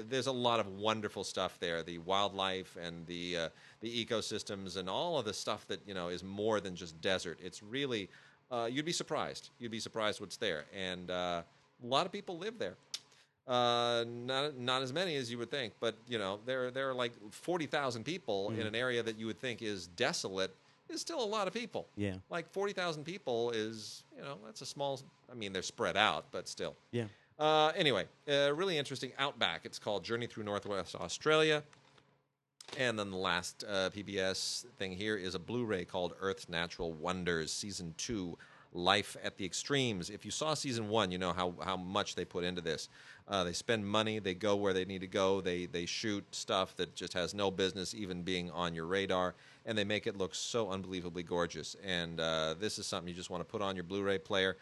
there's 0.09 0.28
a 0.28 0.32
lot 0.32 0.59
of 0.59 0.67
wonderful 0.67 1.24
stuff 1.24 1.57
there. 1.59 1.84
The 1.84 1.97
wildlife 1.99 2.78
and 2.82 3.05
the 3.05 3.38
uh, 3.38 3.49
the 3.82 4.05
ecosystems 4.05 4.78
and 4.78 4.89
all 4.89 5.19
of 5.19 5.26
the 5.26 5.34
stuff 5.34 5.67
that 5.67 5.82
you 5.88 5.93
know 5.93 6.07
is 6.07 6.24
more 6.24 6.59
than 6.59 6.76
just 6.76 6.99
desert. 7.01 7.39
It's 7.43 7.61
really 7.61 8.09
uh, 8.54 8.66
you'd 8.66 8.86
be 8.86 8.91
surprised. 8.91 9.49
You'd 9.60 9.72
be 9.72 9.80
surprised 9.80 10.22
what's 10.22 10.38
there, 10.38 10.66
and 10.78 11.10
uh, 11.10 11.41
a 11.84 11.88
lot 11.88 12.06
of 12.06 12.12
people 12.12 12.38
live 12.38 12.60
there. 12.60 12.76
Uh, 13.47 14.06
not 14.08 14.58
not 14.58 14.82
as 14.84 14.93
many 14.93 15.16
as 15.16 15.30
you 15.32 15.38
would 15.38 15.51
think, 15.51 15.74
but 15.80 15.95
you 16.08 16.18
know 16.18 16.39
there 16.45 16.70
there 16.72 16.89
are 16.89 16.93
like 16.93 17.12
forty 17.32 17.66
thousand 17.66 18.04
people 18.04 18.51
mm. 18.51 18.60
in 18.60 18.68
an 18.68 18.76
area 18.76 19.01
that 19.01 19.18
you 19.18 19.26
would 19.26 19.39
think 19.39 19.62
is 19.62 19.88
desolate. 19.88 20.56
Is 20.89 21.01
still 21.01 21.24
a 21.24 21.26
lot 21.26 21.47
of 21.47 21.54
people. 21.54 21.88
Yeah, 21.95 22.16
like 22.30 22.49
forty 22.51 22.74
thousand 22.74 23.04
people 23.06 23.51
is 23.51 24.04
you 24.16 24.22
know 24.22 24.38
that's 24.45 24.62
a 24.62 24.66
small. 24.66 25.01
I 25.32 25.36
mean 25.36 25.51
they're 25.51 25.62
spread 25.62 25.97
out, 25.97 26.26
but 26.32 26.47
still. 26.47 26.76
Yeah. 26.91 27.06
Uh, 27.39 27.72
anyway, 27.76 28.06
uh, 28.30 28.54
really 28.54 28.78
interesting 28.78 29.12
Outback. 29.18 29.66
It's 29.66 29.80
called 29.80 30.04
Journey 30.04 30.28
Through 30.28 30.43
Northwest 30.43 30.95
Australia. 30.95 31.64
And 32.78 32.97
then 32.97 33.11
the 33.11 33.17
last 33.17 33.63
uh, 33.67 33.91
PBS 33.91 34.65
thing 34.78 34.93
here 34.93 35.15
is 35.15 35.36
a 35.36 35.39
Blu 35.39 35.63
ray 35.63 35.86
called 35.86 36.13
Earth's 36.19 36.49
Natural 36.49 36.91
Wonders, 36.91 37.51
Season 37.51 37.93
2 37.97 38.36
Life 38.74 39.15
at 39.24 39.38
the 39.38 39.45
Extremes. 39.45 40.09
If 40.09 40.26
you 40.26 40.32
saw 40.32 40.55
Season 40.55 40.89
1, 40.89 41.11
you 41.11 41.19
know 41.19 41.34
how, 41.34 41.53
how 41.63 41.78
much 41.78 42.15
they 42.15 42.26
put 42.26 42.43
into 42.43 42.61
this. 42.61 42.89
Uh, 43.28 43.43
they 43.43 43.53
spend 43.53 43.86
money, 43.86 44.17
they 44.17 44.34
go 44.34 44.55
where 44.55 44.74
they 44.74 44.86
need 44.86 45.01
to 45.01 45.07
go, 45.07 45.39
they, 45.39 45.67
they 45.67 45.86
shoot 45.86 46.26
stuff 46.32 46.76
that 46.78 46.95
just 46.95 47.13
has 47.13 47.36
no 47.36 47.51
business 47.51 47.93
even 47.93 48.24
being 48.24 48.49
on 48.49 48.74
your 48.74 48.88
radar, 48.88 49.36
and 49.67 49.78
they 49.78 49.84
make 49.84 50.07
it 50.07 50.17
look 50.17 50.34
so 50.34 50.71
unbelievably 50.71 51.24
gorgeous. 51.24 51.76
And 51.84 52.19
uh, 52.19 52.55
this 52.59 52.80
is 52.80 52.88
something 52.88 53.07
you 53.07 53.13
just 53.13 53.30
want 53.30 53.41
to 53.41 53.45
put 53.45 53.61
on 53.61 53.76
your 53.76 53.84
Blu 53.84 54.01
ray 54.01 54.17
player 54.17 54.57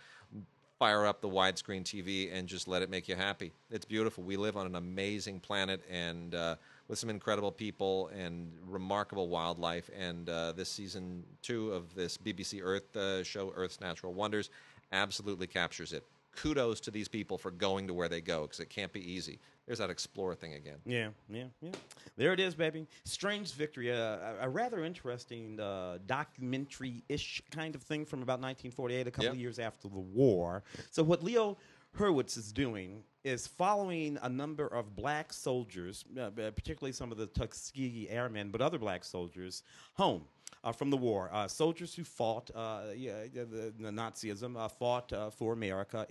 fire 0.81 1.05
up 1.05 1.21
the 1.21 1.29
widescreen 1.29 1.83
TV 1.83 2.35
and 2.35 2.47
just 2.47 2.67
let 2.67 2.81
it 2.81 2.89
make 2.89 3.07
you 3.07 3.15
happy. 3.15 3.51
It's 3.69 3.85
beautiful. 3.85 4.23
We 4.23 4.35
live 4.35 4.57
on 4.57 4.65
an 4.65 4.73
amazing 4.73 5.39
planet 5.39 5.79
and 5.87 6.33
uh, 6.33 6.55
with 6.91 6.99
some 6.99 7.09
incredible 7.09 7.53
people 7.53 8.09
and 8.09 8.51
remarkable 8.67 9.29
wildlife. 9.29 9.89
And 9.97 10.27
uh, 10.27 10.51
this 10.51 10.67
season 10.67 11.23
two 11.41 11.71
of 11.71 11.95
this 11.95 12.17
BBC 12.17 12.59
Earth 12.61 12.93
uh, 12.97 13.23
show, 13.23 13.53
Earth's 13.55 13.79
Natural 13.79 14.13
Wonders, 14.13 14.49
absolutely 14.91 15.47
captures 15.47 15.93
it. 15.93 16.03
Kudos 16.35 16.81
to 16.81 16.91
these 16.91 17.07
people 17.07 17.37
for 17.37 17.49
going 17.49 17.87
to 17.87 17.93
where 17.93 18.09
they 18.09 18.19
go 18.19 18.41
because 18.41 18.59
it 18.59 18.69
can't 18.69 18.91
be 18.91 19.09
easy. 19.09 19.39
There's 19.65 19.79
that 19.79 19.89
explore 19.89 20.35
thing 20.35 20.55
again. 20.55 20.79
Yeah, 20.85 21.09
yeah, 21.29 21.45
yeah. 21.61 21.71
There 22.17 22.33
it 22.33 22.41
is, 22.41 22.55
baby. 22.55 22.87
Strange 23.05 23.53
Victory, 23.53 23.89
uh, 23.89 24.17
a, 24.41 24.49
rather 24.49 24.83
interesting 24.83 25.61
uh, 25.61 25.97
documentary-ish 26.07 27.41
kind 27.51 27.73
of 27.73 27.83
thing 27.83 28.05
from 28.05 28.21
about 28.21 28.41
1948, 28.41 29.07
a 29.07 29.11
couple 29.11 29.23
yep. 29.25 29.33
of 29.33 29.39
years 29.39 29.59
after 29.59 29.87
the 29.87 29.99
war. 29.99 30.63
So 30.89 31.03
what 31.03 31.23
Leo 31.23 31.57
Hurwitz 31.97 32.37
is 32.37 32.51
doing 32.51 33.03
is 33.23 33.47
following 33.47 34.17
a 34.23 34.29
number 34.29 34.67
of 34.67 34.95
black 34.95 35.31
soldiers, 35.31 36.03
uh, 36.19 36.29
particularly 36.29 36.91
some 36.91 37.11
of 37.11 37.17
the 37.17 37.27
Tuskegee 37.27 38.07
Airmen, 38.09 38.49
but 38.51 38.61
other 38.61 38.79
black 38.79 39.03
soldiers, 39.03 39.63
home 39.93 40.23
uh, 40.63 40.71
from 40.71 40.89
the 40.89 40.97
war. 40.97 41.29
Uh, 41.31 41.47
soldiers 41.47 41.93
who 41.93 42.03
fought, 42.03 42.49
uh, 42.55 42.83
yeah, 42.95 43.23
the, 43.33 43.73
the 43.79 43.89
Nazism, 43.89 44.57
uh, 44.57 44.67
fought 44.67 45.11
uh, 45.13 45.29
for 45.29 45.53
America. 45.53 46.05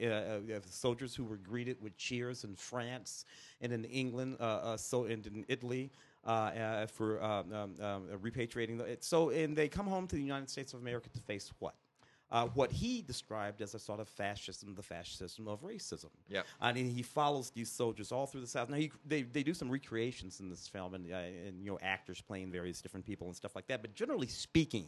soldiers 0.68 1.14
who 1.14 1.24
were 1.24 1.36
greeted 1.36 1.76
with 1.80 1.96
cheers 1.96 2.44
in 2.44 2.54
France 2.54 3.24
and 3.60 3.72
in 3.72 3.84
England, 3.84 4.36
so 4.76 5.04
and 5.04 5.26
in 5.26 5.44
Italy. 5.48 5.90
for 6.24 7.22
um, 7.22 7.52
um, 7.52 7.74
um, 7.80 8.08
repatriating, 8.22 8.80
so 9.00 9.30
and 9.30 9.56
they 9.56 9.68
come 9.68 9.86
home 9.86 10.06
to 10.06 10.16
the 10.16 10.22
United 10.22 10.50
States 10.50 10.74
of 10.74 10.80
America 10.80 11.08
to 11.10 11.20
face 11.20 11.52
what? 11.58 11.74
Uh, 12.32 12.46
what 12.54 12.70
he 12.70 13.02
described 13.02 13.60
as 13.60 13.74
a 13.74 13.78
sort 13.78 14.00
of 14.00 14.08
fascism, 14.08 14.74
the 14.74 14.82
fascism 14.82 15.48
of 15.48 15.62
racism. 15.62 16.10
Yeah, 16.28 16.42
I 16.60 16.70
and 16.70 16.78
he 16.78 17.02
follows 17.02 17.50
these 17.50 17.70
soldiers 17.70 18.12
all 18.12 18.26
through 18.26 18.42
the 18.42 18.46
South. 18.46 18.68
Now 18.68 18.76
he, 18.76 18.92
they 19.06 19.22
they 19.22 19.42
do 19.42 19.54
some 19.54 19.68
recreations 19.70 20.40
in 20.40 20.48
this 20.48 20.68
film, 20.68 20.94
and, 20.94 21.10
uh, 21.12 21.16
and 21.16 21.64
you 21.64 21.72
know 21.72 21.78
actors 21.82 22.20
playing 22.20 22.52
various 22.52 22.80
different 22.80 23.04
people 23.06 23.26
and 23.26 23.36
stuff 23.36 23.54
like 23.54 23.66
that. 23.68 23.82
But 23.82 23.94
generally 23.94 24.28
speaking, 24.28 24.86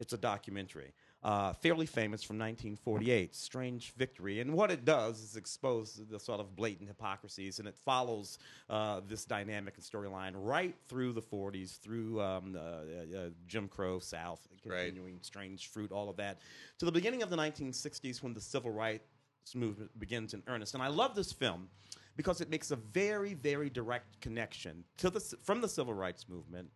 it's 0.00 0.12
a 0.12 0.18
documentary, 0.18 0.92
uh, 1.22 1.52
fairly 1.52 1.86
famous 1.86 2.22
from 2.22 2.36
1948, 2.36 3.34
Strange 3.34 3.92
Victory. 3.96 4.40
And 4.40 4.52
what 4.54 4.70
it 4.70 4.84
does 4.84 5.22
is 5.22 5.36
expose 5.36 6.00
the 6.10 6.18
sort 6.18 6.40
of 6.40 6.56
blatant 6.56 6.88
hypocrisies, 6.88 7.58
and 7.58 7.68
it 7.68 7.76
follows 7.84 8.38
uh, 8.68 9.00
this 9.06 9.24
dynamic 9.24 9.74
and 9.76 9.84
storyline 9.84 10.32
right 10.34 10.74
through 10.88 11.12
the 11.12 11.22
40s, 11.22 11.78
through 11.78 12.20
um, 12.20 12.56
uh, 12.56 12.60
uh, 12.60 13.28
Jim 13.46 13.68
Crow 13.68 14.00
South, 14.00 14.46
continuing 14.62 15.14
right. 15.14 15.24
strange 15.24 15.68
fruit, 15.68 15.92
all 15.92 16.08
of 16.08 16.16
that, 16.16 16.40
to 16.78 16.84
the 16.84 16.92
beginning 16.92 17.22
of 17.22 17.30
the 17.30 17.36
1960s 17.36 18.22
when 18.22 18.34
the 18.34 18.40
civil 18.40 18.70
rights 18.70 19.04
movement 19.54 19.96
begins 19.98 20.34
in 20.34 20.42
earnest. 20.48 20.74
And 20.74 20.82
I 20.82 20.88
love 20.88 21.14
this 21.14 21.32
film 21.32 21.68
because 22.16 22.40
it 22.40 22.50
makes 22.50 22.70
a 22.70 22.76
very, 22.76 23.34
very 23.34 23.70
direct 23.70 24.20
connection 24.20 24.84
to 24.98 25.10
the, 25.10 25.20
from 25.20 25.60
the 25.60 25.68
civil 25.68 25.94
rights 25.94 26.28
movement 26.28 26.68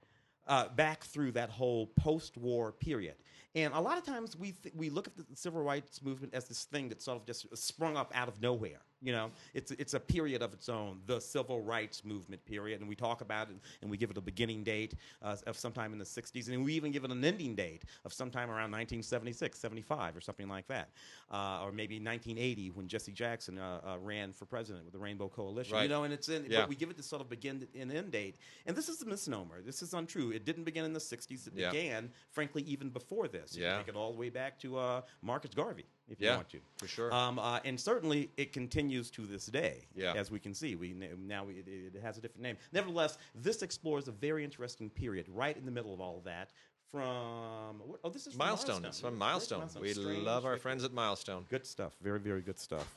uh, 0.46 0.68
back 0.68 1.04
through 1.04 1.32
that 1.32 1.50
whole 1.50 1.88
post-war 1.98 2.72
period. 2.72 3.14
And 3.54 3.72
a 3.74 3.80
lot 3.80 3.96
of 3.98 4.04
times 4.04 4.36
we 4.36 4.52
th- 4.52 4.74
we 4.74 4.90
look 4.90 5.06
at 5.06 5.16
the 5.16 5.24
civil 5.34 5.62
rights 5.62 6.02
movement 6.02 6.34
as 6.34 6.46
this 6.46 6.64
thing 6.64 6.88
that 6.90 7.00
sort 7.00 7.18
of 7.18 7.26
just 7.26 7.56
sprung 7.56 7.96
up 7.96 8.12
out 8.14 8.28
of 8.28 8.40
nowhere. 8.40 8.80
You 9.02 9.12
know, 9.12 9.30
it's 9.52 9.72
it's 9.72 9.92
a 9.92 10.00
period 10.00 10.42
of 10.42 10.54
its 10.54 10.68
own, 10.70 11.00
the 11.06 11.20
civil 11.20 11.60
rights 11.60 12.02
movement 12.02 12.42
period, 12.46 12.80
and 12.80 12.88
we 12.88 12.94
talk 12.96 13.20
about 13.20 13.50
it 13.50 13.56
and 13.82 13.90
we 13.90 13.98
give 13.98 14.10
it 14.10 14.16
a 14.16 14.22
beginning 14.22 14.64
date 14.64 14.94
uh, 15.20 15.36
of 15.46 15.58
sometime 15.58 15.92
in 15.92 15.98
the 15.98 16.04
60s, 16.04 16.48
and 16.48 16.64
we 16.64 16.72
even 16.72 16.92
give 16.92 17.04
it 17.04 17.10
an 17.10 17.22
ending 17.22 17.54
date 17.54 17.82
of 18.06 18.12
sometime 18.12 18.48
around 18.48 18.70
1976, 18.72 19.58
75, 19.58 20.16
or 20.16 20.20
something 20.22 20.48
like 20.48 20.66
that, 20.68 20.88
uh, 21.30 21.60
or 21.62 21.72
maybe 21.72 21.96
1980 21.96 22.70
when 22.70 22.88
Jesse 22.88 23.12
Jackson 23.12 23.58
uh, 23.58 23.80
uh, 23.86 23.98
ran 23.98 24.32
for 24.32 24.46
president 24.46 24.84
with 24.84 24.94
the 24.94 24.98
Rainbow 24.98 25.28
Coalition. 25.28 25.74
Right. 25.74 25.82
You 25.82 25.88
know, 25.90 26.04
and 26.04 26.12
it's 26.14 26.30
in, 26.30 26.46
Yeah. 26.48 26.60
but 26.60 26.70
we 26.70 26.74
give 26.74 26.88
it 26.88 26.96
this 26.96 27.06
sort 27.06 27.20
of 27.20 27.28
begin 27.28 27.68
and 27.78 27.92
end 27.92 28.12
date, 28.12 28.36
and 28.64 28.74
this 28.74 28.88
is 28.88 29.02
a 29.02 29.06
misnomer. 29.06 29.60
This 29.60 29.82
is 29.82 29.92
untrue. 29.92 30.30
It 30.30 30.46
didn't 30.46 30.64
begin 30.64 30.84
in 30.86 30.94
the 30.94 31.00
60s. 31.00 31.46
It 31.46 31.52
Yeah. 31.54 31.70
began, 31.70 32.10
frankly, 32.30 32.62
even 32.62 32.88
before 32.88 33.28
this. 33.28 33.54
You 33.54 33.62
Yeah. 33.62 33.76
can 33.76 33.84
take 33.84 33.94
it 33.94 33.96
all 33.98 34.12
the 34.12 34.18
way 34.18 34.30
back 34.30 34.58
to 34.60 34.78
uh, 34.78 35.02
Marcus 35.20 35.52
Garvey 35.54 35.84
if 36.08 36.20
Yeah, 36.20 36.30
you 36.30 36.36
want 36.36 36.48
to. 36.50 36.60
for 36.76 36.86
sure. 36.86 37.12
Um, 37.12 37.38
uh, 37.38 37.60
and 37.64 37.78
certainly 37.78 38.30
it 38.36 38.52
continues 38.52 39.10
to 39.12 39.22
this 39.22 39.46
day. 39.46 39.86
Yeah. 39.94 40.12
As 40.14 40.30
we 40.30 40.38
can 40.38 40.54
see, 40.54 40.74
we 40.76 40.92
now 40.92 41.46
it, 41.48 41.66
it 41.68 42.00
has 42.02 42.18
a 42.18 42.20
different 42.20 42.42
name. 42.42 42.56
Nevertheless, 42.72 43.18
this 43.34 43.62
explores 43.62 44.08
a 44.08 44.12
very 44.12 44.44
interesting 44.44 44.90
period 44.90 45.26
right 45.28 45.56
in 45.56 45.64
the 45.64 45.72
middle 45.72 45.92
of 45.92 46.00
all 46.00 46.18
of 46.18 46.24
that. 46.24 46.50
From 46.90 47.82
oh, 48.04 48.10
this 48.10 48.26
is 48.28 48.34
from 48.34 48.46
Milestone. 48.46 48.84
It's 48.84 49.00
from 49.00 49.18
Milestone. 49.18 49.68
We 49.80 49.92
Strange 49.92 50.22
love 50.22 50.44
our 50.46 50.56
friends 50.56 50.84
at 50.84 50.92
Milestone. 50.92 51.44
Good 51.50 51.66
stuff. 51.66 51.96
Very, 52.00 52.20
very 52.20 52.40
good 52.40 52.58
stuff. 52.58 52.96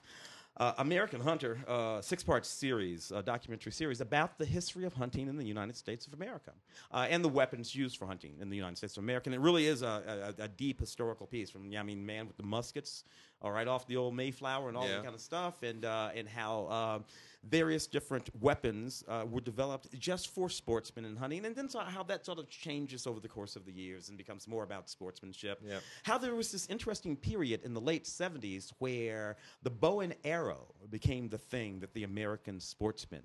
Uh, 0.58 0.74
American 0.80 1.22
Hunter, 1.22 1.58
uh, 1.70 2.02
six-part 2.02 2.46
series, 2.46 3.14
uh, 3.14 3.22
documentary 3.22 3.72
series 3.72 4.02
about 4.02 4.38
the 4.38 4.46
history 4.46 4.84
of 4.84 4.94
hunting 4.94 5.30
in 5.30 5.38
the 5.38 5.46
United 5.46 5.78
States 5.78 6.06
of 6.06 6.14
America 6.14 6.52
uh, 6.92 7.08
and 7.10 7.24
the 7.24 7.30
weapons 7.30 7.74
used 7.74 7.98
for 7.98 8.06
hunting 8.06 8.36
in 8.42 8.50
the 8.50 8.58
United 8.58 8.78
States 8.78 8.98
of 8.98 9.04
America. 9.04 9.30
And 9.30 9.36
it 9.36 9.40
really 9.40 9.68
is 9.68 9.84
a, 9.84 10.34
a, 10.38 10.44
a 10.44 10.48
deep 10.50 10.80
historical 10.80 11.28
piece 11.28 11.50
from, 11.50 11.72
I 11.78 11.84
mean, 11.84 12.06
man 12.06 12.28
with 12.28 12.36
the 12.36 12.44
muskets, 12.44 13.06
all 13.42 13.52
right, 13.52 13.70
off 13.70 13.88
the 13.88 13.96
old 13.96 14.16
Mayflower 14.16 14.68
and 14.68 14.76
all 14.76 14.84
Yeah. 14.84 14.96
that 14.96 15.04
kind 15.04 15.16
of 15.16 15.22
stuff, 15.22 15.64
and 15.64 15.86
uh, 15.86 16.10
and 16.14 16.28
how 16.28 16.66
uh, 16.66 17.00
various 17.44 17.88
different 17.88 18.30
weapons 18.42 19.04
uh, 19.08 19.26
were 19.30 19.40
developed 19.42 19.88
just 19.98 20.28
for 20.34 20.50
sportsmen 20.50 21.06
and 21.06 21.18
hunting, 21.18 21.46
and 21.46 21.56
then 21.56 21.70
so 21.70 21.80
how 21.80 22.04
that 22.04 22.26
sort 22.26 22.38
of 22.40 22.50
changes 22.50 23.08
over 23.08 23.20
the 23.20 23.28
course 23.30 23.56
of 23.56 23.66
the 23.66 23.72
years 23.72 24.10
and 24.10 24.18
becomes 24.18 24.48
more 24.48 24.64
about 24.64 24.90
sportsmanship. 24.90 25.62
Yep. 25.66 25.82
How 26.04 26.18
there 26.18 26.36
was 26.36 26.52
this 26.52 26.68
interesting 26.68 27.16
period 27.16 27.62
in 27.64 27.74
the 27.74 27.82
late 27.82 28.04
70s 28.04 28.72
where 28.80 29.38
the 29.64 29.70
bow 29.70 30.02
and 30.02 30.16
arrow 30.26 30.74
became 30.90 31.30
the 31.30 31.38
thing 31.38 31.80
that 31.80 31.94
the 31.94 32.04
American 32.04 32.60
sportsman, 32.60 33.24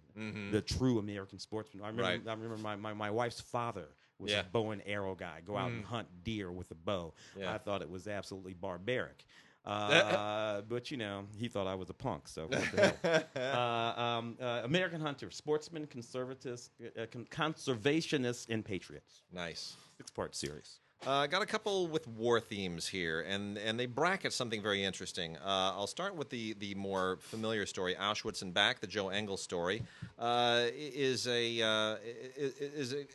the 0.53 0.61
true 0.63 0.99
American 0.99 1.39
sportsman. 1.39 1.83
I 1.83 1.89
remember, 1.89 2.05
Mm-hmm. 2.05 2.27
Right. 2.29 2.33
I 2.33 2.35
remember 2.41 2.57
my, 2.63 2.77
my, 2.77 2.93
my 2.93 3.11
wife's 3.11 3.41
father 3.41 3.89
was 4.19 4.31
Yeah. 4.31 4.41
a 4.41 4.45
bow 4.45 4.71
and 4.71 4.83
arrow 4.87 5.15
guy, 5.15 5.41
go 5.45 5.57
out 5.57 5.71
and 5.73 5.85
hunt 5.85 6.07
deer 6.23 6.53
with 6.53 6.71
a 6.71 6.75
bow. 6.77 7.15
Yeah. 7.39 7.53
I 7.53 7.59
thought 7.59 7.83
it 7.83 7.91
was 7.91 8.07
absolutely 8.07 8.55
barbaric. 8.55 9.25
Uh, 9.65 10.61
but 10.69 10.91
you 10.91 10.97
know, 10.97 11.25
he 11.39 11.49
thought 11.49 11.67
I 11.67 11.75
was 11.75 11.91
a 11.91 11.95
punk. 11.95 12.29
So, 12.29 12.47
what 12.47 12.63
the 12.75 13.27
hell? 13.35 13.97
uh, 13.97 14.01
um, 14.01 14.37
uh, 14.41 14.63
American 14.65 15.01
hunter, 15.01 15.31
sportsman, 15.31 15.87
conservatives, 15.87 16.71
uh, 16.83 17.07
con- 17.11 17.27
conservationists, 17.31 18.47
and 18.51 18.65
patriots. 18.65 19.23
Nice. 19.33 19.77
Six-part 19.97 20.35
series. 20.35 20.81
Uh, 21.07 21.11
I 21.11 21.27
got 21.27 21.43
a 21.43 21.47
couple 21.47 21.87
with 21.87 22.09
war 22.09 22.41
themes 22.41 22.87
here, 22.89 23.21
and, 23.23 23.59
and 23.59 23.79
they 23.79 23.85
bracket 23.85 24.33
something 24.33 24.63
very 24.63 24.83
interesting. 24.83 25.37
Uh, 25.37 25.73
I'll 25.77 25.87
start 25.87 26.15
with 26.17 26.31
the, 26.31 26.55
the 26.55 26.75
more 26.77 27.19
familiar 27.21 27.67
story, 27.67 27.95
Auschwitz 27.95 28.41
and 28.41 28.55
Back, 28.55 28.81
the 28.81 28.87
Joe 28.87 29.11
Engel 29.11 29.37
story. 29.37 29.83
Uh, 30.19 30.65
is 30.75 31.27
a 31.27 31.61
uh, 31.61 31.97
is, 32.37 32.55
is 32.59 32.93
a, 32.95 33.07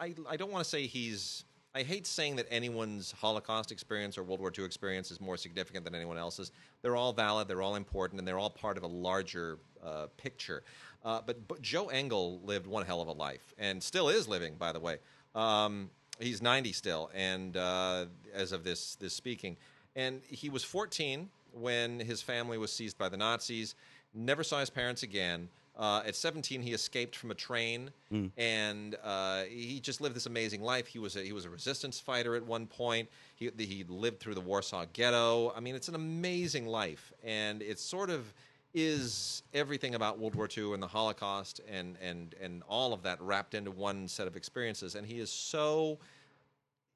I, 0.00 0.14
I 0.28 0.36
don't 0.36 0.50
want 0.50 0.64
to 0.64 0.70
say 0.70 0.86
he's. 0.86 1.44
I 1.76 1.82
hate 1.82 2.06
saying 2.06 2.36
that 2.36 2.46
anyone's 2.50 3.12
Holocaust 3.20 3.72
experience 3.72 4.16
or 4.16 4.22
World 4.22 4.38
War 4.38 4.52
II 4.56 4.64
experience 4.64 5.10
is 5.10 5.20
more 5.20 5.36
significant 5.36 5.84
than 5.84 5.92
anyone 5.92 6.16
else's. 6.16 6.52
They're 6.82 6.94
all 6.94 7.12
valid, 7.12 7.48
they're 7.48 7.62
all 7.62 7.74
important, 7.74 8.20
and 8.20 8.28
they're 8.28 8.38
all 8.38 8.50
part 8.50 8.76
of 8.76 8.84
a 8.84 8.86
larger 8.88 9.58
uh, 9.84 10.06
picture. 10.16 10.62
Uh, 11.04 11.20
but, 11.26 11.48
but 11.48 11.60
Joe 11.60 11.88
Engel 11.88 12.40
lived 12.44 12.68
one 12.68 12.86
hell 12.86 13.02
of 13.02 13.08
a 13.08 13.12
life, 13.12 13.52
and 13.58 13.82
still 13.82 14.08
is 14.08 14.28
living, 14.28 14.54
by 14.54 14.70
the 14.70 14.78
way. 14.78 14.98
Um, 15.34 15.90
he's 16.20 16.40
90 16.40 16.72
still, 16.72 17.10
and 17.12 17.56
uh, 17.56 18.06
as 18.32 18.52
of 18.52 18.62
this 18.62 18.94
this 18.94 19.12
speaking, 19.12 19.56
and 19.96 20.22
he 20.28 20.48
was 20.48 20.62
14 20.62 21.28
when 21.52 21.98
his 21.98 22.22
family 22.22 22.56
was 22.56 22.72
seized 22.72 22.96
by 22.96 23.08
the 23.08 23.16
Nazis. 23.16 23.74
Never 24.14 24.44
saw 24.44 24.60
his 24.60 24.70
parents 24.70 25.02
again. 25.02 25.48
Uh, 25.76 26.02
at 26.06 26.14
17, 26.14 26.62
he 26.62 26.72
escaped 26.72 27.16
from 27.16 27.32
a 27.32 27.34
train, 27.34 27.90
and 28.36 28.96
uh, 29.02 29.42
he 29.44 29.80
just 29.80 30.00
lived 30.00 30.14
this 30.14 30.26
amazing 30.26 30.62
life. 30.62 30.86
He 30.86 31.00
was 31.00 31.16
a, 31.16 31.22
he 31.22 31.32
was 31.32 31.44
a 31.44 31.50
resistance 31.50 31.98
fighter 31.98 32.36
at 32.36 32.44
one 32.44 32.66
point. 32.66 33.08
He 33.34 33.50
he 33.58 33.84
lived 33.88 34.20
through 34.20 34.34
the 34.34 34.40
Warsaw 34.40 34.84
Ghetto. 34.92 35.52
I 35.56 35.60
mean, 35.60 35.74
it's 35.74 35.88
an 35.88 35.96
amazing 35.96 36.66
life, 36.66 37.12
and 37.24 37.60
it's 37.60 37.82
sort 37.82 38.10
of 38.10 38.32
is 38.74 39.44
everything 39.52 39.94
about 39.94 40.18
World 40.18 40.34
War 40.34 40.48
II 40.54 40.74
and 40.74 40.82
the 40.82 40.88
Holocaust 40.88 41.60
and 41.70 41.96
and 42.02 42.34
and 42.40 42.62
all 42.68 42.92
of 42.92 43.02
that 43.02 43.20
wrapped 43.20 43.54
into 43.54 43.70
one 43.70 44.08
set 44.08 44.26
of 44.26 44.36
experiences. 44.36 44.96
And 44.96 45.06
he 45.06 45.20
is 45.20 45.30
so 45.30 45.98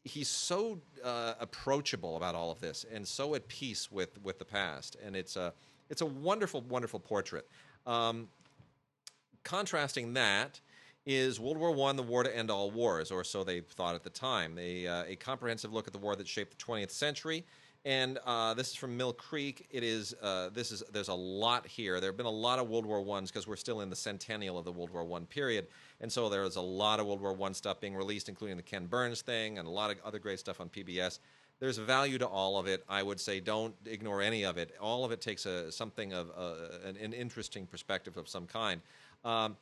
he's 0.05 0.29
so 0.29 0.81
uh, 1.05 1.35
approachable 1.41 2.17
about 2.17 2.35
all 2.35 2.51
of 2.51 2.61
this 2.61 2.85
and 2.93 3.07
so 3.07 3.35
at 3.35 3.47
peace 3.49 3.91
with 3.91 4.21
with 4.23 4.39
the 4.39 4.45
past. 4.45 4.97
And 5.05 5.15
it's 5.15 5.37
a 5.37 5.53
it's 5.89 6.03
a 6.03 6.07
wonderful 6.07 6.63
wonderful 6.63 7.01
portrait. 7.01 7.49
Um, 7.87 8.29
contrasting 9.49 10.13
that 10.13 10.61
is 11.07 11.41
World 11.41 11.57
War 11.57 11.73
One, 11.73 11.97
the 11.97 12.03
war 12.03 12.23
to 12.23 12.37
end 12.37 12.51
all 12.51 12.71
wars, 12.71 13.11
or 13.11 13.25
so 13.25 13.45
they 13.45 13.61
thought 13.61 13.95
at 13.95 14.05
the 14.05 14.11
time. 14.11 14.59
Uh, 14.59 15.05
a 15.07 15.17
comprehensive 15.19 15.73
look 15.73 15.87
at 15.87 15.95
the 15.95 15.99
war 15.99 16.15
that 16.15 16.29
shaped 16.29 16.59
the 16.59 16.63
20th 16.63 16.91
century. 16.91 17.47
And 17.87 18.19
uh, 18.27 18.53
this 18.53 18.69
is 18.69 18.75
from 18.75 18.97
Mill 18.97 19.15
Creek. 19.15 19.67
It 19.71 19.83
is 19.83 20.15
uh, 20.21 20.51
this 20.53 20.71
is 20.71 20.83
there's 20.93 21.09
a 21.09 21.15
lot 21.15 21.67
here. 21.67 21.99
There 21.99 22.11
have 22.11 22.17
been 22.19 22.27
a 22.27 22.31
lot 22.31 22.59
of 22.59 22.69
World 22.69 22.85
War 22.85 23.01
Ones 23.01 23.31
because 23.31 23.47
we're 23.47 23.57
still 23.57 23.81
in 23.81 23.89
the 23.89 23.97
centennial 23.97 24.59
of 24.59 24.67
the 24.67 24.73
World 24.73 24.91
War 24.91 25.05
One 25.05 25.25
period, 25.25 25.69
and 26.03 26.13
so 26.13 26.29
there 26.29 26.43
is 26.43 26.57
a 26.57 26.61
lot 26.61 27.01
of 27.01 27.07
World 27.07 27.23
War 27.23 27.33
One 27.33 27.55
stuff 27.55 27.81
being 27.81 27.95
released, 27.95 28.29
including 28.29 28.59
the 28.59 28.63
Ken 28.63 28.85
Burns 28.85 29.23
thing 29.23 29.59
and 29.59 29.67
a 29.67 29.71
lot 29.71 29.91
of 29.91 29.97
other 30.05 30.19
great 30.19 30.41
stuff 30.41 30.61
on 30.61 30.69
PBS. 30.69 31.21
There's 31.61 31.79
value 31.79 32.19
to 32.19 32.27
all 32.27 32.59
of 32.59 32.67
it. 32.69 32.85
I 32.89 33.03
would 33.03 33.19
say 33.19 33.41
don't 33.41 33.75
ignore 33.87 34.23
any 34.23 34.45
of 34.45 34.59
it. 34.59 34.77
All 34.81 35.05
of 35.05 35.11
it 35.11 35.21
takes 35.21 35.47
a 35.47 35.73
something 35.73 36.13
of 36.13 36.31
uh, 36.37 36.89
an, 36.89 36.97
an 36.97 37.13
interesting 37.13 37.67
perspective 37.67 38.17
of 38.17 38.29
some 38.29 38.47
kind. 38.47 38.81
Um, 39.25 39.57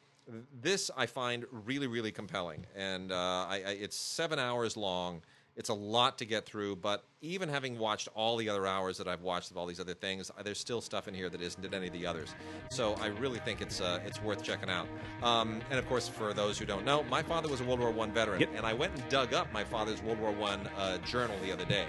this 0.61 0.91
I 0.97 1.07
find 1.07 1.45
really, 1.51 1.87
really 1.87 2.11
compelling, 2.13 2.67
and 2.75 3.13
uh, 3.13 3.15
I, 3.49 3.63
I, 3.67 3.71
it's 3.81 3.97
seven 3.97 4.39
hours 4.39 4.77
long. 4.77 5.23
It's 5.55 5.71
a 5.71 5.75
lot 5.75 6.19
to 6.19 6.27
get 6.27 6.45
through, 6.45 6.77
but 6.77 7.05
even 7.23 7.49
having 7.49 7.79
watched 7.79 8.09
all 8.15 8.37
the 8.37 8.47
other 8.47 8.67
hours 8.67 8.99
that 8.99 9.09
I've 9.09 9.23
watched 9.23 9.51
of 9.51 9.57
all 9.57 9.65
these 9.65 9.81
other 9.81 9.95
things, 9.95 10.31
there's 10.45 10.59
still 10.61 10.83
stuff 10.83 11.09
in 11.09 11.15
here 11.15 11.31
that 11.31 11.41
isn't 11.41 11.65
in 11.65 11.73
any 11.73 11.87
of 11.87 11.95
the 11.95 12.07
others. 12.07 12.35
So 12.69 12.93
I 13.01 13.07
really 13.07 13.39
think 13.39 13.63
it's 13.63 13.81
uh, 13.81 14.01
it's 14.05 14.21
worth 14.21 14.43
checking 14.43 14.69
out. 14.69 14.87
Um, 15.23 15.61
and 15.71 15.79
of 15.79 15.89
course, 15.89 16.09
for 16.09 16.35
those 16.35 16.59
who 16.59 16.67
don't 16.67 16.85
know, 16.85 17.05
my 17.05 17.23
father 17.23 17.49
was 17.49 17.61
a 17.63 17.65
World 17.65 17.81
War 17.81 17.91
One 17.91 18.13
veteran, 18.13 18.41
Yep. 18.41 18.51
and 18.57 18.67
I 18.67 18.75
went 18.75 18.93
and 18.95 19.09
dug 19.09 19.33
up 19.33 19.51
my 19.53 19.65
father's 19.65 20.03
World 20.03 20.19
War 20.21 20.33
One 20.33 20.69
uh, 20.77 20.99
journal 20.99 21.37
the 21.43 21.53
other 21.53 21.65
day, 21.65 21.87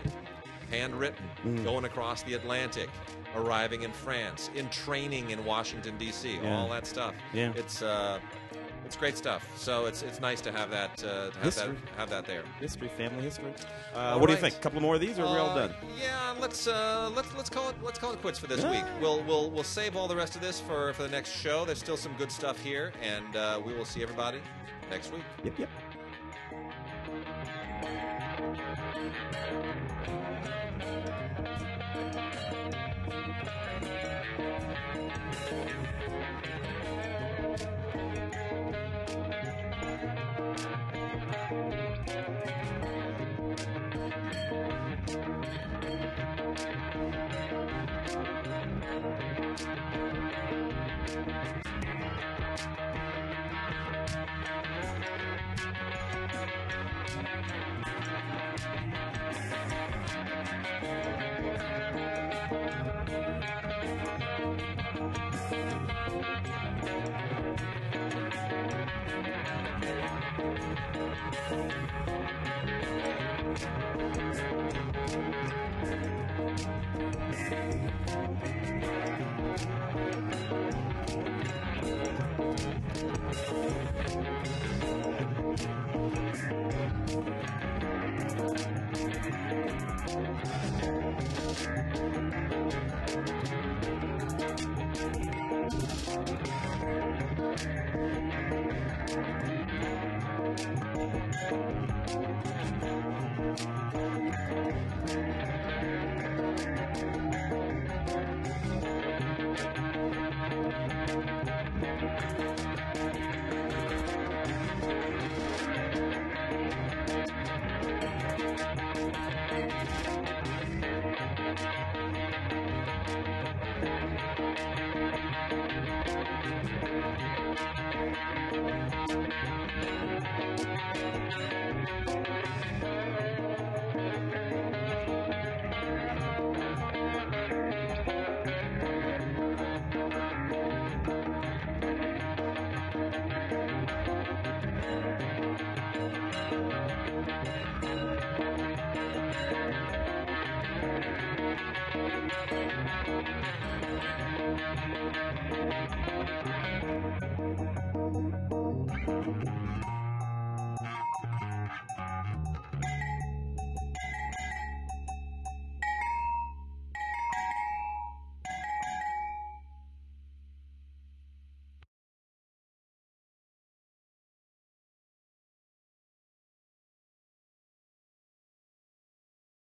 handwritten, 0.70 1.26
mm. 1.44 1.64
going 1.64 1.86
across 1.86 2.24
the 2.24 2.34
Atlantic, 2.34 2.90
arriving 3.36 3.84
in 3.84 3.92
France, 3.92 4.50
in 4.56 4.70
training 4.70 5.32
in 5.32 5.44
Washington 5.46 5.98
D.C., 5.98 6.40
yeah. 6.42 6.58
all 6.58 6.70
that 6.70 6.88
stuff. 6.88 7.14
Yeah, 7.34 7.54
it's 7.56 7.82
uh, 7.82 8.20
it's 8.88 8.96
great 8.96 9.18
stuff. 9.18 9.46
So 9.58 9.86
it's 9.86 10.02
it's 10.02 10.22
nice 10.22 10.40
to 10.42 10.52
have 10.52 10.70
that 10.72 11.04
uh, 11.04 11.30
to 11.30 11.34
have 11.36 11.44
history. 11.44 11.76
that 11.76 12.00
have 12.00 12.10
that 12.10 12.26
there. 12.26 12.44
History, 12.60 12.88
family 12.88 13.22
history. 13.22 13.54
Uh, 13.94 14.18
what 14.18 14.22
right. 14.22 14.28
do 14.28 14.32
you 14.32 14.38
think? 14.38 14.56
A 14.56 14.60
couple 14.60 14.82
more 14.82 14.96
of 14.96 15.02
these, 15.02 15.20
or 15.20 15.26
uh, 15.26 15.34
we're 15.34 15.40
all 15.40 15.56
done? 15.56 15.74
Yeah, 16.00 16.34
let's 16.40 16.68
uh, 16.68 17.12
let's 17.14 17.34
let's 17.36 17.50
call 17.50 17.70
it 17.70 17.76
let's 17.84 18.00
call 18.00 18.14
it 18.14 18.22
quits 18.22 18.40
for 18.40 18.48
this 18.48 18.62
yeah. 18.62 18.72
week. 18.72 18.86
We'll 19.02 19.22
we'll 19.24 19.52
we'll 19.52 19.64
save 19.64 19.98
all 19.98 20.08
the 20.08 20.16
rest 20.16 20.36
of 20.36 20.42
this 20.42 20.62
for 20.62 20.94
for 20.94 21.04
the 21.04 21.10
next 21.10 21.32
show. 21.32 21.66
There's 21.66 21.80
still 21.80 21.98
some 21.98 22.14
good 22.14 22.32
stuff 22.32 22.64
here, 22.64 22.94
and 23.04 23.36
uh, 23.36 23.62
we 23.64 23.74
will 23.74 23.86
see 23.86 24.02
everybody 24.02 24.40
next 24.90 25.12
week. 25.12 25.24
Yep. 25.44 25.60
Yep. 25.60 25.70